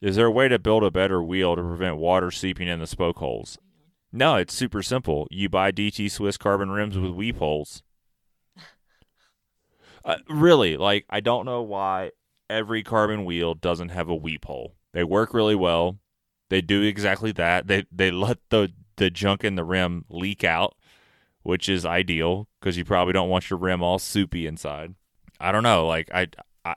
is 0.00 0.16
there 0.16 0.26
a 0.26 0.30
way 0.30 0.48
to 0.48 0.58
build 0.58 0.84
a 0.84 0.90
better 0.90 1.22
wheel 1.22 1.56
to 1.56 1.62
prevent 1.62 1.96
water 1.96 2.30
seeping 2.30 2.68
in 2.68 2.80
the 2.80 2.86
spoke 2.86 3.18
holes? 3.18 3.58
No, 4.12 4.36
it's 4.36 4.54
super 4.54 4.82
simple. 4.82 5.26
You 5.30 5.48
buy 5.48 5.70
DT 5.72 6.10
Swiss 6.10 6.36
carbon 6.36 6.70
rims 6.70 6.98
with 6.98 7.12
weep 7.12 7.38
holes. 7.38 7.82
Uh, 10.04 10.16
really, 10.28 10.76
like 10.76 11.04
I 11.10 11.20
don't 11.20 11.44
know 11.46 11.62
why 11.62 12.12
every 12.48 12.82
carbon 12.82 13.24
wheel 13.24 13.54
doesn't 13.54 13.88
have 13.90 14.08
a 14.08 14.14
weep 14.14 14.44
hole. 14.44 14.75
They 14.96 15.04
work 15.04 15.34
really 15.34 15.54
well. 15.54 15.98
They 16.48 16.62
do 16.62 16.80
exactly 16.80 17.30
that. 17.32 17.66
They 17.66 17.84
they 17.92 18.10
let 18.10 18.38
the 18.48 18.72
the 18.96 19.10
junk 19.10 19.44
in 19.44 19.54
the 19.54 19.62
rim 19.62 20.06
leak 20.08 20.42
out, 20.42 20.74
which 21.42 21.68
is 21.68 21.84
ideal 21.84 22.48
because 22.58 22.78
you 22.78 22.84
probably 22.86 23.12
don't 23.12 23.28
want 23.28 23.50
your 23.50 23.58
rim 23.58 23.82
all 23.82 23.98
soupy 23.98 24.46
inside. 24.46 24.94
I 25.38 25.52
don't 25.52 25.62
know. 25.62 25.86
Like 25.86 26.08
I, 26.14 26.28
I 26.64 26.76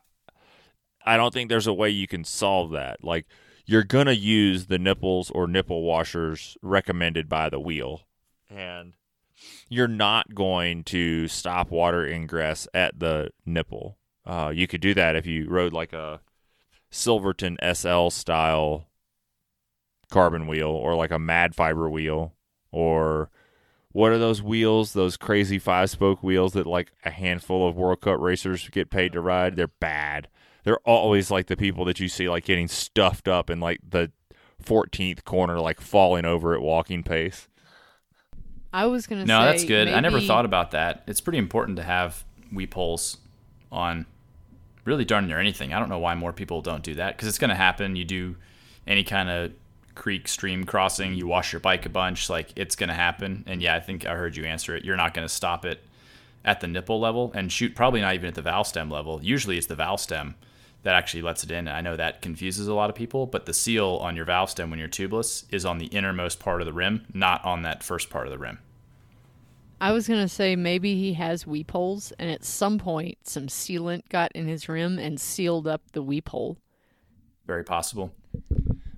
I 1.05 1.15
don't 1.15 1.33
think 1.33 1.49
there's 1.49 1.65
a 1.65 1.73
way 1.73 1.91
you 1.91 2.07
can 2.07 2.25
solve 2.25 2.71
that. 2.71 3.05
Like 3.05 3.25
you're 3.65 3.85
gonna 3.85 4.11
use 4.11 4.65
the 4.65 4.79
nipples 4.79 5.31
or 5.31 5.47
nipple 5.47 5.83
washers 5.83 6.57
recommended 6.61 7.29
by 7.29 7.47
the 7.47 7.61
wheel, 7.61 8.01
and 8.49 8.95
you're 9.69 9.87
not 9.87 10.35
going 10.35 10.83
to 10.83 11.29
stop 11.29 11.71
water 11.71 12.05
ingress 12.05 12.67
at 12.73 12.99
the 12.99 13.29
nipple. 13.45 13.97
Uh, 14.25 14.51
you 14.53 14.67
could 14.67 14.81
do 14.81 14.93
that 14.93 15.15
if 15.15 15.25
you 15.25 15.47
rode 15.47 15.71
like 15.71 15.93
a 15.93 16.19
Silverton 16.91 17.57
SL 17.73 18.09
style 18.09 18.87
carbon 20.11 20.47
wheel 20.47 20.69
or 20.69 20.95
like 20.95 21.11
a 21.11 21.19
mad 21.19 21.53
fiber 21.55 21.89
wheel 21.89 22.33
or 22.71 23.29
what 23.91 24.11
are 24.11 24.17
those 24.17 24.41
wheels 24.41 24.93
those 24.93 25.17
crazy 25.17 25.59
five 25.59 25.87
spoke 25.89 26.23
wheels 26.23 26.53
that 26.53 26.65
like 26.65 26.91
a 27.05 27.11
handful 27.11 27.67
of 27.67 27.75
world 27.75 28.01
cup 28.01 28.19
racers 28.19 28.67
get 28.69 28.89
paid 28.89 29.13
to 29.13 29.21
ride 29.21 29.55
they're 29.55 29.67
bad 29.67 30.27
they're 30.63 30.79
always 30.79 31.29
like 31.29 31.45
the 31.45 31.55
people 31.55 31.85
that 31.85 31.99
you 31.99 32.07
see 32.09 32.27
like 32.27 32.43
getting 32.43 32.67
stuffed 32.67 33.27
up 33.27 33.51
in 33.51 33.59
like 33.59 33.79
the 33.87 34.11
14th 34.63 35.23
corner 35.23 35.59
like 35.59 35.79
falling 35.79 36.25
over 36.25 36.55
at 36.55 36.61
walking 36.61 37.03
pace 37.03 37.47
I 38.71 38.85
was 38.85 39.07
gonna 39.07 39.21
say 39.21 39.27
No, 39.27 39.43
that's 39.45 39.63
good. 39.63 39.87
I 39.87 39.99
never 39.99 40.21
thought 40.21 40.45
about 40.45 40.71
that. 40.71 41.03
It's 41.07 41.21
pretty 41.21 41.39
important 41.39 41.77
to 41.77 41.83
have 41.83 42.23
weep 42.53 42.75
holes 42.75 43.17
on 43.71 44.05
really 44.85 45.05
darn 45.05 45.27
near 45.27 45.39
anything. 45.39 45.73
I 45.73 45.79
don't 45.79 45.89
know 45.89 45.99
why 45.99 46.15
more 46.15 46.33
people 46.33 46.61
don't 46.61 46.83
do 46.83 46.95
that 46.95 47.15
because 47.15 47.27
it's 47.27 47.37
going 47.37 47.49
to 47.49 47.55
happen. 47.55 47.95
You 47.95 48.05
do 48.05 48.35
any 48.87 49.03
kind 49.03 49.29
of 49.29 49.51
creek 49.95 50.27
stream 50.27 50.63
crossing, 50.63 51.13
you 51.13 51.27
wash 51.27 51.51
your 51.51 51.59
bike 51.59 51.85
a 51.85 51.89
bunch, 51.89 52.29
like 52.29 52.53
it's 52.55 52.75
going 52.75 52.89
to 52.89 52.95
happen. 52.95 53.43
And 53.47 53.61
yeah, 53.61 53.75
I 53.75 53.79
think 53.79 54.05
I 54.05 54.15
heard 54.15 54.35
you 54.37 54.45
answer 54.45 54.75
it. 54.75 54.85
You're 54.85 54.95
not 54.95 55.13
going 55.13 55.27
to 55.27 55.33
stop 55.33 55.65
it 55.65 55.83
at 56.45 56.61
the 56.61 56.67
nipple 56.67 56.99
level 56.99 57.31
and 57.35 57.51
shoot 57.51 57.75
probably 57.75 58.01
not 58.01 58.13
even 58.13 58.29
at 58.29 58.35
the 58.35 58.41
valve 58.41 58.67
stem 58.67 58.89
level. 58.89 59.19
Usually 59.21 59.57
it's 59.57 59.67
the 59.67 59.75
valve 59.75 59.99
stem 59.99 60.35
that 60.83 60.95
actually 60.95 61.21
lets 61.21 61.43
it 61.43 61.51
in. 61.51 61.67
I 61.67 61.81
know 61.81 61.97
that 61.97 62.21
confuses 62.21 62.67
a 62.67 62.73
lot 62.73 62.89
of 62.89 62.95
people, 62.95 63.25
but 63.25 63.45
the 63.45 63.53
seal 63.53 63.99
on 64.01 64.15
your 64.15 64.23
valve 64.23 64.49
stem 64.49 64.69
when 64.69 64.79
you're 64.79 64.87
tubeless 64.87 65.43
is 65.51 65.65
on 65.65 65.77
the 65.77 65.87
innermost 65.87 66.39
part 66.39 66.61
of 66.61 66.65
the 66.65 66.73
rim, 66.73 67.05
not 67.13 67.43
on 67.43 67.63
that 67.63 67.83
first 67.83 68.09
part 68.09 68.25
of 68.25 68.31
the 68.31 68.37
rim. 68.37 68.59
I 69.81 69.91
was 69.91 70.07
gonna 70.07 70.27
say 70.27 70.55
maybe 70.55 70.95
he 70.95 71.13
has 71.13 71.47
weep 71.47 71.71
holes, 71.71 72.11
and 72.19 72.29
at 72.29 72.43
some 72.43 72.77
point 72.79 73.17
some 73.23 73.47
sealant 73.47 74.09
got 74.09 74.31
in 74.33 74.47
his 74.47 74.67
rim 74.69 74.99
and 74.99 75.19
sealed 75.19 75.67
up 75.67 75.81
the 75.93 76.01
weep 76.03 76.29
hole. 76.29 76.57
Very 77.45 77.63
possible. 77.63 78.13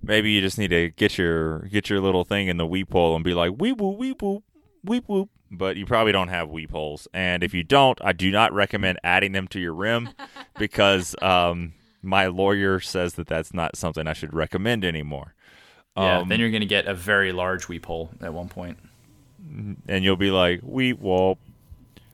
maybe 0.04 0.32
you 0.32 0.42
just 0.42 0.58
need 0.58 0.70
to 0.70 0.90
get 0.90 1.18
your 1.18 1.60
get 1.70 1.90
your 1.90 2.00
little 2.02 2.24
thing 2.26 2.48
in 2.48 2.58
the 2.58 2.66
weep 2.66 2.92
hole 2.92 3.16
and 3.16 3.24
be 3.24 3.34
like 3.34 3.54
weep 3.58 3.78
whoop 3.78 3.98
weep 3.98 4.22
whoop 4.22 4.44
weep 4.84 5.04
whoop 5.08 5.30
but 5.52 5.78
you 5.78 5.86
probably 5.86 6.12
don't 6.12 6.30
have 6.30 6.50
weep 6.50 6.72
holes 6.72 7.08
and 7.14 7.44
if 7.44 7.54
you 7.54 7.64
don't 7.64 8.00
i 8.04 8.12
do 8.12 8.32
not 8.32 8.52
recommend 8.52 8.98
adding 9.04 9.32
them 9.32 9.48
to 9.48 9.60
your 9.60 9.74
rim 9.74 10.10
because 10.60 11.16
um, 11.22 11.72
my 12.02 12.26
lawyer 12.26 12.80
says 12.80 13.14
that 13.14 13.28
that's 13.28 13.54
not 13.54 13.76
something 13.78 14.08
i 14.08 14.14
should 14.14 14.34
recommend 14.34 14.84
anymore 14.84 15.36
Yeah, 15.96 16.20
Um, 16.20 16.30
then 16.30 16.40
you're 16.40 16.50
going 16.50 16.62
to 16.62 16.68
get 16.68 16.88
a 16.88 16.94
very 16.96 17.32
large 17.32 17.68
weep 17.68 17.86
hole 17.86 18.10
at 18.22 18.34
one 18.34 18.50
point. 18.50 18.78
And 19.88 20.04
you'll 20.04 20.16
be 20.16 20.32
like, 20.32 20.62
"Weep 20.64 21.00
whoop." 21.00 21.38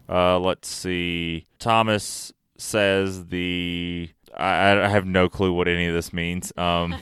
Uh, 0.09 0.39
let's 0.39 0.67
see. 0.67 1.45
Thomas 1.59 2.32
says 2.57 3.28
the. 3.28 4.09
I, 4.36 4.84
I 4.84 4.88
have 4.88 5.05
no 5.05 5.30
clue 5.30 5.53
what 5.53 5.67
any 5.67 5.88
of 5.88 5.93
this 5.93 6.13
means. 6.13 6.53
Um, 6.57 6.95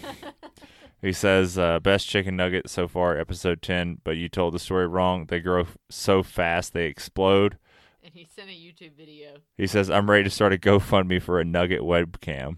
he 1.02 1.12
says 1.12 1.58
uh, 1.58 1.80
best 1.80 2.08
chicken 2.08 2.36
nugget 2.36 2.70
so 2.70 2.88
far, 2.88 3.18
episode 3.18 3.62
ten. 3.62 4.00
But 4.04 4.18
you 4.18 4.30
told 4.30 4.54
the 4.54 4.60
story 4.60 4.88
wrong. 4.88 5.26
They 5.26 5.40
grow 5.40 5.68
so 5.90 6.24
fast 6.24 6.74
they 6.74 6.86
explode. 6.86 7.58
And 8.04 8.14
he 8.14 8.28
sent 8.36 8.50
a 8.50 8.54
YouTube 8.54 8.96
video. 8.96 9.38
He 9.58 9.68
says 9.68 9.90
I'm 9.90 10.10
ready 10.10 10.24
to 10.24 10.30
start 10.30 10.54
a 10.54 10.58
GoFundMe 10.58 11.22
for 11.22 11.40
a 11.40 11.46
nugget 11.46 11.82
webcam. 11.82 12.58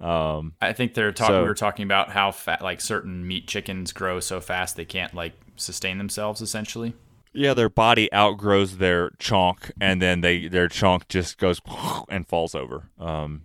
Um, 0.00 0.54
I 0.60 0.72
think 0.72 0.94
they're 0.94 1.12
talking. 1.12 1.34
So- 1.34 1.42
we 1.42 1.48
were 1.48 1.54
talking 1.54 1.84
about 1.84 2.10
how 2.10 2.30
fat, 2.30 2.62
like 2.62 2.80
certain 2.80 3.26
meat 3.26 3.46
chickens 3.46 3.92
grow 3.92 4.20
so 4.20 4.40
fast 4.40 4.76
they 4.76 4.84
can't 4.84 5.14
like 5.14 5.34
sustain 5.56 5.98
themselves. 5.98 6.40
Essentially, 6.40 6.94
Yeah, 7.32 7.54
their 7.54 7.68
body 7.68 8.08
outgrows 8.12 8.78
their 8.78 9.10
chonk, 9.18 9.70
and 9.80 10.02
then 10.02 10.20
they 10.20 10.48
their 10.48 10.68
chonk 10.68 11.08
just 11.08 11.38
goes 11.38 11.60
and 12.08 12.26
falls 12.26 12.54
over. 12.54 12.90
Um, 12.98 13.42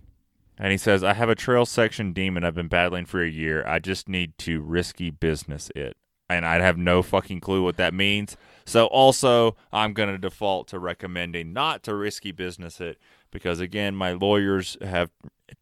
and 0.57 0.71
he 0.71 0.77
says, 0.77 1.03
"I 1.03 1.13
have 1.13 1.29
a 1.29 1.35
trail 1.35 1.65
section 1.65 2.11
demon 2.13 2.43
I've 2.43 2.55
been 2.55 2.67
battling 2.67 3.05
for 3.05 3.23
a 3.23 3.29
year. 3.29 3.65
I 3.65 3.79
just 3.79 4.09
need 4.09 4.37
to 4.39 4.59
risky 4.61 5.09
business 5.11 5.71
it, 5.75 5.95
and 6.29 6.45
I 6.45 6.59
have 6.61 6.77
no 6.77 7.01
fucking 7.03 7.39
clue 7.41 7.63
what 7.63 7.77
that 7.77 7.93
means. 7.93 8.35
So 8.65 8.87
also, 8.87 9.55
I'm 9.71 9.93
gonna 9.93 10.17
default 10.17 10.67
to 10.69 10.79
recommending 10.79 11.53
not 11.53 11.83
to 11.83 11.95
risky 11.95 12.31
business 12.31 12.81
it 12.81 12.97
because 13.31 13.59
again, 13.59 13.95
my 13.95 14.11
lawyers 14.13 14.75
have 14.81 15.11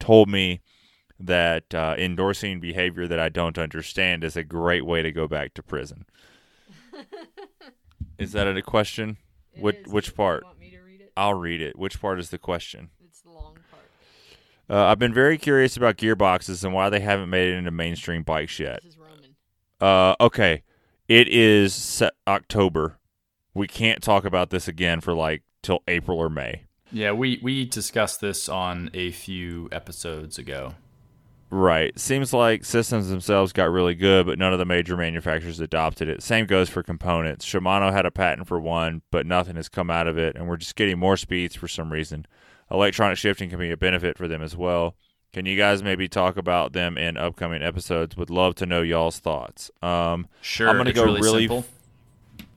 told 0.00 0.28
me." 0.30 0.60
That 1.20 1.74
uh, 1.74 1.96
endorsing 1.98 2.60
behavior 2.60 3.08
that 3.08 3.18
I 3.18 3.28
don't 3.28 3.58
understand 3.58 4.22
is 4.22 4.36
a 4.36 4.44
great 4.44 4.86
way 4.86 5.02
to 5.02 5.10
go 5.10 5.26
back 5.26 5.52
to 5.54 5.62
prison. 5.62 6.06
Is 8.18 8.32
that 8.32 8.46
a 8.48 8.62
question? 8.62 9.16
It 9.52 9.62
Which- 9.62 9.76
is. 9.76 9.86
which 9.92 10.06
You 10.08 10.12
part? 10.14 10.44
Want 10.44 10.58
me 10.60 10.70
to 10.70 10.80
read 10.80 11.00
it? 11.00 11.12
I'll 11.16 11.34
read 11.34 11.60
it. 11.60 11.78
Which 11.78 12.00
part 12.00 12.18
is 12.18 12.30
the 12.30 12.38
question? 12.38 12.90
It's 13.04 13.20
the 13.20 13.30
long 13.30 13.56
part. 13.70 13.82
Uh, 14.70 14.86
I've 14.90 14.98
been 14.98 15.14
very 15.14 15.38
curious 15.38 15.76
about 15.76 15.96
gearboxes 15.96 16.62
and 16.64 16.72
why 16.74 16.88
they 16.90 17.00
haven't 17.00 17.30
made 17.30 17.52
it 17.52 17.56
into 17.56 17.70
mainstream 17.70 18.22
bikes 18.22 18.58
yet. 18.58 18.82
This 18.82 18.92
is 18.94 18.98
Roman. 18.98 19.36
Uh, 19.80 20.14
okay, 20.20 20.62
it 21.08 21.28
is 21.28 21.74
se- 21.74 22.10
October. 22.26 22.98
We 23.54 23.66
can't 23.66 24.02
talk 24.02 24.24
about 24.24 24.50
this 24.50 24.68
again 24.68 25.00
for 25.00 25.14
like 25.14 25.42
till 25.62 25.82
April 25.88 26.18
or 26.18 26.28
May. 26.28 26.62
Yeah, 26.92 27.12
we 27.12 27.38
we 27.42 27.64
discussed 27.64 28.20
this 28.20 28.48
on 28.48 28.90
a 28.94 29.10
few 29.12 29.68
episodes 29.72 30.38
ago. 30.38 30.74
Right. 31.50 31.98
Seems 31.98 32.34
like 32.34 32.64
systems 32.64 33.08
themselves 33.08 33.52
got 33.54 33.70
really 33.70 33.94
good, 33.94 34.26
but 34.26 34.38
none 34.38 34.52
of 34.52 34.58
the 34.58 34.66
major 34.66 34.96
manufacturers 34.96 35.60
adopted 35.60 36.08
it. 36.08 36.22
Same 36.22 36.44
goes 36.44 36.68
for 36.68 36.82
components. 36.82 37.46
Shimano 37.46 37.90
had 37.90 38.04
a 38.04 38.10
patent 38.10 38.46
for 38.46 38.60
one, 38.60 39.00
but 39.10 39.24
nothing 39.24 39.56
has 39.56 39.68
come 39.68 39.90
out 39.90 40.06
of 40.06 40.18
it, 40.18 40.36
and 40.36 40.46
we're 40.46 40.58
just 40.58 40.76
getting 40.76 40.98
more 40.98 41.16
speeds 41.16 41.54
for 41.54 41.66
some 41.66 41.90
reason. 41.90 42.26
Electronic 42.70 43.16
shifting 43.16 43.48
can 43.48 43.58
be 43.58 43.70
a 43.70 43.78
benefit 43.78 44.18
for 44.18 44.28
them 44.28 44.42
as 44.42 44.54
well. 44.54 44.94
Can 45.32 45.46
you 45.46 45.56
guys 45.56 45.82
maybe 45.82 46.06
talk 46.08 46.36
about 46.36 46.72
them 46.74 46.98
in 46.98 47.16
upcoming 47.16 47.62
episodes? 47.62 48.16
Would 48.16 48.30
love 48.30 48.54
to 48.56 48.66
know 48.66 48.82
y'all's 48.82 49.18
thoughts. 49.18 49.70
Um, 49.82 50.26
Sure, 50.42 50.68
I'm 50.68 50.76
gonna 50.76 50.92
go 50.92 51.04
really, 51.04 51.20
really 51.20 51.48
simple. 51.48 51.64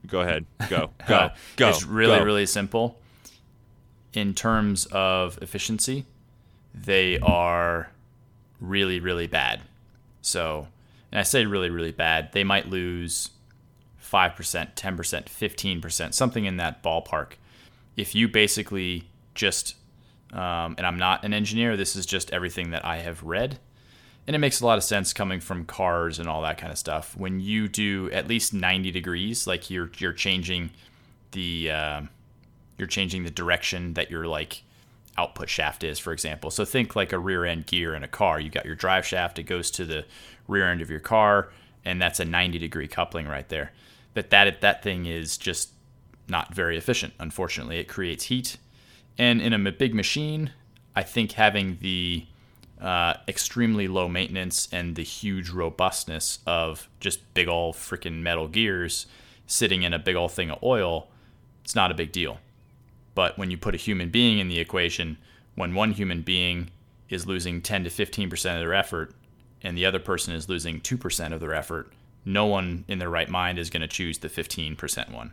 go 0.06 0.20
ahead. 0.20 0.44
Go. 0.68 0.90
Go. 1.06 1.14
Uh, 1.14 1.28
go. 1.56 1.68
It's 1.70 1.84
really, 1.84 2.18
go. 2.18 2.24
really 2.24 2.46
simple. 2.46 2.98
In 4.12 4.34
terms 4.34 4.86
of 4.92 5.38
efficiency, 5.40 6.04
they 6.74 7.18
are 7.20 7.90
really, 8.62 9.00
really 9.00 9.26
bad. 9.26 9.60
So, 10.22 10.68
and 11.10 11.18
I 11.18 11.24
say 11.24 11.44
really, 11.44 11.68
really 11.68 11.92
bad, 11.92 12.32
they 12.32 12.44
might 12.44 12.68
lose 12.68 13.30
5%, 14.02 14.74
10%, 14.74 15.24
15%, 15.24 16.14
something 16.14 16.44
in 16.44 16.56
that 16.56 16.82
ballpark. 16.82 17.32
If 17.96 18.14
you 18.14 18.28
basically 18.28 19.08
just, 19.34 19.74
um, 20.32 20.76
and 20.78 20.86
I'm 20.86 20.98
not 20.98 21.24
an 21.24 21.34
engineer, 21.34 21.76
this 21.76 21.96
is 21.96 22.06
just 22.06 22.30
everything 22.30 22.70
that 22.70 22.84
I 22.84 22.98
have 22.98 23.22
read. 23.22 23.58
And 24.26 24.36
it 24.36 24.38
makes 24.38 24.60
a 24.60 24.66
lot 24.66 24.78
of 24.78 24.84
sense 24.84 25.12
coming 25.12 25.40
from 25.40 25.64
cars 25.64 26.20
and 26.20 26.28
all 26.28 26.42
that 26.42 26.56
kind 26.56 26.70
of 26.70 26.78
stuff. 26.78 27.16
When 27.16 27.40
you 27.40 27.66
do 27.66 28.08
at 28.12 28.28
least 28.28 28.54
90 28.54 28.92
degrees, 28.92 29.48
like 29.48 29.68
you're 29.68 29.90
you're 29.98 30.12
changing 30.12 30.70
the 31.32 31.72
uh, 31.72 32.02
you're 32.78 32.86
changing 32.86 33.24
the 33.24 33.32
direction 33.32 33.94
that 33.94 34.12
you're 34.12 34.28
like 34.28 34.62
output 35.18 35.48
shaft 35.48 35.84
is, 35.84 35.98
for 35.98 36.12
example. 36.12 36.50
So 36.50 36.64
think 36.64 36.96
like 36.96 37.12
a 37.12 37.18
rear 37.18 37.44
end 37.44 37.66
gear 37.66 37.94
in 37.94 38.02
a 38.02 38.08
car. 38.08 38.40
You 38.40 38.50
got 38.50 38.64
your 38.64 38.74
drive 38.74 39.06
shaft, 39.06 39.38
it 39.38 39.44
goes 39.44 39.70
to 39.72 39.84
the 39.84 40.04
rear 40.48 40.70
end 40.70 40.80
of 40.80 40.90
your 40.90 41.00
car, 41.00 41.50
and 41.84 42.00
that's 42.00 42.20
a 42.20 42.24
90 42.24 42.58
degree 42.58 42.88
coupling 42.88 43.26
right 43.26 43.48
there. 43.48 43.72
But 44.14 44.30
that 44.30 44.60
that 44.60 44.82
thing 44.82 45.06
is 45.06 45.36
just 45.36 45.70
not 46.28 46.54
very 46.54 46.76
efficient. 46.76 47.14
Unfortunately, 47.18 47.78
it 47.78 47.88
creates 47.88 48.24
heat, 48.24 48.56
and 49.18 49.40
in 49.40 49.52
a 49.52 49.72
big 49.72 49.94
machine, 49.94 50.52
I 50.94 51.02
think 51.02 51.32
having 51.32 51.78
the 51.80 52.26
uh, 52.80 53.14
extremely 53.28 53.86
low 53.86 54.08
maintenance 54.08 54.68
and 54.72 54.96
the 54.96 55.04
huge 55.04 55.50
robustness 55.50 56.40
of 56.46 56.88
just 57.00 57.32
big 57.32 57.48
old 57.48 57.76
freaking 57.76 58.22
metal 58.22 58.48
gears 58.48 59.06
sitting 59.46 59.82
in 59.82 59.94
a 59.94 59.98
big 59.98 60.16
old 60.16 60.32
thing 60.32 60.50
of 60.50 60.62
oil, 60.62 61.08
it's 61.62 61.74
not 61.74 61.90
a 61.90 61.94
big 61.94 62.10
deal. 62.10 62.38
But 63.14 63.38
when 63.38 63.50
you 63.50 63.56
put 63.58 63.74
a 63.74 63.78
human 63.78 64.10
being 64.10 64.38
in 64.38 64.48
the 64.48 64.60
equation, 64.60 65.18
when 65.54 65.74
one 65.74 65.92
human 65.92 66.22
being 66.22 66.70
is 67.08 67.26
losing 67.26 67.60
10 67.60 67.84
to 67.84 67.90
15% 67.90 68.30
of 68.32 68.60
their 68.60 68.74
effort 68.74 69.14
and 69.62 69.76
the 69.76 69.86
other 69.86 69.98
person 69.98 70.34
is 70.34 70.48
losing 70.48 70.80
2% 70.80 71.32
of 71.32 71.40
their 71.40 71.54
effort, 71.54 71.92
no 72.24 72.46
one 72.46 72.84
in 72.88 72.98
their 72.98 73.10
right 73.10 73.28
mind 73.28 73.58
is 73.58 73.70
going 73.70 73.82
to 73.82 73.88
choose 73.88 74.18
the 74.18 74.28
15% 74.28 75.12
one. 75.12 75.32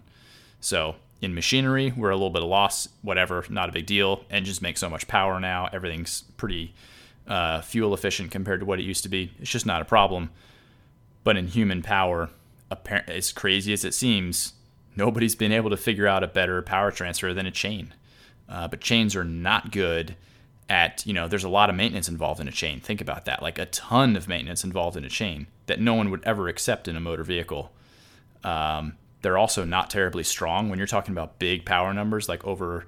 So 0.60 0.96
in 1.22 1.34
machinery, 1.34 1.94
we're 1.96 2.10
a 2.10 2.16
little 2.16 2.30
bit 2.30 2.44
of 2.44 2.50
loss, 2.50 2.90
whatever, 3.02 3.46
not 3.50 3.70
a 3.70 3.72
big 3.72 3.86
deal. 3.86 4.24
Engines 4.30 4.62
make 4.62 4.78
so 4.78 4.90
much 4.90 5.08
power 5.08 5.40
now, 5.40 5.70
everything's 5.72 6.22
pretty 6.38 6.74
uh, 7.28 7.62
fuel 7.62 7.94
efficient 7.94 8.32
compared 8.32 8.60
to 8.60 8.66
what 8.66 8.80
it 8.80 8.84
used 8.84 9.04
to 9.04 9.10
be. 9.10 9.32
It's 9.40 9.52
just 9.52 9.66
not 9.66 9.82
a 9.82 9.86
problem. 9.86 10.32
But 11.24 11.38
in 11.38 11.48
human 11.48 11.82
power, 11.82 12.30
appar- 12.72 13.08
as 13.08 13.32
crazy 13.32 13.72
as 13.74 13.86
it 13.86 13.94
seems, 13.94 14.54
nobody's 15.00 15.36
been 15.36 15.54
able 15.54 15.70
to 15.70 15.78
figure 15.78 16.06
out 16.06 16.24
a 16.24 16.28
better 16.28 16.62
power 16.62 16.92
transfer 16.92 17.34
than 17.34 17.46
a 17.46 17.52
chain. 17.52 17.94
Uh, 18.50 18.68
but 18.68 18.82
chains 18.82 19.16
are 19.16 19.24
not 19.24 19.72
good 19.72 20.16
at, 20.68 21.06
you 21.06 21.14
know, 21.14 21.28
there's 21.28 21.46
a 21.46 21.50
lot 21.50 21.70
of 21.70 21.76
maintenance 21.76 22.10
involved 22.10 22.42
in 22.42 22.48
a 22.48 22.52
chain. 22.52 22.82
Think 22.82 23.00
about 23.00 23.26
that. 23.26 23.42
Like 23.42 23.58
a 23.58 23.66
ton 23.68 24.18
of 24.18 24.28
maintenance 24.28 24.64
involved 24.64 24.98
in 24.98 25.06
a 25.06 25.10
chain 25.10 25.48
that 25.68 25.80
no 25.80 25.94
one 25.94 26.12
would 26.12 26.24
ever 26.26 26.50
accept 26.50 26.88
in 26.88 26.98
a 26.98 27.00
motor 27.00 27.24
vehicle. 27.24 27.72
Um, 28.44 28.98
they're 29.22 29.38
also 29.38 29.64
not 29.64 29.90
terribly 29.90 30.24
strong 30.24 30.70
when 30.70 30.78
you're 30.78 30.88
talking 30.88 31.14
about 31.14 31.40
big 31.40 31.66
power 31.66 31.94
numbers, 31.94 32.28
like 32.28 32.46
over, 32.46 32.86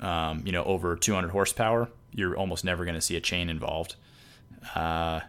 um, 0.00 0.42
you 0.46 0.52
know, 0.52 0.64
over 0.64 0.96
200 0.96 1.28
horsepower. 1.28 1.90
You're 2.12 2.36
almost 2.36 2.64
never 2.64 2.84
going 2.84 2.94
to 2.94 3.00
see 3.00 3.16
a 3.16 3.20
chain 3.20 3.50
involved. 3.50 3.96
Uh, 4.74 5.20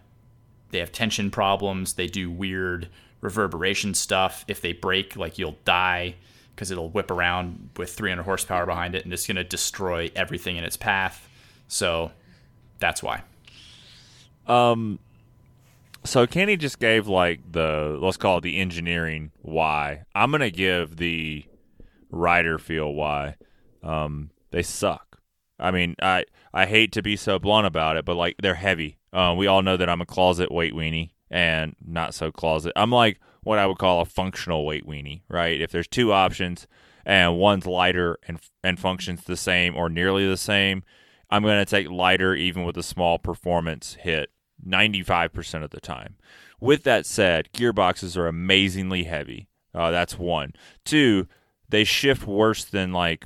they 0.69 0.79
have 0.79 0.91
tension 0.91 1.29
problems. 1.29 1.93
They 1.93 2.07
do 2.07 2.31
weird 2.31 2.87
reverberation 3.21 3.93
stuff. 3.93 4.43
If 4.47 4.61
they 4.61 4.73
break, 4.73 5.15
like 5.15 5.37
you'll 5.37 5.57
die 5.63 6.15
because 6.53 6.69
it'll 6.71 6.89
whip 6.89 7.09
around 7.09 7.69
with 7.77 7.93
300 7.93 8.23
horsepower 8.23 8.65
behind 8.65 8.93
it 8.93 9.03
and 9.03 9.13
it's 9.13 9.25
going 9.25 9.37
to 9.37 9.43
destroy 9.43 10.11
everything 10.15 10.57
in 10.57 10.63
its 10.63 10.77
path. 10.77 11.27
So 11.67 12.11
that's 12.79 13.01
why. 13.01 13.23
Um, 14.47 14.99
so 16.03 16.27
Kenny 16.27 16.57
just 16.57 16.79
gave 16.79 17.07
like 17.07 17.39
the 17.51 17.97
let's 18.01 18.17
call 18.17 18.39
it 18.39 18.41
the 18.41 18.57
engineering 18.57 19.31
why. 19.41 20.03
I'm 20.15 20.31
gonna 20.31 20.49
give 20.49 20.97
the 20.97 21.45
rider 22.09 22.57
feel 22.57 22.93
why. 22.93 23.35
Um, 23.83 24.31
they 24.49 24.63
suck. 24.63 25.19
I 25.59 25.71
mean, 25.71 25.95
I 26.01 26.25
I 26.53 26.65
hate 26.65 26.91
to 26.93 27.01
be 27.01 27.15
so 27.15 27.39
blunt 27.39 27.67
about 27.67 27.97
it, 27.97 28.05
but 28.05 28.15
like 28.15 28.35
they're 28.41 28.55
heavy. 28.55 28.97
Uh, 29.13 29.35
we 29.37 29.47
all 29.47 29.61
know 29.61 29.77
that 29.77 29.89
I'm 29.89 30.01
a 30.01 30.05
closet 30.05 30.51
weight 30.51 30.73
weenie 30.73 31.11
and 31.31 31.75
not 31.83 32.13
so 32.13 32.31
closet. 32.31 32.73
I'm 32.75 32.91
like 32.91 33.19
what 33.41 33.57
I 33.57 33.65
would 33.65 33.79
call 33.79 34.01
a 34.01 34.05
functional 34.05 34.65
weight 34.65 34.85
weenie, 34.85 35.21
right? 35.27 35.59
If 35.59 35.71
there's 35.71 35.87
two 35.87 36.13
options 36.13 36.67
and 37.05 37.39
one's 37.39 37.65
lighter 37.65 38.19
and 38.27 38.39
and 38.63 38.77
functions 38.79 39.23
the 39.23 39.37
same 39.37 39.75
or 39.75 39.89
nearly 39.89 40.27
the 40.27 40.37
same, 40.37 40.83
I'm 41.31 41.41
going 41.41 41.63
to 41.63 41.69
take 41.69 41.89
lighter 41.89 42.35
even 42.35 42.63
with 42.65 42.77
a 42.77 42.83
small 42.83 43.17
performance 43.17 43.95
hit 43.95 44.29
95% 44.67 45.63
of 45.63 45.71
the 45.71 45.79
time. 45.81 46.17
With 46.59 46.83
that 46.83 47.07
said, 47.07 47.49
gearboxes 47.53 48.15
are 48.15 48.27
amazingly 48.27 49.05
heavy. 49.05 49.47
Uh, 49.73 49.89
that's 49.89 50.19
one. 50.19 50.53
Two, 50.85 51.27
they 51.69 51.83
shift 51.83 52.27
worse 52.27 52.63
than 52.65 52.91
like 52.91 53.25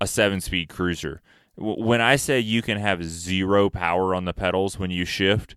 a 0.00 0.06
seven 0.06 0.40
speed 0.40 0.68
cruiser. 0.68 1.20
W- 1.56 1.84
When 1.84 2.00
I 2.00 2.16
say 2.16 2.40
you 2.40 2.62
can 2.62 2.78
have 2.78 3.04
zero 3.04 3.70
power 3.70 4.14
on 4.14 4.24
the 4.24 4.32
pedals 4.32 4.78
when 4.78 4.90
you 4.90 5.04
shift, 5.04 5.54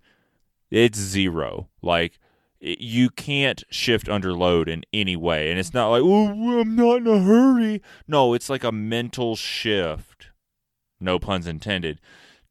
it's 0.72 0.98
zero. 0.98 1.70
Like, 1.82 2.18
you 2.60 3.10
can't 3.10 3.64
shift 3.70 4.08
under 4.08 4.34
load 4.34 4.70
in 4.70 4.84
any 4.94 5.16
way. 5.16 5.52
And 5.52 5.60
it's 5.60 5.74
not 5.74 5.90
like, 5.90 6.02
oh, 6.04 6.60
I'm 6.60 6.76
not 6.76 6.98
in 6.98 7.08
a 7.08 7.20
hurry. 7.20 7.82
No, 8.08 8.34
it's 8.34 8.50
like 8.50 8.64
a 8.64 8.72
mental 8.72 9.36
shift 9.36 10.12
no 11.02 11.20
puns 11.20 11.48
intended 11.48 12.00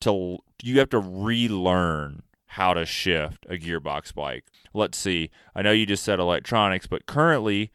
to 0.00 0.38
you 0.62 0.78
have 0.78 0.90
to 0.90 0.98
relearn 0.98 2.22
how 2.46 2.74
to 2.74 2.84
shift 2.84 3.46
a 3.48 3.54
gearbox 3.54 4.12
bike 4.12 4.44
let's 4.74 4.98
see 4.98 5.30
i 5.54 5.62
know 5.62 5.70
you 5.70 5.86
just 5.86 6.02
said 6.02 6.18
electronics 6.18 6.86
but 6.86 7.06
currently 7.06 7.70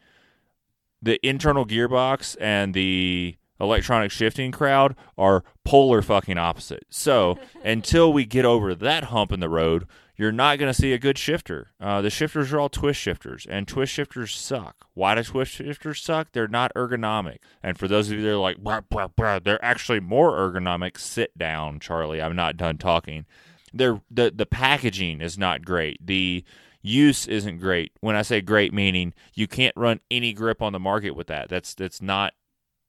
the 1.00 1.18
internal 1.26 1.64
gearbox 1.64 2.36
and 2.40 2.74
the 2.74 3.36
electronic 3.58 4.10
shifting 4.10 4.52
crowd 4.52 4.94
are 5.16 5.42
polar 5.64 6.02
fucking 6.02 6.38
opposite 6.38 6.84
so 6.90 7.38
until 7.64 8.12
we 8.12 8.26
get 8.26 8.44
over 8.44 8.74
that 8.74 9.04
hump 9.04 9.32
in 9.32 9.40
the 9.40 9.48
road 9.48 9.86
you're 10.16 10.32
not 10.32 10.58
going 10.58 10.70
to 10.72 10.78
see 10.78 10.92
a 10.92 10.98
good 10.98 11.18
shifter. 11.18 11.72
Uh, 11.80 12.00
the 12.00 12.10
shifters 12.10 12.52
are 12.52 12.60
all 12.60 12.68
twist 12.68 13.00
shifters, 13.00 13.46
and 13.48 13.68
twist 13.68 13.92
shifters 13.92 14.34
suck. 14.34 14.86
Why 14.94 15.14
do 15.14 15.22
twist 15.22 15.52
shifters 15.52 16.02
suck? 16.02 16.32
They're 16.32 16.48
not 16.48 16.72
ergonomic. 16.74 17.38
And 17.62 17.78
for 17.78 17.86
those 17.86 18.10
of 18.10 18.18
you 18.18 18.22
that 18.24 18.30
are 18.30 18.36
like, 18.36 18.58
blah, 18.58 18.80
blah, 18.80 19.08
blah, 19.08 19.38
they're 19.38 19.64
actually 19.64 20.00
more 20.00 20.32
ergonomic. 20.32 20.98
Sit 20.98 21.36
down, 21.36 21.80
Charlie. 21.80 22.22
I'm 22.22 22.36
not 22.36 22.56
done 22.56 22.78
talking. 22.78 23.26
They're, 23.72 24.00
the 24.10 24.32
the 24.34 24.46
packaging 24.46 25.20
is 25.20 25.36
not 25.36 25.64
great. 25.64 26.04
The 26.04 26.44
use 26.80 27.26
isn't 27.26 27.58
great. 27.58 27.92
When 28.00 28.16
I 28.16 28.22
say 28.22 28.40
great, 28.40 28.72
meaning 28.72 29.12
you 29.34 29.46
can't 29.46 29.74
run 29.76 30.00
any 30.10 30.32
grip 30.32 30.62
on 30.62 30.72
the 30.72 30.78
market 30.80 31.10
with 31.10 31.26
that. 31.26 31.48
That's 31.48 31.74
that's 31.74 32.00
not 32.00 32.32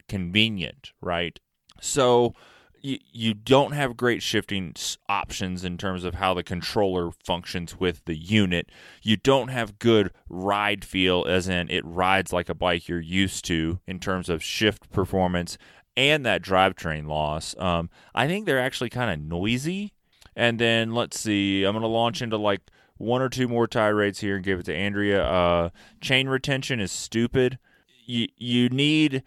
convenient, 0.08 0.94
right? 1.02 1.40
So 1.82 2.34
you, 2.82 3.00
you 3.12 3.34
don't 3.34 3.74
have 3.74 3.98
great 3.98 4.22
shifting 4.22 4.74
options 5.10 5.64
in 5.64 5.78
terms 5.78 6.04
of 6.04 6.16
how 6.16 6.34
the 6.34 6.44
controller 6.44 7.12
functions 7.24 7.80
with 7.80 8.06
the 8.06 8.16
unit. 8.16 8.70
You 9.02 9.18
don't 9.18 9.50
have 9.50 9.80
good 9.80 10.12
ride 10.30 10.86
feel, 10.86 11.26
as 11.28 11.48
in 11.48 11.70
it 11.70 11.86
rides 11.86 12.34
like 12.34 12.50
a 12.50 12.56
bike 12.56 12.88
you're 12.88 13.00
used 13.00 13.46
to 13.46 13.80
in 13.88 14.00
terms 14.00 14.30
of 14.30 14.44
shift 14.44 14.92
performance 14.92 15.58
and 15.96 16.26
that 16.26 16.44
drivetrain 16.44 17.08
loss. 17.08 17.56
Um, 17.58 17.90
I 18.14 18.28
think 18.28 18.46
they're 18.46 18.60
actually 18.60 18.90
kind 18.90 19.12
of 19.12 19.28
noisy. 19.28 19.94
And 20.36 20.60
then 20.60 20.94
let's 20.94 21.20
see, 21.20 21.64
I'm 21.64 21.74
going 21.74 21.82
to 21.82 21.88
launch 21.88 22.22
into 22.22 22.38
like 22.38 22.62
one 22.98 23.22
or 23.22 23.30
two 23.30 23.48
more 23.48 23.68
tirades 23.68 24.20
here 24.20 24.36
and 24.36 24.46
give 24.46 24.60
it 24.60 24.66
to 24.66 24.76
Andrea. 24.76 25.24
Uh, 25.24 25.70
chain 26.02 26.30
retention 26.30 26.80
is 26.80 26.92
stupid. 26.92 27.58
You 28.06 28.28
you 28.38 28.70
need 28.70 29.24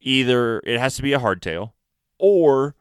either 0.00 0.60
it 0.64 0.78
has 0.78 0.96
to 0.96 1.02
be 1.02 1.12
a 1.12 1.18
hardtail 1.18 1.72
or 2.18 2.74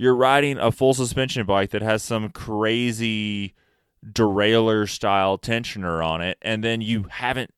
you're 0.00 0.14
riding 0.14 0.56
a 0.56 0.72
full 0.72 0.94
suspension 0.94 1.44
bike 1.44 1.68
that 1.70 1.82
has 1.82 2.02
some 2.02 2.30
crazy 2.30 3.54
derailleur 4.02 4.88
style 4.88 5.36
tensioner 5.36 6.02
on 6.02 6.22
it 6.22 6.38
and 6.40 6.64
then 6.64 6.80
you 6.80 7.04
haven't 7.10 7.52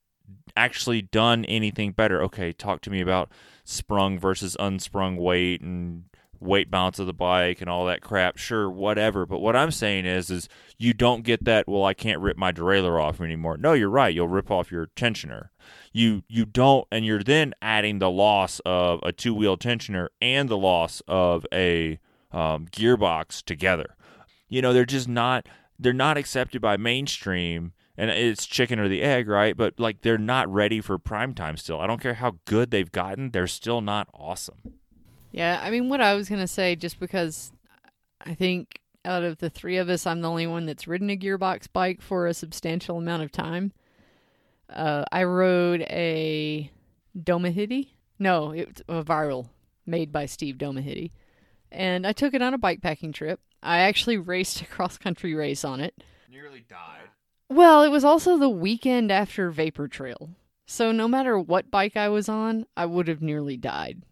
actually 0.57 1.01
done 1.01 1.45
anything 1.45 1.93
better. 1.93 2.21
Okay, 2.23 2.53
talk 2.53 2.81
to 2.81 2.91
me 2.91 3.01
about 3.01 3.31
sprung 3.65 4.19
versus 4.19 4.57
unsprung 4.59 5.17
weight 5.17 5.61
and 5.61 6.03
weight 6.41 6.69
balance 6.69 6.99
of 6.99 7.07
the 7.07 7.13
bike 7.13 7.61
and 7.61 7.71
all 7.71 7.87
that 7.87 8.03
crap. 8.03 8.37
Sure, 8.37 8.69
whatever. 8.69 9.25
But 9.25 9.39
what 9.39 9.55
I'm 9.55 9.71
saying 9.71 10.07
is, 10.07 10.29
is 10.29 10.49
you 10.77 10.93
don't 10.93 11.23
get 11.23 11.45
that. 11.45 11.69
Well, 11.69 11.85
I 11.85 11.95
can't 11.95 12.21
rip 12.21 12.37
my 12.37 12.51
derailleur 12.51 13.01
off 13.01 13.21
anymore. 13.21 13.57
No, 13.57 13.73
you're 13.73 13.89
right. 13.89 14.13
You'll 14.13 14.27
rip 14.27 14.51
off 14.51 14.73
your 14.73 14.89
tensioner. 14.97 15.51
You 15.93 16.25
you 16.27 16.45
don't, 16.45 16.89
and 16.91 17.07
you're 17.07 17.23
then 17.23 17.55
adding 17.63 18.01
the 18.01 18.11
loss 18.11 18.61
of 18.67 18.99
a 19.05 19.13
two 19.13 19.33
wheel 19.33 19.57
tensioner 19.57 20.09
and 20.21 20.49
the 20.49 20.59
loss 20.59 21.03
of 21.07 21.47
a 21.55 22.01
um, 22.33 22.67
gearbox 22.67 23.43
together. 23.43 23.97
You 24.49 24.63
know, 24.63 24.73
they're 24.73 24.85
just 24.85 25.09
not 25.09 25.49
they're 25.79 25.93
not 25.93 26.17
accepted 26.17 26.61
by 26.61 26.77
mainstream 26.77 27.73
and 27.97 28.11
it's 28.11 28.47
chicken 28.47 28.79
or 28.79 28.89
the 28.89 29.03
egg, 29.03 29.29
right? 29.29 29.57
But 29.57 29.79
like 29.79 30.03
they're 30.03 30.19
not 30.19 30.53
ready 30.53 30.81
for 30.81 30.99
prime 30.99 31.35
time 31.35 31.57
still. 31.57 31.81
I 31.81 31.87
don't 31.87 32.01
care 32.01 32.15
how 32.15 32.39
good 32.47 32.71
they've 32.71 32.91
gotten, 32.91 33.31
they're 33.31 33.47
still 33.47 33.81
not 33.81 34.09
awesome. 34.15 34.75
Yeah, 35.31 35.61
I 35.63 35.71
mean, 35.71 35.89
what 35.89 36.01
I 36.01 36.15
was 36.15 36.29
gonna 36.29 36.49
say, 36.49 36.77
just 36.77 37.01
because 37.01 37.53
I 38.21 38.35
think 38.35 38.81
out 39.05 39.23
of 39.23 39.39
the 39.39 39.51
three 39.51 39.79
of 39.79 39.89
us, 39.89 40.07
I'm 40.07 40.21
the 40.21 40.31
only 40.31 40.47
one 40.47 40.67
that's 40.67 40.87
ridden 40.87 41.11
a 41.11 41.17
gearbox 41.17 41.67
bike 41.73 42.01
for 42.01 42.27
a 42.27 42.35
substantial 42.35 42.99
amount 42.99 43.23
of 43.23 43.33
time. 43.33 43.73
Uh, 44.69 45.05
I 45.11 45.25
rode 45.25 45.83
a 45.83 46.71
Domahidy. 47.19 47.89
No, 48.19 48.53
it's 48.53 48.81
a 48.89 49.03
viral 49.03 49.49
made 49.87 50.13
by 50.13 50.27
Steve 50.27 50.57
Domahidy, 50.57 51.11
and 51.73 52.07
I 52.07 52.13
took 52.13 52.35
it 52.35 52.43
on 52.43 52.55
a 52.55 52.59
bike 52.59 52.83
packing 52.83 53.13
trip. 53.13 53.41
I 53.63 53.79
actually 53.79 54.17
raced 54.19 54.61
a 54.61 54.67
cross 54.67 54.99
country 54.99 55.35
race 55.35 55.65
on 55.65 55.81
it. 55.81 56.03
Nearly 56.31 56.65
died. 56.69 57.09
Well, 57.49 57.83
it 57.83 57.91
was 57.91 58.05
also 58.05 58.39
the 58.39 58.49
weekend 58.49 59.11
after 59.11 59.51
Vapor 59.51 59.89
Trail. 59.89 60.31
So 60.67 60.93
no 60.93 61.07
matter 61.07 61.39
what 61.39 61.71
bike 61.71 61.97
I 61.97 62.09
was 62.09 62.29
on, 62.29 62.67
I 62.77 62.87
would 62.87 63.09
have 63.09 63.21
nearly 63.21 63.57
died. 63.57 64.03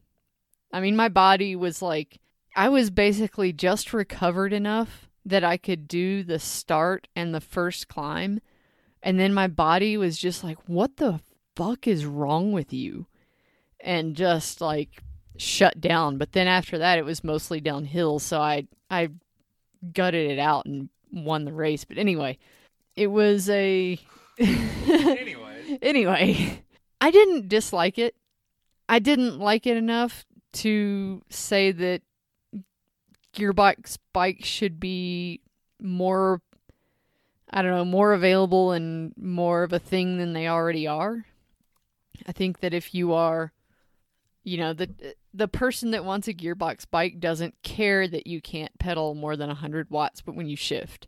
I 0.72 0.80
mean, 0.80 0.96
my 0.96 1.08
body 1.08 1.56
was 1.56 1.80
like, 1.80 2.20
I 2.54 2.68
was 2.68 2.90
basically 2.90 3.52
just 3.52 3.92
recovered 3.92 4.52
enough 4.52 5.08
that 5.24 5.44
I 5.44 5.56
could 5.56 5.88
do 5.88 6.22
the 6.22 6.38
start 6.38 7.08
and 7.16 7.34
the 7.34 7.40
first 7.40 7.88
climb. 7.88 8.40
And 9.02 9.18
then 9.18 9.32
my 9.32 9.46
body 9.46 9.96
was 9.96 10.18
just 10.18 10.44
like, 10.44 10.58
what 10.68 10.96
the 10.98 11.20
fuck 11.56 11.86
is 11.86 12.04
wrong 12.04 12.52
with 12.52 12.72
you? 12.72 13.06
And 13.80 14.14
just 14.14 14.60
like 14.60 15.02
shut 15.36 15.80
down. 15.80 16.18
But 16.18 16.32
then 16.32 16.46
after 16.46 16.78
that, 16.78 16.98
it 16.98 17.04
was 17.04 17.24
mostly 17.24 17.60
downhill. 17.60 18.18
So 18.18 18.40
I, 18.40 18.66
I 18.90 19.10
gutted 19.92 20.30
it 20.30 20.38
out 20.38 20.66
and 20.66 20.88
won 21.12 21.44
the 21.44 21.52
race. 21.52 21.84
But 21.84 21.98
anyway, 21.98 22.38
it 22.96 23.08
was 23.08 23.48
a. 23.48 23.98
anyway. 24.38 25.78
anyway, 25.82 26.62
I 27.00 27.10
didn't 27.10 27.48
dislike 27.48 27.98
it. 27.98 28.14
I 28.88 28.98
didn't 28.98 29.38
like 29.38 29.66
it 29.66 29.76
enough 29.76 30.24
to 30.52 31.22
say 31.30 31.70
that 31.72 32.02
gearbox 33.34 33.98
bikes 34.12 34.48
should 34.48 34.80
be 34.80 35.40
more 35.80 36.42
I 37.52 37.62
don't 37.62 37.72
know, 37.72 37.84
more 37.84 38.12
available 38.12 38.70
and 38.70 39.12
more 39.16 39.64
of 39.64 39.72
a 39.72 39.80
thing 39.80 40.18
than 40.18 40.32
they 40.32 40.46
already 40.46 40.86
are. 40.86 41.26
I 42.26 42.32
think 42.32 42.60
that 42.60 42.72
if 42.72 42.94
you 42.94 43.12
are 43.12 43.52
you 44.50 44.58
know, 44.58 44.72
the 44.72 45.14
the 45.32 45.48
person 45.48 45.92
that 45.92 46.04
wants 46.04 46.28
a 46.28 46.34
gearbox 46.34 46.84
bike 46.90 47.20
doesn't 47.20 47.54
care 47.62 48.08
that 48.08 48.26
you 48.26 48.40
can't 48.40 48.78
pedal 48.78 49.14
more 49.14 49.36
than 49.36 49.48
100 49.48 49.90
watts 49.90 50.20
but 50.20 50.34
when 50.34 50.48
you 50.48 50.56
shift. 50.56 51.06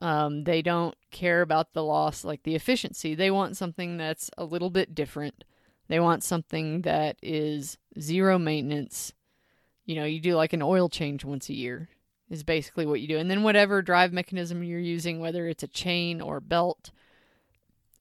Um, 0.00 0.44
they 0.44 0.62
don't 0.62 0.94
care 1.10 1.42
about 1.42 1.72
the 1.72 1.82
loss 1.82 2.24
like 2.24 2.44
the 2.44 2.54
efficiency. 2.54 3.16
They 3.16 3.32
want 3.32 3.56
something 3.56 3.96
that's 3.96 4.30
a 4.38 4.44
little 4.44 4.70
bit 4.70 4.94
different 4.94 5.42
they 5.88 6.00
want 6.00 6.22
something 6.22 6.82
that 6.82 7.16
is 7.22 7.78
zero 7.98 8.38
maintenance. 8.38 9.12
You 9.86 9.96
know, 9.96 10.04
you 10.04 10.20
do 10.20 10.36
like 10.36 10.52
an 10.52 10.62
oil 10.62 10.88
change 10.88 11.24
once 11.24 11.48
a 11.48 11.54
year, 11.54 11.88
is 12.28 12.42
basically 12.42 12.84
what 12.84 13.00
you 13.00 13.08
do. 13.08 13.16
And 13.18 13.30
then 13.30 13.42
whatever 13.42 13.80
drive 13.80 14.12
mechanism 14.12 14.62
you're 14.62 14.78
using, 14.78 15.18
whether 15.18 15.48
it's 15.48 15.62
a 15.62 15.68
chain 15.68 16.20
or 16.20 16.40
belt, 16.40 16.90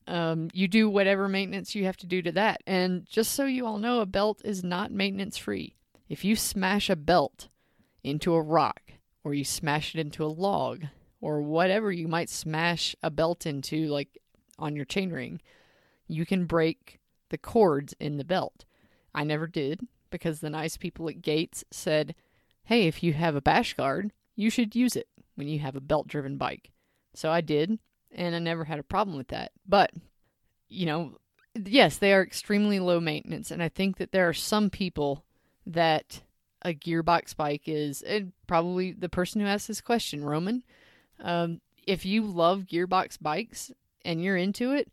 um, 0.07 0.49
you 0.53 0.67
do 0.67 0.89
whatever 0.89 1.27
maintenance 1.27 1.75
you 1.75 1.85
have 1.85 1.97
to 1.97 2.07
do 2.07 2.21
to 2.21 2.31
that. 2.33 2.61
And 2.65 3.05
just 3.05 3.33
so 3.33 3.45
you 3.45 3.65
all 3.65 3.77
know, 3.77 3.99
a 3.99 4.05
belt 4.05 4.41
is 4.43 4.63
not 4.63 4.91
maintenance 4.91 5.37
free. 5.37 5.75
If 6.09 6.23
you 6.23 6.35
smash 6.35 6.89
a 6.89 6.95
belt 6.95 7.49
into 8.03 8.33
a 8.33 8.41
rock, 8.41 8.81
or 9.23 9.33
you 9.33 9.43
smash 9.43 9.93
it 9.93 9.99
into 9.99 10.23
a 10.23 10.27
log, 10.27 10.85
or 11.19 11.41
whatever 11.41 11.91
you 11.91 12.07
might 12.07 12.29
smash 12.29 12.95
a 13.03 13.09
belt 13.09 13.45
into, 13.45 13.87
like 13.87 14.17
on 14.57 14.75
your 14.75 14.85
chainring, 14.85 15.39
you 16.07 16.25
can 16.25 16.45
break 16.45 16.99
the 17.29 17.37
cords 17.37 17.93
in 17.99 18.17
the 18.17 18.23
belt. 18.23 18.63
I 19.13 19.23
never 19.23 19.47
did 19.47 19.81
because 20.09 20.39
the 20.39 20.49
nice 20.49 20.77
people 20.77 21.09
at 21.09 21.21
Gates 21.21 21.65
said, 21.71 22.15
hey, 22.63 22.87
if 22.87 23.03
you 23.03 23.13
have 23.13 23.35
a 23.35 23.41
bash 23.41 23.73
guard, 23.73 24.13
you 24.35 24.49
should 24.49 24.75
use 24.75 24.95
it 24.95 25.07
when 25.35 25.47
you 25.47 25.59
have 25.59 25.75
a 25.75 25.81
belt 25.81 26.07
driven 26.07 26.37
bike. 26.37 26.71
So 27.13 27.31
I 27.31 27.41
did, 27.41 27.79
and 28.17 28.35
I 28.35 28.39
never 28.39 28.65
had 28.65 28.79
a 28.79 28.83
problem 28.83 29.15
with 29.17 29.29
that. 29.29 29.51
But, 29.67 29.91
you 30.67 30.85
know, 30.85 31.17
yes, 31.55 31.97
they 31.97 32.13
are 32.13 32.23
extremely 32.23 32.79
low 32.79 32.99
maintenance, 32.99 33.51
and 33.51 33.61
I 33.63 33.69
think 33.69 33.97
that 33.97 34.11
there 34.11 34.27
are 34.27 34.33
some 34.33 34.69
people 34.69 35.23
that 35.65 36.21
a 36.63 36.73
gearbox 36.73 37.35
bike 37.35 37.63
is, 37.65 38.01
and 38.01 38.33
probably 38.47 38.91
the 38.91 39.09
person 39.09 39.41
who 39.41 39.47
asked 39.47 39.67
this 39.67 39.81
question, 39.81 40.25
Roman. 40.25 40.63
Um, 41.19 41.61
if 41.85 42.05
you 42.05 42.23
love 42.23 42.65
gearbox 42.69 43.17
bikes 43.21 43.71
and 44.03 44.21
you're 44.21 44.37
into 44.37 44.73
it, 44.73 44.91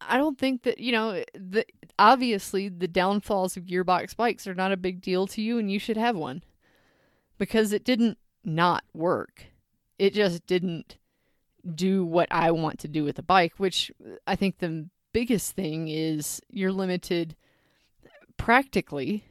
I 0.00 0.16
don't 0.16 0.38
think 0.38 0.62
that 0.62 0.78
you 0.78 0.92
know 0.92 1.22
the 1.34 1.64
obviously 1.98 2.68
the 2.68 2.88
downfalls 2.88 3.56
of 3.56 3.66
gearbox 3.66 4.16
bikes 4.16 4.46
are 4.46 4.54
not 4.54 4.72
a 4.72 4.76
big 4.76 5.00
deal 5.00 5.26
to 5.28 5.42
you, 5.42 5.58
and 5.58 5.70
you 5.70 5.78
should 5.78 5.96
have 5.96 6.16
one 6.16 6.42
because 7.38 7.72
it 7.72 7.84
didn't 7.84 8.18
not 8.44 8.84
work. 8.92 9.46
It 9.98 10.14
just 10.14 10.46
didn't 10.46 10.96
do 11.74 12.04
what 12.04 12.28
I 12.30 12.50
want 12.50 12.80
to 12.80 12.88
do 12.88 13.04
with 13.04 13.18
a 13.18 13.22
bike, 13.22 13.54
which 13.56 13.90
I 14.26 14.36
think 14.36 14.58
the 14.58 14.88
biggest 15.12 15.52
thing 15.54 15.88
is 15.88 16.40
you're 16.48 16.72
limited 16.72 17.36
practically 18.36 19.24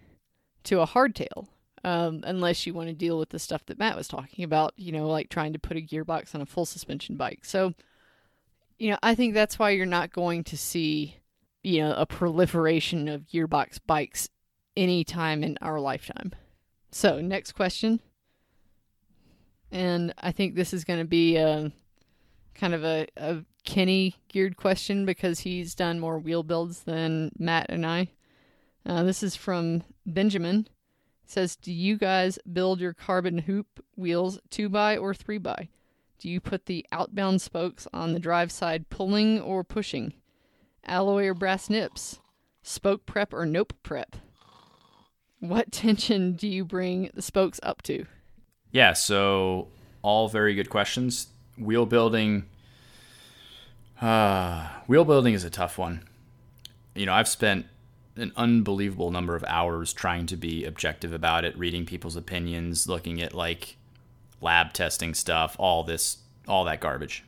to 0.64 0.82
a 0.82 0.88
hardtail. 0.88 1.48
Um, 1.84 2.24
unless 2.28 2.68
you 2.68 2.76
want 2.76 2.90
to 2.90 2.94
deal 2.94 3.18
with 3.18 3.30
the 3.30 3.40
stuff 3.40 3.66
that 3.66 3.80
Matt 3.80 3.98
was 3.98 4.08
talking 4.08 4.46
about, 4.46 4.74
you 4.78 4.92
know, 4.92 5.08
like 5.08 5.30
trying 5.30 5.52
to 5.54 5.60
put 5.60 5.78
a 5.78 5.82
gearbox 5.82 6.36
on 6.36 6.42
a 6.42 6.46
full 6.46 6.68
suspension 6.68 7.16
bike. 7.16 7.44
So, 7.44 7.74
you 8.78 8.92
know, 8.92 9.00
I 9.02 9.16
think 9.16 9.34
that's 9.34 9.58
why 9.58 9.72
you're 9.72 9.88
not 9.88 10.14
going 10.14 10.44
to 10.44 10.58
see, 10.58 11.18
you 11.64 11.82
know, 11.82 11.94
a 11.94 12.06
proliferation 12.06 13.08
of 13.08 13.24
gearbox 13.24 13.80
bikes 13.88 14.30
anytime 14.78 15.44
in 15.44 15.58
our 15.60 15.80
lifetime. 15.80 16.34
So, 16.92 17.20
next 17.20 17.54
question. 17.54 18.00
And 19.72 20.14
I 20.20 20.32
think 20.32 20.54
this 20.54 20.74
is 20.74 20.84
going 20.84 21.00
to 21.00 21.06
be 21.06 21.38
a, 21.38 21.72
kind 22.56 22.74
of 22.74 22.84
a, 22.84 23.08
a 23.18 23.44
Kenny 23.64 24.16
geared 24.28 24.58
question 24.58 25.06
because 25.06 25.42
he's 25.42 25.76
done 25.76 26.00
more 26.00 26.20
wheel 26.20 26.44
builds 26.44 26.84
than 26.84 27.32
Matt 27.38 27.68
and 27.70 27.86
I. 27.86 28.10
Uh, 28.86 29.04
this 29.04 29.22
is 29.24 29.36
from 29.36 29.84
Benjamin. 30.06 30.68
It 31.24 31.30
says, 31.30 31.56
Do 31.56 31.72
you 31.72 31.98
guys 31.98 32.40
build 32.52 32.80
your 32.80 32.94
carbon 32.94 33.40
hoop 33.40 33.84
wheels 33.96 34.40
2 34.50 34.70
by 34.70 34.98
or 34.98 35.14
3 35.14 35.38
by? 35.38 35.70
Do 36.18 36.30
you 36.30 36.40
put 36.40 36.66
the 36.66 36.86
outbound 36.92 37.42
spokes 37.42 37.88
on 37.94 38.14
the 38.14 38.20
drive 38.20 38.52
side 38.52 38.90
pulling 38.90 39.40
or 39.40 39.64
pushing? 39.64 40.14
Alloy 40.86 41.26
or 41.26 41.34
brass 41.34 41.70
nips? 41.70 42.20
Spoke 42.64 43.06
prep 43.06 43.34
or 43.34 43.46
nope 43.46 43.74
prep? 43.84 44.16
What 45.40 45.72
tension 45.72 46.34
do 46.34 46.48
you 46.48 46.64
bring 46.64 47.10
the 47.14 47.22
spokes 47.22 47.60
up 47.64 47.82
to? 47.84 48.06
Yeah, 48.72 48.94
so 48.94 49.68
all 50.02 50.30
very 50.30 50.56
good 50.56 50.70
questions. 50.70 51.28
Wheel 51.58 51.86
building, 51.86 52.46
Uh, 54.02 54.68
wheel 54.88 55.06
building 55.06 55.36
is 55.36 55.44
a 55.44 55.50
tough 55.50 55.78
one. 55.78 56.04
You 56.96 57.06
know, 57.06 57.14
I've 57.14 57.28
spent 57.28 57.68
an 58.16 58.32
unbelievable 58.36 59.12
number 59.12 59.36
of 59.36 59.44
hours 59.44 59.94
trying 59.94 60.26
to 60.26 60.36
be 60.36 60.66
objective 60.66 61.14
about 61.14 61.46
it, 61.46 61.58
reading 61.58 61.86
people's 61.86 62.16
opinions, 62.16 62.88
looking 62.88 63.22
at 63.22 63.36
like 63.36 63.78
lab 64.42 64.74
testing 64.74 65.14
stuff, 65.14 65.56
all 65.60 65.84
this, 65.84 66.18
all 66.48 66.66
that 66.66 66.80
garbage. 66.80 67.24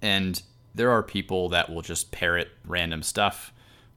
And 0.00 0.40
there 0.74 0.92
are 0.92 1.02
people 1.02 1.48
that 1.48 1.68
will 1.68 1.82
just 1.82 2.12
parrot 2.12 2.50
random 2.64 3.02
stuff, 3.02 3.52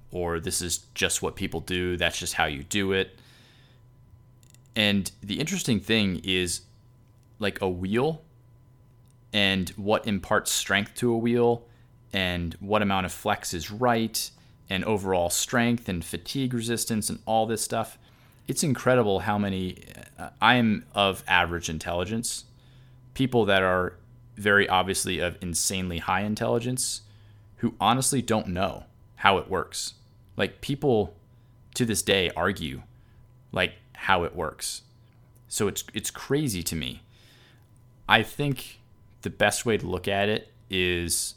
or 0.09 0.39
this 0.39 0.61
is 0.63 0.79
just 0.95 1.21
what 1.21 1.35
people 1.35 1.59
do, 1.59 1.95
that's 1.95 2.17
just 2.17 2.33
how 2.33 2.45
you 2.45 2.63
do 2.63 2.91
it. 2.91 3.19
And 4.75 5.11
the 5.21 5.39
interesting 5.39 5.79
thing 5.79 6.21
is 6.23 6.61
like 7.37 7.61
a 7.61 7.69
wheel 7.69 8.23
and 9.33 9.69
what 9.71 10.07
imparts 10.07 10.51
strength 10.51 10.95
to 10.95 11.11
a 11.11 11.17
wheel 11.17 11.65
and 12.13 12.55
what 12.59 12.81
amount 12.81 13.05
of 13.05 13.11
flex 13.11 13.53
is 13.53 13.71
right 13.71 14.29
and 14.69 14.83
overall 14.85 15.29
strength 15.29 15.87
and 15.89 16.03
fatigue 16.03 16.53
resistance 16.53 17.09
and 17.09 17.19
all 17.25 17.45
this 17.45 17.61
stuff. 17.61 17.97
It's 18.47 18.63
incredible 18.63 19.21
how 19.21 19.37
many 19.37 19.83
uh, 20.17 20.29
I 20.41 20.55
am 20.55 20.85
of 20.93 21.23
average 21.27 21.69
intelligence. 21.69 22.45
People 23.13 23.45
that 23.45 23.63
are 23.63 23.97
very 24.35 24.67
obviously 24.67 25.19
of 25.19 25.37
insanely 25.41 25.99
high 25.99 26.21
intelligence 26.21 27.01
who 27.57 27.75
honestly 27.79 28.21
don't 28.21 28.47
know 28.47 28.85
how 29.17 29.37
it 29.37 29.49
works. 29.49 29.93
Like 30.35 30.61
people 30.61 31.15
to 31.75 31.85
this 31.85 32.01
day 32.01 32.31
argue 32.35 32.81
like 33.51 33.73
how 33.93 34.23
it 34.23 34.35
works. 34.35 34.81
So 35.47 35.67
it's 35.67 35.83
it's 35.93 36.09
crazy 36.09 36.63
to 36.63 36.75
me. 36.75 37.03
I 38.07 38.23
think 38.23 38.79
the 39.21 39.29
best 39.29 39.65
way 39.65 39.77
to 39.77 39.85
look 39.85 40.07
at 40.07 40.29
it 40.29 40.51
is 40.69 41.35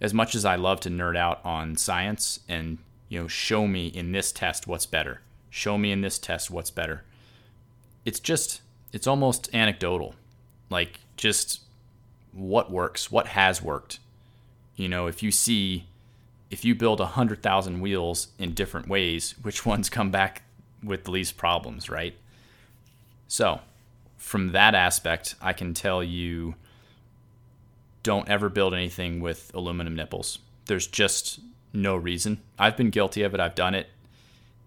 as 0.00 0.12
much 0.12 0.34
as 0.34 0.44
I 0.44 0.56
love 0.56 0.80
to 0.80 0.90
nerd 0.90 1.16
out 1.16 1.40
on 1.44 1.76
science 1.76 2.40
and 2.48 2.78
you 3.08 3.20
know 3.20 3.28
show 3.28 3.66
me 3.66 3.86
in 3.86 4.12
this 4.12 4.32
test 4.32 4.66
what's 4.66 4.86
better. 4.86 5.20
Show 5.50 5.78
me 5.78 5.92
in 5.92 6.00
this 6.00 6.18
test 6.18 6.50
what's 6.50 6.70
better. 6.70 7.04
It's 8.04 8.20
just 8.20 8.60
it's 8.92 9.06
almost 9.06 9.54
anecdotal. 9.54 10.14
Like 10.70 11.00
just 11.16 11.60
what 12.32 12.70
works, 12.70 13.10
what 13.10 13.28
has 13.28 13.62
worked. 13.62 13.98
You 14.74 14.88
know, 14.88 15.06
if 15.06 15.22
you 15.22 15.30
see 15.30 15.86
if 16.50 16.64
you 16.64 16.74
build 16.74 17.00
a 17.00 17.06
hundred 17.06 17.42
thousand 17.42 17.80
wheels 17.80 18.28
in 18.38 18.52
different 18.52 18.88
ways, 18.88 19.34
which 19.42 19.66
ones 19.66 19.88
come 19.88 20.10
back 20.10 20.42
with 20.82 21.04
the 21.04 21.10
least 21.10 21.36
problems, 21.36 21.88
right? 21.88 22.14
So, 23.28 23.60
from 24.16 24.48
that 24.52 24.74
aspect, 24.74 25.34
I 25.40 25.52
can 25.52 25.74
tell 25.74 26.02
you 26.02 26.54
don't 28.06 28.28
ever 28.28 28.48
build 28.48 28.72
anything 28.72 29.18
with 29.18 29.50
aluminum 29.52 29.96
nipples. 29.96 30.38
There's 30.66 30.86
just 30.86 31.40
no 31.72 31.96
reason. 31.96 32.40
I've 32.56 32.76
been 32.76 32.90
guilty 32.90 33.24
of 33.24 33.34
it. 33.34 33.40
I've 33.40 33.56
done 33.56 33.74
it. 33.74 33.88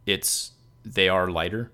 It's 0.05 0.51
they 0.83 1.07
are 1.07 1.29
lighter 1.29 1.71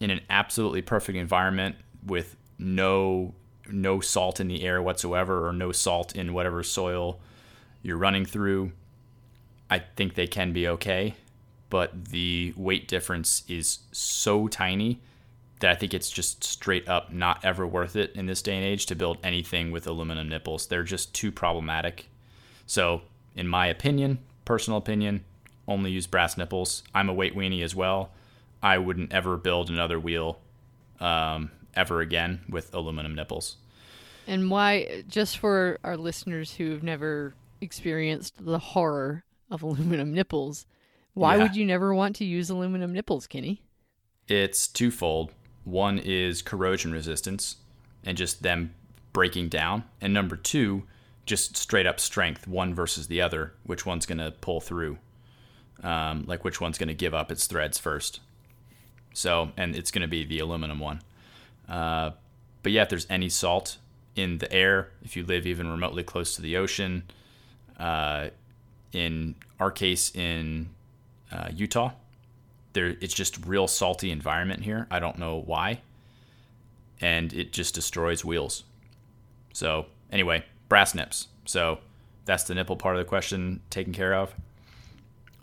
in 0.00 0.10
an 0.10 0.20
absolutely 0.28 0.82
perfect 0.82 1.16
environment 1.16 1.76
with 2.04 2.36
no 2.58 3.32
no 3.70 4.00
salt 4.00 4.38
in 4.38 4.48
the 4.48 4.62
air 4.62 4.82
whatsoever 4.82 5.48
or 5.48 5.54
no 5.54 5.72
salt 5.72 6.14
in 6.14 6.34
whatever 6.34 6.62
soil 6.62 7.18
you're 7.82 7.96
running 7.96 8.26
through. 8.26 8.72
I 9.70 9.78
think 9.78 10.12
they 10.12 10.26
can 10.26 10.52
be 10.52 10.68
okay, 10.68 11.14
but 11.70 12.10
the 12.10 12.52
weight 12.54 12.86
difference 12.86 13.44
is 13.48 13.78
so 13.92 14.46
tiny 14.46 15.00
that 15.60 15.70
I 15.70 15.74
think 15.74 15.92
it's 15.94 16.10
just 16.10 16.44
straight 16.44 16.88
up 16.88 17.12
not 17.12 17.44
ever 17.44 17.66
worth 17.66 17.96
it 17.96 18.12
in 18.14 18.26
this 18.26 18.42
day 18.42 18.54
and 18.56 18.64
age 18.64 18.86
to 18.86 18.94
build 18.94 19.18
anything 19.24 19.70
with 19.70 19.86
aluminum 19.86 20.28
nipples. 20.28 20.66
They're 20.66 20.82
just 20.84 21.14
too 21.14 21.32
problematic. 21.32 22.08
So, 22.66 23.02
in 23.34 23.48
my 23.48 23.66
opinion, 23.66 24.18
personal 24.44 24.78
opinion, 24.78 25.24
only 25.66 25.90
use 25.90 26.06
brass 26.06 26.36
nipples. 26.36 26.82
I'm 26.94 27.08
a 27.08 27.14
weight 27.14 27.34
weenie 27.36 27.62
as 27.62 27.74
well. 27.74 28.10
I 28.62 28.78
wouldn't 28.78 29.12
ever 29.12 29.36
build 29.36 29.68
another 29.70 29.98
wheel 30.00 30.40
um, 31.00 31.50
ever 31.74 32.00
again 32.00 32.40
with 32.48 32.74
aluminum 32.74 33.14
nipples. 33.14 33.56
And 34.26 34.50
why, 34.50 35.04
just 35.08 35.38
for 35.38 35.78
our 35.84 35.96
listeners 35.96 36.54
who 36.54 36.70
have 36.72 36.82
never 36.82 37.34
experienced 37.60 38.34
the 38.44 38.58
horror 38.58 39.24
of 39.50 39.62
aluminum 39.62 40.12
nipples, 40.12 40.66
why 41.14 41.36
Yeah. 41.36 41.42
would 41.42 41.56
you 41.56 41.64
never 41.64 41.94
want 41.94 42.16
to 42.16 42.24
use 42.24 42.50
aluminum 42.50 42.92
nipples, 42.92 43.26
Kenny? 43.26 43.62
It's 44.28 44.68
twofold. 44.68 45.32
One 45.68 45.98
is 45.98 46.40
corrosion 46.40 46.92
resistance 46.92 47.56
and 48.02 48.16
just 48.16 48.42
them 48.42 48.74
breaking 49.12 49.50
down. 49.50 49.84
And 50.00 50.14
number 50.14 50.34
two, 50.34 50.84
just 51.26 51.58
straight 51.58 51.86
up 51.86 52.00
strength, 52.00 52.48
one 52.48 52.74
versus 52.74 53.08
the 53.08 53.20
other. 53.20 53.52
Which 53.64 53.84
one's 53.84 54.06
going 54.06 54.18
to 54.18 54.30
pull 54.30 54.62
through? 54.62 54.96
Um, 55.82 56.24
like 56.26 56.42
which 56.42 56.60
one's 56.60 56.78
going 56.78 56.88
to 56.88 56.94
give 56.94 57.12
up 57.12 57.30
its 57.30 57.46
threads 57.46 57.78
first? 57.78 58.20
So, 59.12 59.52
and 59.56 59.76
it's 59.76 59.90
going 59.90 60.02
to 60.02 60.08
be 60.08 60.24
the 60.24 60.38
aluminum 60.38 60.80
one. 60.80 61.02
Uh, 61.68 62.12
but 62.62 62.72
yeah, 62.72 62.82
if 62.82 62.88
there's 62.88 63.06
any 63.10 63.28
salt 63.28 63.76
in 64.16 64.38
the 64.38 64.50
air, 64.50 64.88
if 65.02 65.16
you 65.16 65.24
live 65.24 65.46
even 65.46 65.68
remotely 65.70 66.02
close 66.02 66.34
to 66.36 66.42
the 66.42 66.56
ocean, 66.56 67.02
uh, 67.78 68.28
in 68.92 69.34
our 69.60 69.70
case 69.70 70.14
in 70.14 70.70
uh, 71.30 71.50
Utah, 71.54 71.90
there 72.72 72.96
it's 73.00 73.14
just 73.14 73.44
real 73.46 73.66
salty 73.66 74.10
environment 74.10 74.62
here. 74.62 74.86
I 74.90 74.98
don't 74.98 75.18
know 75.18 75.42
why. 75.44 75.80
And 77.00 77.32
it 77.32 77.52
just 77.52 77.74
destroys 77.74 78.24
wheels. 78.24 78.64
So 79.52 79.86
anyway, 80.10 80.44
brass 80.68 80.94
nips. 80.94 81.28
So 81.44 81.78
that's 82.24 82.44
the 82.44 82.54
nipple 82.54 82.76
part 82.76 82.96
of 82.96 83.00
the 83.00 83.08
question 83.08 83.60
taken 83.70 83.92
care 83.92 84.14
of. 84.14 84.34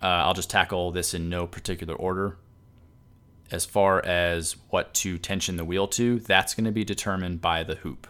Uh, 0.01 0.07
I'll 0.07 0.33
just 0.33 0.49
tackle 0.49 0.91
this 0.91 1.13
in 1.13 1.29
no 1.29 1.47
particular 1.47 1.95
order. 1.95 2.37
As 3.51 3.65
far 3.65 4.03
as 4.05 4.55
what 4.69 4.93
to 4.95 5.17
tension 5.17 5.55
the 5.55 5.65
wheel 5.65 5.87
to, 5.89 6.19
that's 6.19 6.53
going 6.53 6.65
to 6.65 6.71
be 6.71 6.83
determined 6.83 7.41
by 7.41 7.63
the 7.63 7.75
hoop. 7.75 8.07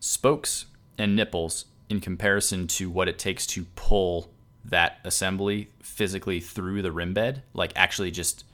Spokes 0.00 0.66
and 0.96 1.14
nipples, 1.14 1.66
in 1.88 2.00
comparison 2.00 2.66
to 2.66 2.90
what 2.90 3.08
it 3.08 3.18
takes 3.18 3.46
to 3.46 3.64
pull 3.74 4.30
that 4.68 4.98
assembly 5.04 5.70
physically 5.80 6.40
through 6.40 6.82
the 6.82 6.92
rim 6.92 7.14
bed, 7.14 7.42
like 7.54 7.72
actually 7.76 8.10
just 8.10 8.44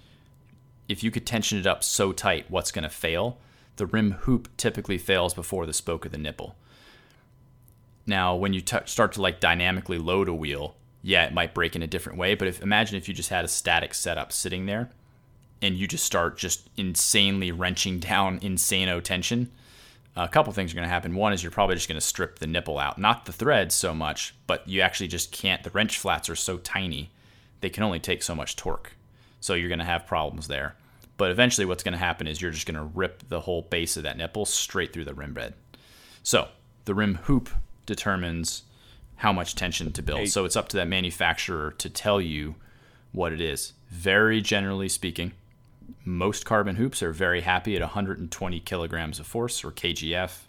if 0.89 1.03
you 1.03 1.11
could 1.11 1.27
tension 1.27 1.59
it 1.59 1.67
up 1.67 1.83
so 1.83 2.13
tight, 2.13 2.51
what's 2.51 2.71
going 2.71 2.83
to 2.83 2.91
fail? 2.91 3.39
The 3.77 3.87
rim 3.87 4.13
hoop 4.13 4.49
typically 4.57 4.99
fails 4.99 5.35
before 5.35 5.67
the 5.67 5.73
spoke 5.73 6.05
of 6.05 6.13
the 6.13 6.19
nipple. 6.19 6.57
Now, 8.07 8.35
when 8.37 8.53
you 8.53 8.61
t- 8.61 8.77
start 8.85 9.13
to 9.13 9.23
like 9.23 9.41
dynamically 9.41 9.99
load 9.99 10.29
a 10.29 10.35
wheel, 10.35 10.77
yeah, 11.03 11.25
it 11.25 11.33
might 11.33 11.55
break 11.55 11.75
in 11.75 11.83
a 11.83 11.87
different 11.87 12.19
way. 12.19 12.35
But 12.35 12.49
if 12.49 12.63
imagine 12.63 12.97
if 12.97 13.09
you 13.09 13.15
just 13.15 13.31
had 13.31 13.45
a 13.45 13.49
static 13.49 13.95
setup 13.95 14.33
sitting 14.33 14.67
there, 14.67 14.91
and 15.63 15.77
you 15.77 15.89
just 15.89 16.05
start 16.05 16.37
just 16.37 16.69
insanely 16.77 17.51
wrenching 17.51 17.99
down 18.01 18.41
insano 18.41 19.03
tension, 19.03 19.51
a 20.17 20.29
couple 20.29 20.53
things 20.53 20.73
are 20.73 20.77
going 20.77 20.87
to 20.87 20.93
happen. 20.93 21.15
One 21.15 21.33
is 21.33 21.43
you're 21.43 21.51
probably 21.51 21.75
just 21.75 21.89
going 21.89 22.01
to 22.01 22.07
strip 22.07 22.39
the 22.39 22.47
nipple 22.47 22.79
out, 22.79 22.99
not 22.99 23.27
the 23.27 23.33
threads 23.33 23.75
so 23.75 23.95
much, 23.95 24.35
but 24.47 24.69
you 24.69 24.81
actually 24.81 25.09
just 25.09 25.33
can't. 25.33 25.63
The 25.63 25.71
wrench 25.71 25.99
flats 25.99 26.29
are 26.29 26.37
so 26.37 26.59
tiny, 26.59 27.11
they 27.61 27.71
can 27.71 27.83
only 27.83 28.01
take 28.01 28.23
so 28.23 28.35
much 28.35 28.57
torque. 28.57 28.95
So 29.41 29.55
you're 29.55 29.69
going 29.69 29.79
to 29.79 29.85
have 29.85 30.07
problems 30.07 30.49
there. 30.49 30.77
But 31.17 31.31
eventually, 31.31 31.65
what's 31.65 31.83
going 31.83 31.93
to 31.93 31.99
happen 31.99 32.27
is 32.27 32.43
you're 32.43 32.51
just 32.51 32.67
going 32.67 32.77
to 32.77 32.91
rip 32.95 33.29
the 33.29 33.41
whole 33.41 33.63
base 33.63 33.97
of 33.97 34.03
that 34.03 34.17
nipple 34.17 34.45
straight 34.45 34.93
through 34.93 35.05
the 35.05 35.15
rim 35.15 35.33
bed. 35.33 35.55
So 36.23 36.49
the 36.87 36.95
rim 36.95 37.17
hoop 37.25 37.51
determines 37.87 38.63
how 39.17 39.33
much 39.33 39.55
tension 39.55 39.93
to 39.93 40.03
build. 40.03 40.29
So 40.29 40.45
it's 40.45 40.57
up 40.57 40.69
to 40.71 40.77
that 40.79 40.89
manufacturer 40.89 41.71
to 41.79 41.89
tell 41.89 42.21
you 42.21 42.57
what 43.13 43.33
it 43.33 43.41
is. 43.41 43.75
Very 43.91 44.41
generally 44.41 44.89
speaking, 44.89 45.33
most 46.05 46.45
carbon 46.45 46.77
hoops 46.77 47.03
are 47.03 47.13
very 47.13 47.41
happy 47.43 47.75
at 47.77 47.83
120 47.83 48.61
kilograms 48.61 49.19
of 49.19 49.27
force 49.27 49.65
or 49.65 49.71
kgf, 49.71 50.41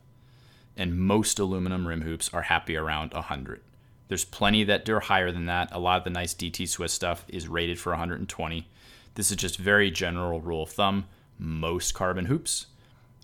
and 0.77 0.97
most 0.97 1.39
aluminum 1.39 1.87
rim 1.87 2.01
hoops 2.01 2.29
are 2.33 2.43
happy 2.43 2.75
around 2.75 3.13
100. 3.13 3.61
There's 4.07 4.25
plenty 4.25 4.63
that 4.65 4.87
are 4.89 4.99
higher 4.99 5.31
than 5.31 5.45
that. 5.45 5.69
A 5.71 5.79
lot 5.79 5.97
of 5.97 6.03
the 6.03 6.09
nice 6.09 6.33
DT 6.33 6.67
Swiss 6.67 6.93
stuff 6.93 7.25
is 7.27 7.47
rated 7.47 7.79
for 7.79 7.91
120. 7.91 8.67
This 9.15 9.31
is 9.31 9.37
just 9.37 9.57
very 9.57 9.89
general 9.89 10.41
rule 10.41 10.63
of 10.63 10.69
thumb. 10.69 11.05
Most 11.39 11.93
carbon 11.93 12.25
hoops 12.25 12.67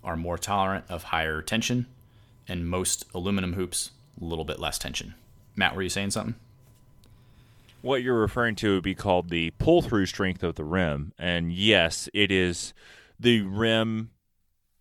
are 0.03 0.15
more 0.15 0.37
tolerant 0.37 0.85
of 0.89 1.03
higher 1.03 1.41
tension, 1.41 1.85
and 2.47 2.67
most 2.67 3.05
aluminum 3.13 3.53
hoops 3.53 3.91
a 4.19 4.23
little 4.23 4.45
bit 4.45 4.59
less 4.59 4.79
tension. 4.79 5.13
Matt, 5.55 5.75
were 5.75 5.83
you 5.83 5.89
saying 5.89 6.11
something? 6.11 6.35
What 7.81 8.03
you're 8.03 8.19
referring 8.19 8.55
to 8.55 8.75
would 8.75 8.83
be 8.83 8.95
called 8.95 9.29
the 9.29 9.51
pull 9.51 9.81
through 9.81 10.05
strength 10.05 10.43
of 10.43 10.55
the 10.55 10.63
rim. 10.63 11.13
And 11.17 11.51
yes, 11.51 12.09
it 12.13 12.31
is 12.31 12.73
the 13.19 13.41
rim 13.41 14.11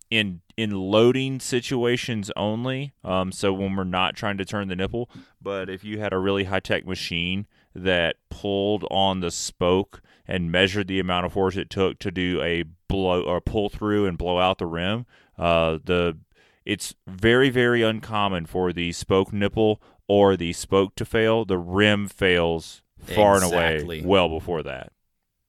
in 0.09 0.41
in 0.57 0.71
loading 0.71 1.39
situations 1.39 2.29
only. 2.35 2.91
Um, 3.03 3.31
so 3.31 3.53
when 3.53 3.75
we're 3.75 3.83
not 3.85 4.15
trying 4.15 4.37
to 4.37 4.45
turn 4.45 4.67
the 4.67 4.75
nipple, 4.75 5.09
but 5.41 5.69
if 5.69 5.83
you 5.83 5.99
had 5.99 6.13
a 6.13 6.19
really 6.19 6.43
high 6.43 6.59
tech 6.59 6.85
machine 6.85 7.47
that 7.73 8.17
pulled 8.29 8.85
on 8.91 9.21
the 9.21 9.31
spoke 9.31 10.01
and 10.27 10.51
measured 10.51 10.87
the 10.87 10.99
amount 10.99 11.25
of 11.25 11.33
force 11.33 11.55
it 11.55 11.69
took 11.69 11.97
to 11.99 12.11
do 12.11 12.41
a 12.41 12.65
blow 12.87 13.23
or 13.23 13.39
pull 13.41 13.69
through 13.69 14.05
and 14.05 14.17
blow 14.17 14.37
out 14.37 14.57
the 14.57 14.67
rim, 14.67 15.05
uh, 15.37 15.79
the 15.83 16.17
it's 16.65 16.93
very 17.07 17.49
very 17.49 17.81
uncommon 17.81 18.45
for 18.45 18.71
the 18.73 18.91
spoke 18.91 19.33
nipple 19.33 19.81
or 20.07 20.35
the 20.35 20.51
spoke 20.51 20.93
to 20.95 21.05
fail, 21.05 21.45
the 21.45 21.57
rim 21.57 22.05
fails 22.05 22.81
far 23.03 23.35
Exactly. 23.35 23.97
and 23.99 24.05
away 24.05 24.09
well 24.09 24.29
before 24.29 24.63
that. 24.63 24.91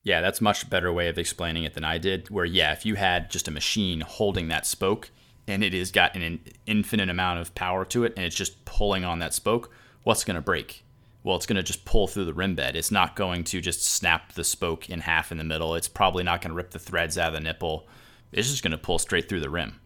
Yeah, 0.04 0.20
that's 0.20 0.40
much 0.40 0.68
better 0.68 0.92
way 0.92 1.08
of 1.08 1.16
explaining 1.18 1.64
it 1.64 1.74
than 1.74 1.84
I 1.84 1.98
did. 1.98 2.28
Where 2.30 2.44
yeah, 2.44 2.72
if 2.72 2.84
you 2.84 2.96
had 2.96 3.30
just 3.30 3.46
a 3.48 3.52
machine 3.52 4.00
holding 4.00 4.48
that 4.48 4.66
spoke 4.66 5.10
and 5.46 5.62
it 5.62 5.72
has 5.74 5.90
got 5.92 6.16
an 6.16 6.40
infinite 6.66 7.08
amount 7.08 7.40
of 7.40 7.54
power 7.54 7.84
to 7.86 8.04
it 8.04 8.12
and 8.16 8.24
it's 8.26 8.34
just 8.36 8.64
pulling 8.64 9.04
on 9.04 9.18
that 9.20 9.32
spoke, 9.34 9.70
what's 10.02 10.24
going 10.24 10.34
to 10.34 10.40
break? 10.40 10.84
Well, 11.24 11.36
it's 11.36 11.46
going 11.46 11.56
to 11.56 11.62
just 11.62 11.84
pull 11.84 12.08
through 12.08 12.24
the 12.24 12.34
rim 12.34 12.56
bed. 12.56 12.74
It's 12.74 12.90
not 12.90 13.14
going 13.14 13.44
to 13.44 13.60
just 13.60 13.84
snap 13.84 14.32
the 14.32 14.42
spoke 14.42 14.90
in 14.90 15.00
half 15.00 15.30
in 15.30 15.38
the 15.38 15.44
middle. 15.44 15.76
It's 15.76 15.86
probably 15.88 16.24
not 16.24 16.40
going 16.40 16.50
to 16.50 16.56
rip 16.56 16.72
the 16.72 16.80
threads 16.80 17.16
out 17.16 17.28
of 17.28 17.34
the 17.34 17.40
nipple. 17.40 17.86
It's 18.32 18.50
just 18.50 18.64
going 18.64 18.72
to 18.72 18.78
pull 18.78 18.98
straight 18.98 19.28
through 19.28 19.38
the 19.40 19.50
rim. 19.50 19.78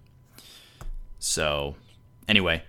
So, 1.18 1.76
anyway, 2.28 2.62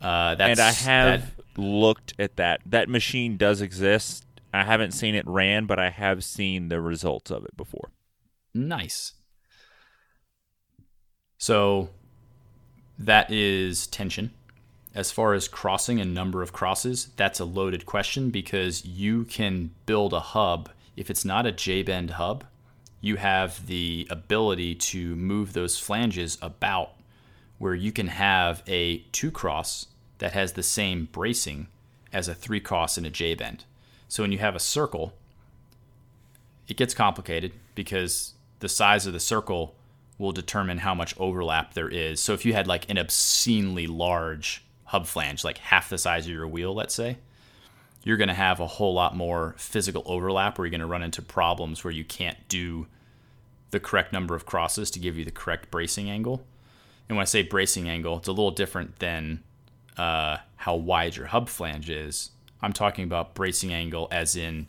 uh, 0.00 0.34
that's 0.36 0.58
and 0.58 0.60
I 0.60 0.70
have 0.72 1.36
that- 1.36 1.60
looked 1.60 2.14
at 2.18 2.36
that. 2.36 2.60
That 2.66 2.88
machine 2.88 3.36
does 3.36 3.60
exist. 3.60 4.24
I 4.54 4.64
haven't 4.64 4.92
seen 4.92 5.16
it 5.16 5.26
ran, 5.26 5.66
but 5.66 5.80
I 5.80 5.90
have 5.90 6.22
seen 6.22 6.68
the 6.68 6.80
results 6.80 7.30
of 7.30 7.44
it 7.44 7.56
before. 7.56 7.90
Nice. 8.54 9.14
So 11.38 11.90
that 12.96 13.32
is 13.32 13.88
tension. 13.88 14.30
As 14.94 15.10
far 15.10 15.34
as 15.34 15.48
crossing 15.48 16.00
and 16.00 16.14
number 16.14 16.40
of 16.40 16.52
crosses, 16.52 17.08
that's 17.16 17.40
a 17.40 17.44
loaded 17.44 17.84
question 17.84 18.30
because 18.30 18.84
you 18.84 19.24
can 19.24 19.72
build 19.86 20.12
a 20.12 20.20
hub. 20.20 20.70
If 20.96 21.10
it's 21.10 21.24
not 21.24 21.46
a 21.46 21.52
J-bend 21.52 22.10
hub, 22.10 22.44
you 23.00 23.16
have 23.16 23.66
the 23.66 24.06
ability 24.08 24.76
to 24.76 25.16
move 25.16 25.52
those 25.52 25.80
flanges 25.80 26.38
about 26.40 26.92
where 27.58 27.74
you 27.74 27.90
can 27.90 28.06
have 28.06 28.62
a 28.68 28.98
two 29.10 29.32
cross 29.32 29.88
that 30.18 30.32
has 30.32 30.52
the 30.52 30.62
same 30.62 31.08
bracing 31.10 31.66
as 32.12 32.28
a 32.28 32.34
three 32.34 32.60
cross 32.60 32.96
in 32.96 33.04
a 33.04 33.10
J 33.10 33.34
bend. 33.34 33.64
So 34.14 34.22
when 34.22 34.30
you 34.30 34.38
have 34.38 34.54
a 34.54 34.60
circle, 34.60 35.12
it 36.68 36.76
gets 36.76 36.94
complicated 36.94 37.50
because 37.74 38.34
the 38.60 38.68
size 38.68 39.08
of 39.08 39.12
the 39.12 39.18
circle 39.18 39.74
will 40.18 40.30
determine 40.30 40.78
how 40.78 40.94
much 40.94 41.18
overlap 41.18 41.74
there 41.74 41.88
is. 41.88 42.20
So 42.20 42.32
if 42.32 42.44
you 42.44 42.52
had 42.52 42.68
like 42.68 42.88
an 42.88 42.96
obscenely 42.96 43.88
large 43.88 44.64
hub 44.84 45.08
flange, 45.08 45.42
like 45.42 45.58
half 45.58 45.88
the 45.88 45.98
size 45.98 46.26
of 46.26 46.32
your 46.32 46.46
wheel, 46.46 46.72
let's 46.72 46.94
say, 46.94 47.16
you're 48.04 48.16
going 48.16 48.28
to 48.28 48.34
have 48.34 48.60
a 48.60 48.68
whole 48.68 48.94
lot 48.94 49.16
more 49.16 49.56
physical 49.58 50.04
overlap 50.06 50.58
where 50.58 50.66
you're 50.66 50.70
going 50.70 50.80
to 50.80 50.86
run 50.86 51.02
into 51.02 51.20
problems 51.20 51.82
where 51.82 51.92
you 51.92 52.04
can't 52.04 52.38
do 52.46 52.86
the 53.72 53.80
correct 53.80 54.12
number 54.12 54.36
of 54.36 54.46
crosses 54.46 54.92
to 54.92 55.00
give 55.00 55.18
you 55.18 55.24
the 55.24 55.32
correct 55.32 55.72
bracing 55.72 56.08
angle. 56.08 56.46
And 57.08 57.16
when 57.16 57.22
I 57.22 57.26
say 57.26 57.42
bracing 57.42 57.88
angle, 57.88 58.18
it's 58.18 58.28
a 58.28 58.30
little 58.30 58.52
different 58.52 59.00
than 59.00 59.42
uh, 59.96 60.36
how 60.54 60.76
wide 60.76 61.16
your 61.16 61.26
hub 61.26 61.48
flange 61.48 61.90
is. 61.90 62.30
I'm 62.64 62.72
talking 62.72 63.04
about 63.04 63.34
bracing 63.34 63.72
angle 63.72 64.08
as 64.10 64.36
in 64.36 64.66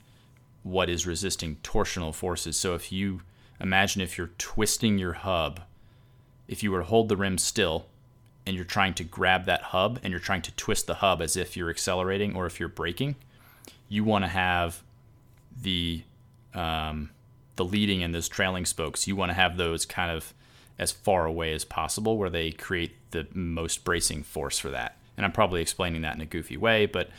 what 0.64 0.90
is 0.90 1.08
resisting 1.08 1.58
torsional 1.64 2.14
forces. 2.14 2.58
So 2.58 2.76
if 2.76 2.92
you 2.92 3.22
imagine 3.60 4.02
if 4.02 4.18
you're 4.18 4.32
twisting 4.38 4.98
your 4.98 5.14
hub, 5.14 5.62
if 6.48 6.62
you 6.62 6.72
were 6.72 6.80
to 6.80 6.86
hold 6.86 7.08
the 7.08 7.16
rim 7.16 7.38
still 7.38 7.86
and 8.46 8.56
you're 8.56 8.66
trying 8.66 8.94
to 8.96 9.04
grab 9.04 9.46
that 9.46 9.62
hub 9.62 10.00
and 10.04 10.12
you're 10.12 10.20
trying 10.20 10.42
to 10.44 10.52
twist 10.56 10.88
the 10.88 10.96
hub 10.96 11.22
as 11.22 11.38
if 11.38 11.56
you're 11.56 11.70
accelerating 11.70 12.36
or 12.36 12.46
if 12.46 12.60
you're 12.60 12.70
braking, 12.70 13.16
you 13.88 14.04
want 14.04 14.24
to 14.24 14.30
have 14.30 14.84
the 15.62 16.04
um, 16.54 17.12
the 17.56 17.66
leading 17.66 18.04
and 18.04 18.14
those 18.14 18.28
trailing 18.28 18.66
spokes. 18.66 19.08
You 19.08 19.16
want 19.16 19.30
to 19.30 19.34
have 19.34 19.58
those 19.58 19.86
kind 19.86 20.12
of 20.12 20.34
as 20.78 20.92
far 20.92 21.26
away 21.26 21.54
as 21.54 21.64
possible 21.64 22.18
where 22.18 22.30
they 22.30 22.52
create 22.52 22.92
the 23.12 23.28
most 23.34 23.84
bracing 23.86 24.24
force 24.24 24.60
for 24.60 24.70
that. 24.70 24.98
And 25.16 25.26
I'm 25.26 25.32
probably 25.32 25.62
explaining 25.62 26.02
that 26.02 26.16
in 26.16 26.22
a 26.22 26.26
goofy 26.26 26.58
way, 26.58 26.86
but 26.86 27.10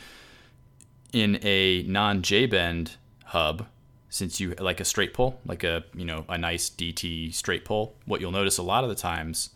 in 1.13 1.39
a 1.43 1.83
non 1.83 2.21
J 2.21 2.45
bend 2.45 2.95
hub, 3.25 3.67
since 4.09 4.39
you 4.39 4.53
like 4.59 4.79
a 4.79 4.85
straight 4.85 5.13
pull, 5.13 5.39
like 5.45 5.63
a 5.63 5.83
you 5.93 6.05
know 6.05 6.25
a 6.29 6.37
nice 6.37 6.69
DT 6.69 7.33
straight 7.33 7.65
pull, 7.65 7.95
what 8.05 8.21
you'll 8.21 8.31
notice 8.31 8.57
a 8.57 8.63
lot 8.63 8.83
of 8.83 8.89
the 8.89 8.95
times 8.95 9.49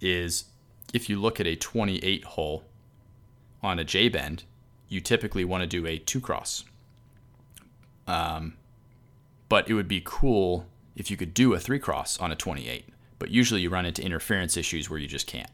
is 0.00 0.44
if 0.94 1.08
you 1.08 1.20
look 1.20 1.40
at 1.40 1.46
a 1.46 1.56
28 1.56 2.24
hole 2.24 2.64
on 3.62 3.78
a 3.78 3.84
J 3.84 4.08
bend, 4.08 4.44
you 4.88 5.00
typically 5.00 5.44
want 5.44 5.62
to 5.62 5.66
do 5.66 5.86
a 5.86 5.98
two 5.98 6.20
cross. 6.20 6.64
Um, 8.06 8.54
but 9.48 9.68
it 9.68 9.74
would 9.74 9.88
be 9.88 10.02
cool 10.04 10.66
if 10.96 11.10
you 11.10 11.16
could 11.16 11.34
do 11.34 11.54
a 11.54 11.60
three 11.60 11.78
cross 11.78 12.18
on 12.18 12.32
a 12.32 12.36
28. 12.36 12.86
But 13.18 13.30
usually 13.30 13.60
you 13.60 13.70
run 13.70 13.84
into 13.84 14.02
interference 14.02 14.56
issues 14.56 14.88
where 14.88 14.98
you 14.98 15.08
just 15.08 15.26
can't. 15.26 15.50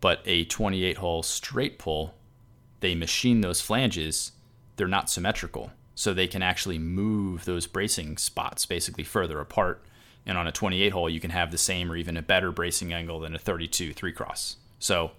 But 0.00 0.22
a 0.24 0.44
28 0.44 0.96
hole 0.96 1.22
straight 1.22 1.78
pull, 1.78 2.14
they 2.80 2.94
machine 2.94 3.40
those 3.40 3.60
flanges, 3.60 4.32
they're 4.76 4.88
not 4.88 5.10
symmetrical. 5.10 5.70
So 5.94 6.14
they 6.14 6.26
can 6.26 6.42
actually 6.42 6.78
move 6.78 7.44
those 7.44 7.66
bracing 7.66 8.16
spots 8.16 8.64
basically 8.64 9.04
further 9.04 9.38
apart. 9.38 9.82
And 10.24 10.38
on 10.38 10.46
a 10.46 10.52
28 10.52 10.90
hole, 10.92 11.10
you 11.10 11.20
can 11.20 11.30
have 11.30 11.50
the 11.50 11.58
same 11.58 11.92
or 11.92 11.96
even 11.96 12.16
a 12.16 12.22
better 12.22 12.52
bracing 12.52 12.92
angle 12.92 13.20
than 13.20 13.34
a 13.34 13.38
32 13.38 13.92
three 13.92 14.12
cross. 14.12 14.56
So 14.78 15.12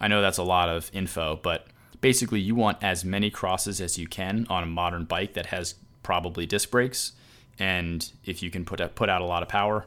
I 0.00 0.08
know 0.08 0.22
that's 0.22 0.38
a 0.38 0.42
lot 0.42 0.68
of 0.68 0.90
info, 0.94 1.38
but 1.42 1.66
basically 2.00 2.40
you 2.40 2.54
want 2.54 2.82
as 2.82 3.04
many 3.04 3.30
crosses 3.30 3.80
as 3.80 3.98
you 3.98 4.06
can 4.06 4.46
on 4.48 4.62
a 4.62 4.66
modern 4.66 5.04
bike 5.04 5.34
that 5.34 5.46
has 5.46 5.74
probably 6.02 6.46
disc 6.46 6.70
brakes. 6.70 7.12
And 7.58 8.10
if 8.24 8.42
you 8.42 8.50
can 8.50 8.64
put 8.64 8.80
out, 8.80 8.94
put 8.94 9.08
out 9.08 9.20
a 9.20 9.26
lot 9.26 9.42
of 9.42 9.48
power, 9.48 9.86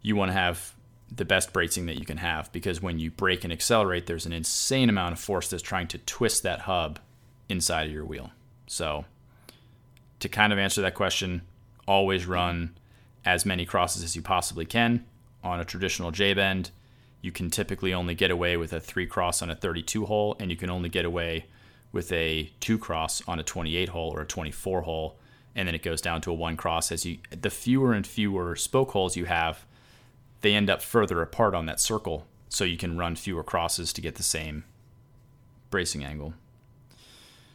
you 0.00 0.16
want 0.16 0.30
to 0.30 0.34
have 0.34 0.72
the 1.14 1.24
best 1.24 1.52
bracing 1.52 1.86
that 1.86 1.98
you 1.98 2.06
can 2.06 2.18
have 2.18 2.50
because 2.52 2.80
when 2.80 2.98
you 2.98 3.10
brake 3.10 3.44
and 3.44 3.52
accelerate, 3.52 4.06
there's 4.06 4.26
an 4.26 4.32
insane 4.32 4.88
amount 4.88 5.12
of 5.12 5.18
force 5.18 5.48
that's 5.48 5.62
trying 5.62 5.88
to 5.88 5.98
twist 5.98 6.42
that 6.42 6.60
hub 6.60 6.98
inside 7.48 7.86
of 7.86 7.92
your 7.92 8.04
wheel. 8.04 8.30
So, 8.66 9.04
to 10.20 10.28
kind 10.28 10.52
of 10.52 10.58
answer 10.58 10.80
that 10.82 10.94
question, 10.94 11.42
always 11.86 12.26
run 12.26 12.76
as 13.24 13.44
many 13.44 13.66
crosses 13.66 14.02
as 14.02 14.16
you 14.16 14.22
possibly 14.22 14.64
can 14.64 15.04
on 15.44 15.60
a 15.60 15.64
traditional 15.64 16.10
J 16.10 16.34
bend. 16.34 16.70
You 17.20 17.32
can 17.32 17.50
typically 17.50 17.92
only 17.92 18.14
get 18.14 18.30
away 18.30 18.56
with 18.56 18.72
a 18.72 18.80
three 18.80 19.06
cross 19.06 19.42
on 19.42 19.50
a 19.50 19.54
32 19.54 20.06
hole, 20.06 20.36
and 20.40 20.50
you 20.50 20.56
can 20.56 20.70
only 20.70 20.88
get 20.88 21.04
away 21.04 21.46
with 21.92 22.10
a 22.10 22.50
two 22.60 22.78
cross 22.78 23.22
on 23.28 23.38
a 23.38 23.42
28 23.42 23.90
hole 23.90 24.10
or 24.10 24.22
a 24.22 24.26
24 24.26 24.82
hole, 24.82 25.18
and 25.54 25.68
then 25.68 25.74
it 25.74 25.82
goes 25.82 26.00
down 26.00 26.20
to 26.22 26.30
a 26.30 26.34
one 26.34 26.56
cross. 26.56 26.90
As 26.90 27.04
you, 27.04 27.18
the 27.30 27.50
fewer 27.50 27.92
and 27.92 28.06
fewer 28.06 28.56
spoke 28.56 28.92
holes 28.92 29.16
you 29.16 29.26
have, 29.26 29.66
they 30.42 30.54
end 30.54 30.68
up 30.68 30.82
further 30.82 31.22
apart 31.22 31.54
on 31.54 31.66
that 31.66 31.80
circle, 31.80 32.26
so 32.48 32.64
you 32.64 32.76
can 32.76 32.98
run 32.98 33.16
fewer 33.16 33.42
crosses 33.42 33.92
to 33.94 34.00
get 34.00 34.16
the 34.16 34.22
same 34.22 34.64
bracing 35.70 36.04
angle. 36.04 36.34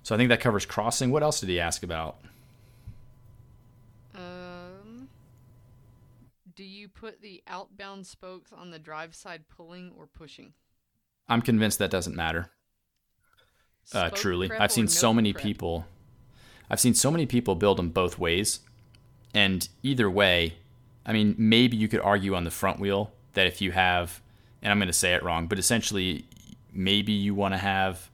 So 0.04 0.16
I 0.16 0.18
think 0.18 0.30
that 0.30 0.40
covers 0.40 0.66
crossing. 0.66 1.12
What 1.12 1.22
else 1.22 1.40
did 1.40 1.50
he 1.50 1.60
ask 1.60 1.84
about? 1.84 2.18
Um, 4.16 5.10
do 6.56 6.64
you 6.64 6.88
put 6.88 7.22
the 7.22 7.44
outbound 7.46 8.08
spokes 8.08 8.52
on 8.52 8.72
the 8.72 8.80
drive 8.80 9.14
side 9.14 9.44
pulling 9.50 9.92
or 9.98 10.08
pushing? 10.08 10.54
I'm 11.28 11.42
convinced 11.42 11.78
that 11.80 11.92
doesn't 11.92 12.16
matter. 12.16 12.50
Uh, 13.94 14.10
truly, 14.10 14.50
I've 14.52 14.72
seen 14.72 14.88
so 14.88 15.14
many 15.14 15.34
prep? 15.34 15.44
people. 15.44 15.86
I've 16.70 16.80
seen 16.80 16.94
so 16.94 17.12
many 17.12 17.26
people 17.26 17.56
build 17.56 17.78
them 17.78 17.90
both 17.90 18.18
ways, 18.18 18.62
and 19.34 19.68
either 19.84 20.10
way, 20.10 20.56
I 21.08 21.14
mean, 21.14 21.34
maybe 21.38 21.78
you 21.78 21.88
could 21.88 22.02
argue 22.02 22.36
on 22.36 22.44
the 22.44 22.52
front 22.52 22.80
wheel 22.80 23.12
that 23.34 23.48
if 23.48 23.62
you 23.62 23.72
have, 23.72 24.22
and 24.62 24.72
I'm 24.72 24.78
going 24.78 24.88
to 24.88 24.94
say 24.94 25.14
it 25.14 25.24
wrong, 25.24 25.48
but 25.48 25.58
essentially, 25.58 26.26
maybe 26.74 27.14
you 27.14 27.34
want 27.34 27.54
to 27.54 27.58
have 27.58 28.10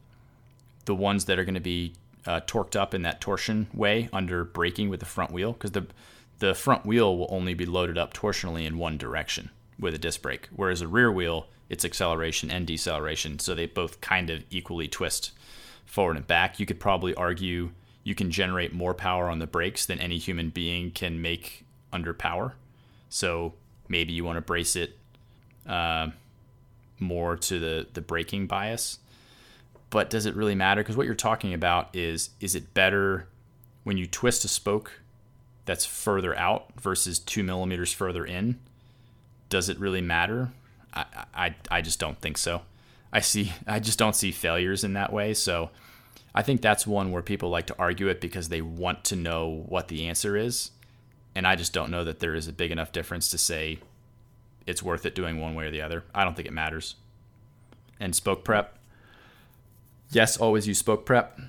the 0.86 0.94
ones 0.94 1.26
that 1.26 1.40
are 1.40 1.44
going 1.44 1.56
to 1.56 1.60
be 1.60 1.94
uh, 2.26 2.42
torqued 2.42 2.76
up 2.76 2.94
in 2.94 3.02
that 3.02 3.20
torsion 3.20 3.68
way 3.74 4.10
under 4.14 4.44
braking 4.44 4.90
with 4.90 5.00
the 5.00 5.06
front 5.06 5.32
wheel, 5.32 5.54
because 5.54 5.72
the 5.72 5.88
the 6.40 6.54
front 6.54 6.86
wheel 6.86 7.18
will 7.18 7.28
only 7.30 7.54
be 7.54 7.66
loaded 7.66 7.98
up 7.98 8.14
torsionally 8.14 8.66
in 8.66 8.78
one 8.78 8.98
direction 8.98 9.50
with 9.80 9.94
a 9.94 9.98
disc 9.98 10.22
brake, 10.22 10.50
whereas 10.54 10.82
a 10.82 10.88
rear 10.88 11.12
wheel, 11.12 11.48
it's 11.70 11.86
acceleration 11.86 12.52
and 12.52 12.68
deceleration, 12.68 13.40
so 13.40 13.56
they 13.56 13.66
both 13.66 14.02
kind 14.02 14.30
of 14.30 14.44
equally 14.50 14.88
twist 14.88 15.32
forward 15.86 16.18
and 16.18 16.28
back. 16.28 16.60
You 16.60 16.66
could 16.66 16.80
probably 16.80 17.16
argue 17.16 17.72
you 18.04 18.14
can 18.14 18.30
generate 18.30 18.74
more 18.74 18.94
power 18.94 19.30
on 19.30 19.40
the 19.40 19.48
brakes 19.48 19.86
than 19.86 20.00
any 20.00 20.18
human 20.18 20.50
being 20.50 20.92
can 20.92 21.22
make 21.22 21.66
under 21.94 22.14
power. 22.14 22.56
So 23.14 23.54
maybe 23.88 24.12
you 24.12 24.26
want 24.26 24.38
to 24.38 24.42
brace 24.42 24.76
it 24.76 24.98
uh, 25.68 26.08
more 27.00 27.38
to 27.38 27.60
the 27.60 27.88
the 27.94 28.02
braking 28.02 28.48
bias. 28.48 28.98
But 29.92 30.10
does 30.10 30.26
it 30.26 30.36
really 30.36 30.56
matter? 30.56 30.82
Because 30.82 30.98
what 30.98 31.06
you're 31.06 31.14
talking 31.14 31.54
about 31.54 31.96
is 31.96 32.32
is 32.40 32.56
it 32.56 32.74
better 32.74 33.28
when 33.84 33.98
you 33.98 34.08
twist 34.08 34.44
a 34.46 34.48
spoke 34.48 35.00
that's 35.66 35.86
further 35.86 36.36
out 36.36 36.74
versus 36.82 37.20
two 37.20 37.44
millimeters 37.44 37.94
further 37.94 38.26
in? 38.26 38.60
Does 39.48 39.70
it 39.70 39.80
really 39.80 40.02
matter? 40.02 40.52
I, 40.92 41.06
I, 41.36 41.56
I 41.70 41.82
just 41.82 42.00
don't 42.00 42.20
think 42.20 42.40
so. 42.40 42.64
I 43.12 43.20
see 43.20 43.54
I 43.68 43.80
just 43.80 44.00
don't 44.00 44.16
see 44.16 44.32
failures 44.32 44.84
in 44.84 44.94
that 44.94 45.14
way. 45.14 45.36
So 45.36 45.70
I 46.34 46.42
think 46.42 46.62
that's 46.62 46.88
one 46.88 47.12
where 47.12 47.22
people 47.22 47.52
like 47.52 47.68
to 47.68 47.76
argue 47.78 48.08
it 48.08 48.20
because 48.20 48.50
they 48.50 48.64
want 48.64 49.04
to 49.04 49.16
know 49.16 49.66
what 49.68 49.88
the 49.88 50.08
answer 50.08 50.36
is. 50.36 50.72
And 51.36 51.48
I 51.48 51.56
just 51.56 51.74
don't 51.74 51.92
know 51.92 52.04
that 52.04 52.20
there 52.20 52.36
is 52.36 52.48
a 52.48 52.54
big 52.54 52.72
enough 52.72 52.92
difference 52.92 53.30
to 53.30 53.38
say 53.38 53.80
it's 54.66 54.84
worth 54.84 55.06
it 55.06 55.16
doing 55.16 55.40
one 55.40 55.56
way 55.56 55.66
or 55.66 55.72
the 55.72 55.82
other. 55.82 56.04
I 56.14 56.24
don't 56.24 56.36
think 56.36 56.48
it 56.48 56.54
matters. 56.54 56.96
And 58.00 58.16
spoke 58.16 58.44
prep, 58.44 58.78
yes, 60.12 60.38
always 60.38 60.68
use 60.68 60.80
spoke 60.80 61.06
prep. 61.06 61.40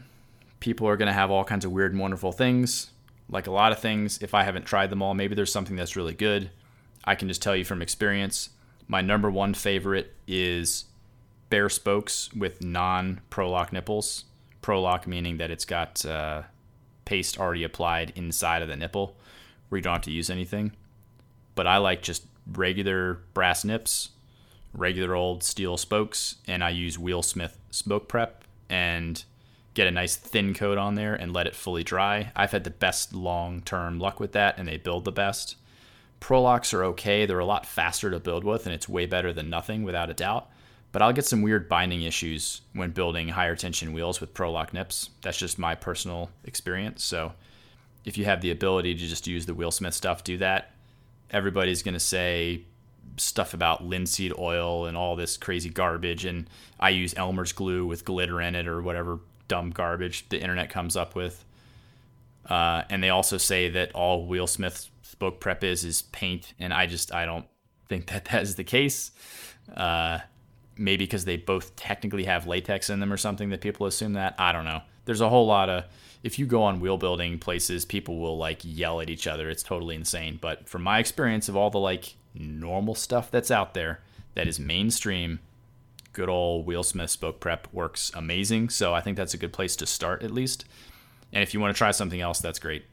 People 0.60 0.88
are 0.88 0.96
going 0.96 1.08
to 1.08 1.12
have 1.12 1.30
all 1.30 1.44
kinds 1.44 1.64
of 1.64 1.72
weird 1.72 1.92
and 1.92 2.00
wonderful 2.00 2.32
things. 2.32 2.90
Like 3.28 3.46
a 3.46 3.52
lot 3.52 3.72
of 3.72 3.78
things, 3.78 4.22
if 4.22 4.34
I 4.34 4.42
haven't 4.44 4.66
tried 4.66 4.90
them 4.90 5.02
all, 5.02 5.14
maybe 5.14 5.34
there's 5.34 5.52
something 5.52 5.76
that's 5.76 5.96
really 5.96 6.14
good. 6.14 6.50
I 7.04 7.14
can 7.14 7.28
just 7.28 7.42
tell 7.42 7.56
you 7.56 7.64
from 7.64 7.82
experience. 7.82 8.50
My 8.86 9.00
number 9.00 9.30
one 9.30 9.54
favorite 9.54 10.14
is 10.26 10.84
bare 11.50 11.68
spokes 11.68 12.32
with 12.34 12.62
non 12.62 13.20
Prolock 13.30 13.72
nipples. 13.72 14.24
Prolock 14.62 15.06
meaning 15.06 15.38
that 15.38 15.50
it's 15.50 15.64
got 15.64 16.04
uh, 16.04 16.42
paste 17.04 17.38
already 17.38 17.64
applied 17.64 18.12
inside 18.14 18.62
of 18.62 18.68
the 18.68 18.76
nipple 18.76 19.16
where 19.68 19.78
you 19.78 19.82
don't 19.82 19.94
have 19.94 20.02
to 20.02 20.10
use 20.10 20.30
anything. 20.30 20.72
But 21.54 21.66
I 21.66 21.78
like 21.78 22.02
just 22.02 22.26
regular 22.52 23.20
brass 23.32 23.64
nips, 23.64 24.10
regular 24.72 25.14
old 25.14 25.42
steel 25.42 25.76
spokes, 25.76 26.36
and 26.46 26.62
I 26.62 26.70
use 26.70 26.98
Wheelsmith 26.98 27.58
spoke 27.70 28.08
prep 28.08 28.44
and 28.68 29.22
get 29.74 29.86
a 29.86 29.90
nice 29.90 30.16
thin 30.16 30.54
coat 30.54 30.78
on 30.78 30.94
there 30.94 31.14
and 31.14 31.32
let 31.32 31.46
it 31.46 31.54
fully 31.54 31.84
dry. 31.84 32.32
I've 32.34 32.52
had 32.52 32.64
the 32.64 32.70
best 32.70 33.12
long 33.12 33.60
term 33.60 33.98
luck 33.98 34.20
with 34.20 34.32
that, 34.32 34.58
and 34.58 34.66
they 34.66 34.76
build 34.76 35.04
the 35.04 35.12
best. 35.12 35.56
Prolocks 36.20 36.72
are 36.72 36.84
okay. 36.84 37.26
They're 37.26 37.38
a 37.38 37.44
lot 37.44 37.66
faster 37.66 38.10
to 38.10 38.20
build 38.20 38.44
with, 38.44 38.66
and 38.66 38.74
it's 38.74 38.88
way 38.88 39.06
better 39.06 39.32
than 39.32 39.50
nothing 39.50 39.82
without 39.82 40.10
a 40.10 40.14
doubt. 40.14 40.48
But 40.90 41.02
I'll 41.02 41.12
get 41.12 41.26
some 41.26 41.42
weird 41.42 41.68
binding 41.68 42.02
issues 42.02 42.60
when 42.72 42.92
building 42.92 43.30
higher 43.30 43.56
tension 43.56 43.92
wheels 43.92 44.20
with 44.20 44.32
Prolock 44.32 44.72
nips. 44.72 45.10
That's 45.22 45.36
just 45.36 45.58
my 45.58 45.74
personal 45.74 46.30
experience. 46.44 47.02
So 47.02 47.32
if 48.04 48.18
you 48.18 48.24
have 48.24 48.40
the 48.40 48.50
ability 48.50 48.94
to 48.94 49.06
just 49.06 49.26
use 49.26 49.46
the 49.46 49.54
Will 49.54 49.66
Wheelsmith 49.66 49.94
stuff, 49.94 50.24
do 50.24 50.36
that. 50.38 50.72
Everybody's 51.30 51.82
going 51.82 51.94
to 51.94 52.00
say 52.00 52.62
stuff 53.16 53.54
about 53.54 53.84
linseed 53.84 54.32
oil 54.38 54.86
and 54.86 54.96
all 54.96 55.16
this 55.16 55.36
crazy 55.36 55.70
garbage. 55.70 56.24
And 56.24 56.48
I 56.78 56.90
use 56.90 57.14
Elmer's 57.16 57.52
glue 57.52 57.86
with 57.86 58.04
glitter 58.04 58.40
in 58.40 58.54
it 58.54 58.66
or 58.68 58.82
whatever 58.82 59.20
dumb 59.48 59.70
garbage 59.70 60.28
the 60.28 60.40
internet 60.40 60.70
comes 60.70 60.96
up 60.96 61.14
with. 61.14 61.44
Uh, 62.48 62.82
and 62.90 63.02
they 63.02 63.10
also 63.10 63.38
say 63.38 63.70
that 63.70 63.92
all 63.94 64.20
Will 64.22 64.28
Wheelsmith 64.28 64.90
spoke 65.02 65.40
prep 65.40 65.64
is 65.64 65.84
is 65.84 66.02
paint, 66.02 66.52
and 66.58 66.74
I 66.74 66.86
just 66.86 67.14
I 67.14 67.24
don't 67.24 67.46
think 67.88 68.06
that 68.08 68.24
that 68.30 68.42
is 68.42 68.56
the 68.56 68.64
case. 68.64 69.12
Uh, 69.74 70.18
maybe 70.76 71.04
because 71.04 71.24
they 71.24 71.36
both 71.36 71.74
technically 71.76 72.24
have 72.24 72.46
latex 72.46 72.90
in 72.90 73.00
them 73.00 73.12
or 73.12 73.16
something 73.16 73.50
that 73.50 73.60
people 73.60 73.86
assume 73.86 74.14
that. 74.14 74.34
I 74.38 74.52
don't 74.52 74.64
know. 74.64 74.82
There's 75.04 75.20
a 75.20 75.28
whole 75.28 75.46
lot 75.46 75.68
of 75.68 75.84
if 76.24 76.38
you 76.38 76.46
go 76.46 76.62
on 76.62 76.80
wheel 76.80 76.96
building 76.96 77.38
places, 77.38 77.84
people 77.84 78.18
will 78.18 78.38
like 78.38 78.60
yell 78.62 79.02
at 79.02 79.10
each 79.10 79.26
other. 79.26 79.50
It's 79.50 79.62
totally 79.62 79.94
insane. 79.94 80.38
But 80.40 80.66
from 80.66 80.82
my 80.82 80.98
experience 80.98 81.50
of 81.50 81.56
all 81.56 81.68
the 81.68 81.78
like 81.78 82.14
normal 82.34 82.94
stuff 82.94 83.30
that's 83.30 83.50
out 83.50 83.74
there 83.74 84.00
that 84.34 84.48
is 84.48 84.58
mainstream, 84.58 85.38
good 86.14 86.30
old 86.30 86.64
Wheelsmith 86.64 87.10
spoke 87.10 87.40
prep 87.40 87.68
works 87.74 88.10
amazing. 88.14 88.70
So 88.70 88.94
I 88.94 89.02
think 89.02 89.18
that's 89.18 89.34
a 89.34 89.38
good 89.38 89.52
place 89.52 89.76
to 89.76 89.86
start 89.86 90.22
at 90.22 90.30
least. 90.30 90.64
And 91.30 91.42
if 91.42 91.52
you 91.52 91.60
want 91.60 91.74
to 91.74 91.78
try 91.78 91.90
something 91.90 92.22
else, 92.22 92.40
that's 92.40 92.58
great. 92.58 92.86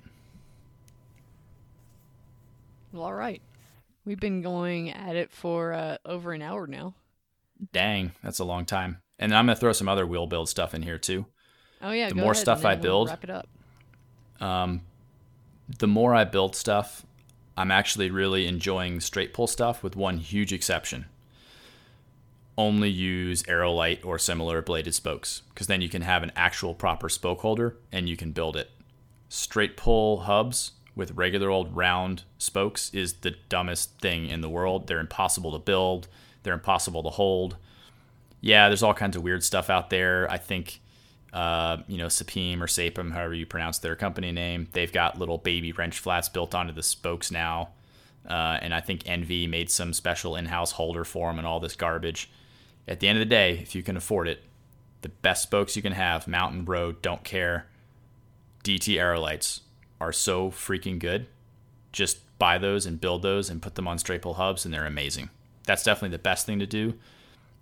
Well, 2.92 3.04
all 3.04 3.14
right. 3.14 3.42
We've 4.04 4.20
been 4.20 4.42
going 4.42 4.90
at 4.90 5.16
it 5.16 5.32
for 5.32 5.72
uh, 5.72 5.98
over 6.04 6.34
an 6.34 6.42
hour 6.42 6.68
now. 6.68 6.96
Dang, 7.72 8.12
that's 8.22 8.40
a 8.40 8.44
long 8.44 8.66
time. 8.66 8.98
And 9.18 9.34
I'm 9.34 9.46
gonna 9.46 9.56
throw 9.56 9.72
some 9.72 9.88
other 9.88 10.06
wheel 10.06 10.28
build 10.28 10.50
stuff 10.50 10.74
in 10.74 10.82
here 10.82 10.98
too. 10.98 11.28
Oh 11.84 11.92
yeah. 11.92 12.10
The 12.10 12.16
more 12.16 12.32
ahead, 12.32 12.38
stuff 12.38 12.66
I 12.66 12.74
we'll 12.74 12.82
build- 12.82 13.10
wrap 13.10 13.24
it 13.24 13.30
up. 13.30 13.48
Um, 14.40 14.82
the 15.80 15.88
more 15.88 16.16
I 16.16 16.24
build 16.24 16.56
stuff, 16.56 17.06
I'm 17.58 17.72
actually 17.72 18.10
really 18.10 18.48
enjoying 18.48 19.00
straight 19.00 19.34
pull 19.34 19.48
stuff 19.48 19.84
with 19.84 19.96
one 19.96 20.18
huge 20.18 20.52
exception. 20.52 21.06
Only 22.58 22.90
use 22.90 23.44
Aerolite 23.44 24.06
or 24.06 24.20
similar 24.20 24.62
bladed 24.62 24.94
spokes 24.94 25.42
because 25.50 25.68
then 25.68 25.82
you 25.82 25.90
can 25.90 26.02
have 26.02 26.22
an 26.24 26.32
actual 26.36 26.74
proper 26.74 27.08
spoke 27.10 27.40
holder 27.42 27.78
and 27.92 28.10
you 28.10 28.18
can 28.18 28.32
build 28.32 28.56
it. 28.56 28.70
Straight 29.30 29.78
pull 29.78 30.22
hubs 30.22 30.72
with 30.96 31.12
regular 31.12 31.50
old 31.50 31.76
round 31.76 32.24
spokes 32.38 32.90
is 32.94 33.14
the 33.14 33.36
dumbest 33.50 33.98
thing 34.00 34.28
in 34.28 34.42
the 34.42 34.50
world. 34.50 34.88
They're 34.88 35.00
impossible 35.00 35.52
to 35.54 35.60
build, 35.60 36.08
they're 36.44 36.54
impossible 36.54 37.04
to 37.04 37.10
hold. 37.10 37.56
Yeah, 38.42 38.68
there's 38.68 38.84
all 38.84 38.94
kinds 38.94 39.16
of 39.16 39.24
weird 39.24 39.44
stuff 39.44 39.70
out 39.70 39.90
there. 39.90 40.30
I 40.30 40.38
think 40.38 40.82
uh, 41.34 41.78
you 41.88 41.98
know, 41.98 42.08
Sapim 42.08 42.62
or 42.62 42.68
Sapim, 42.68 43.12
however 43.12 43.34
you 43.34 43.46
pronounce 43.46 43.80
their 43.80 43.96
company 43.96 44.32
name. 44.32 44.68
They've 44.74 44.92
got 44.92 45.18
little 45.18 45.38
baby 45.38 45.72
wrench 45.72 46.00
flats 46.00 46.30
built 46.30 46.54
onto 46.54 46.74
the 46.74 46.84
spokes 46.84 47.32
now. 47.32 47.70
Uh, 48.28 48.60
and 48.62 48.74
I 48.74 48.82
think 48.82 49.08
ENVE 49.08 49.50
made 49.50 49.72
some 49.72 49.94
special 49.94 50.36
in 50.36 50.46
house 50.46 50.74
holder 50.74 51.04
for 51.04 51.30
them 51.30 51.40
and 51.40 51.48
all 51.48 51.60
this 51.60 51.76
garbage. 51.76 52.30
At 52.88 53.00
the 53.00 53.08
end 53.08 53.18
of 53.18 53.22
the 53.22 53.34
day, 53.34 53.58
if 53.60 53.74
you 53.74 53.82
can 53.82 53.98
afford 53.98 54.28
it, 54.28 54.44
the 55.02 55.10
best 55.10 55.44
spokes 55.44 55.76
you 55.76 55.82
can 55.82 55.94
have, 55.94 56.28
mountain, 56.28 56.66
road, 56.66 57.02
don't 57.02 57.24
care. 57.24 57.66
DT 58.64 58.96
Aerolites 58.96 59.62
are 60.00 60.12
so 60.12 60.52
freaking 60.52 61.00
good. 61.00 61.28
Just 61.92 62.20
buy 62.38 62.58
those 62.58 62.86
and 62.86 63.02
build 63.02 63.22
those 63.22 63.50
and 63.50 63.62
put 63.62 63.76
them 63.76 63.88
on 63.88 63.98
straight 63.98 64.22
pull 64.22 64.36
hubs, 64.36 64.66
and 64.66 64.74
they're 64.74 64.86
amazing. 64.86 65.30
That's 65.66 65.84
definitely 65.84 66.16
the 66.16 66.22
best 66.22 66.46
thing 66.46 66.60
to 66.60 66.68
do. 66.68 66.96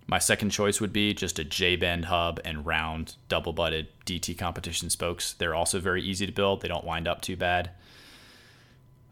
My 0.10 0.18
second 0.18 0.49
choice 0.49 0.82
would 0.82 0.91
be 0.91 1.14
just 1.14 1.38
a 1.38 1.43
J 1.43 1.76
bend 1.76 2.05
hub 2.05 2.39
and 2.43 2.66
round 2.66 3.16
double 3.28 3.53
butted 3.53 3.89
DT 4.07 4.36
competition 4.39 4.89
spokes. 4.89 5.34
They're 5.34 5.53
also 5.53 5.80
very 5.80 6.01
easy 6.01 6.26
to 6.26 6.32
build, 6.32 6.62
they 6.62 6.68
don't 6.68 6.84
wind 6.84 7.07
up 7.07 7.22
too 7.22 7.38
bad. 7.38 7.70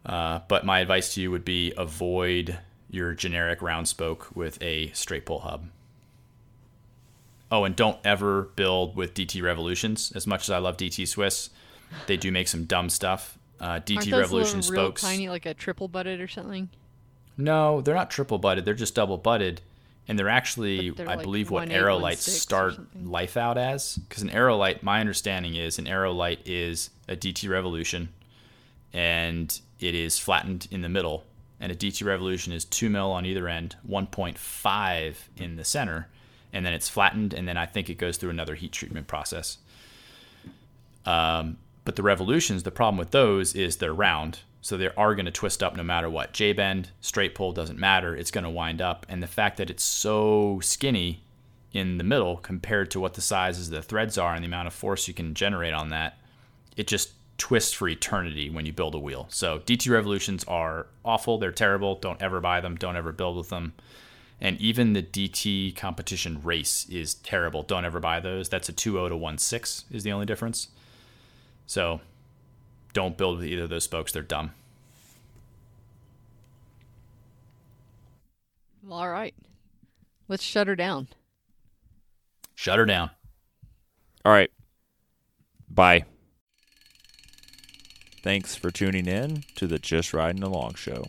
Uh, 0.03 0.39
but 0.47 0.65
my 0.65 0.79
advice 0.79 1.13
to 1.13 1.21
you 1.21 1.29
would 1.29 1.45
be 1.45 1.71
avoid 1.77 2.57
your 2.89 3.13
generic 3.13 3.61
round 3.61 3.87
spoke 3.87 4.35
with 4.35 4.59
a 4.59 4.89
straight 4.93 5.27
pull 5.27 5.41
hub. 5.41 5.67
Oh, 7.51 7.63
and 7.63 7.75
don't 7.75 7.99
ever 8.03 8.49
build 8.55 8.95
with 8.95 9.13
DT 9.13 9.43
Revolutions. 9.43 10.11
As 10.15 10.25
much 10.25 10.45
as 10.45 10.49
I 10.49 10.57
love 10.57 10.77
DT 10.77 11.07
Swiss, 11.07 11.51
they 12.07 12.17
do 12.17 12.31
make 12.31 12.47
some 12.47 12.65
dumb 12.65 12.89
stuff. 12.89 13.37
Uh, 13.59 13.79
DT 13.81 14.09
those 14.09 14.21
Revolution 14.21 14.61
little, 14.61 14.73
real 14.73 14.85
spokes. 14.85 15.01
tiny, 15.03 15.29
like 15.29 15.45
a 15.45 15.53
triple 15.53 15.87
butted 15.87 16.19
or 16.21 16.27
something? 16.27 16.69
No, 17.37 17.81
they're 17.81 17.93
not 17.93 18.09
triple 18.09 18.39
butted. 18.39 18.65
They're 18.65 18.73
just 18.73 18.95
double 18.95 19.17
butted, 19.17 19.61
and 20.07 20.17
they're 20.17 20.29
actually, 20.29 20.91
they're 20.91 21.09
I 21.09 21.15
like 21.15 21.23
believe, 21.23 21.51
what 21.51 21.67
1.8, 21.67 21.75
aerolites 21.75 22.17
start 22.19 22.77
life 23.03 23.35
out 23.35 23.57
as. 23.57 23.95
Because 23.95 24.23
an 24.23 24.29
aerolite, 24.29 24.81
my 24.81 24.99
understanding 24.99 25.55
is, 25.55 25.77
an 25.79 25.85
aerolite 25.85 26.39
is 26.45 26.91
a 27.07 27.15
DT 27.15 27.49
Revolution, 27.49 28.09
and 28.93 29.59
it 29.79 29.93
is 29.93 30.17
flattened 30.17 30.67
in 30.71 30.81
the 30.81 30.89
middle. 30.89 31.25
And 31.59 31.71
a 31.71 31.75
DT 31.75 32.05
Revolution 32.05 32.53
is 32.53 32.63
two 32.63 32.89
mil 32.89 33.11
on 33.11 33.25
either 33.25 33.47
end, 33.47 33.75
1.5 33.87 35.15
in 35.35 35.55
the 35.55 35.65
center, 35.65 36.07
and 36.53 36.65
then 36.65 36.73
it's 36.73 36.87
flattened, 36.87 37.33
and 37.33 37.47
then 37.47 37.57
I 37.57 37.65
think 37.65 37.89
it 37.89 37.97
goes 37.97 38.17
through 38.17 38.29
another 38.29 38.55
heat 38.55 38.71
treatment 38.71 39.07
process. 39.07 39.57
Um, 41.05 41.57
but 41.83 41.95
the 41.95 42.03
revolutions, 42.03 42.63
the 42.63 42.71
problem 42.71 42.97
with 42.97 43.11
those 43.11 43.55
is 43.55 43.77
they're 43.77 43.93
round, 43.93 44.39
so 44.68 44.76
they 44.76 44.89
are 44.97 45.15
going 45.15 45.26
to 45.26 45.32
twist 45.32 45.63
up 45.63 45.78
no 45.78 45.84
matter 45.84 46.09
what. 46.09 46.34
J 46.34 46.51
bend, 46.51 46.89
straight 46.99 47.34
pull 47.34 47.53
doesn't 47.53 47.80
matter; 47.80 48.13
it's 48.13 48.32
going 48.32 48.43
to 48.43 48.49
wind 48.49 48.82
up. 48.82 49.05
And 49.07 49.24
the 49.24 49.28
fact 49.28 49.55
that 49.55 49.70
it's 49.70 49.82
so 49.82 50.59
skinny 50.61 51.24
in 51.72 51.97
the 51.97 52.03
middle 52.03 52.36
compared 52.36 52.91
to 52.91 52.99
what 52.99 53.13
the 53.13 53.22
sizes 53.22 53.70
of 53.70 53.76
the 53.76 53.82
threads 53.82 54.18
are 54.18 54.34
and 54.34 54.43
the 54.43 54.47
amount 54.47 54.68
of 54.68 54.74
force 54.74 55.07
you 55.07 55.13
can 55.13 55.34
generate 55.36 55.74
on 55.74 55.88
that, 55.91 56.18
it 56.76 56.86
just 56.86 57.11
twists 57.38 57.72
for 57.72 57.88
eternity 57.88 58.49
when 58.49 58.65
you 58.65 58.74
build 58.74 58.93
a 58.93 58.99
wheel. 58.99 59.28
So 59.30 59.59
DT 59.59 59.89
revolutions 59.89 60.43
are 60.49 60.88
awful; 61.05 61.38
they're 61.38 61.53
terrible. 61.53 61.95
Don't 61.95 62.22
ever 62.22 62.41
buy 62.41 62.59
them. 62.59 62.76
Don't 62.76 62.97
ever 62.97 63.13
build 63.13 63.38
with 63.38 63.47
them. 63.47 63.72
And 64.41 64.59
even 64.59 64.91
the 64.91 65.01
DT 65.01 65.78
competition 65.78 66.41
race 66.43 66.86
is 66.89 67.13
terrible. 67.13 67.63
Don't 67.63 67.86
ever 67.86 68.01
buy 68.01 68.20
those. 68.20 68.49
That's 68.49 68.68
a 68.68 68.74
2.0 68.74 69.07
to 69.07 69.15
1.6 69.15 69.86
is 69.91 70.03
the 70.03 70.11
only 70.11 70.26
difference. 70.26 70.68
So 71.68 72.01
don't 72.97 73.15
build 73.15 73.37
with 73.37 73.45
either 73.45 73.65
of 73.65 73.69
those 73.69 73.83
spokes. 73.83 74.11
They're 74.11 74.23
dumb. 74.23 74.53
Well, 78.83 78.97
all 78.97 79.09
right. 79.09 79.35
Let's 80.27 80.41
shut 80.41 80.65
her 80.65 80.75
down. 80.75 81.07
Shut 82.55 82.79
her 82.79 82.87
down. 82.87 83.11
All 84.25 84.31
right. 84.31 84.49
Bye. 85.69 86.05
Thanks 88.23 88.55
for 88.55 88.71
tuning 88.71 89.05
in 89.05 89.43
to 89.57 89.67
the 89.67 89.77
Just 89.77 90.11
Riding 90.11 90.41
Along 90.41 90.73
show. 90.73 91.05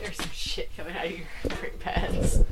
There's 0.00 0.16
some 0.16 0.30
shit 0.32 0.74
coming 0.74 0.96
out 0.96 1.04
of 1.04 1.12
your 1.12 1.26
brake 1.58 1.78
pads. 1.80 2.42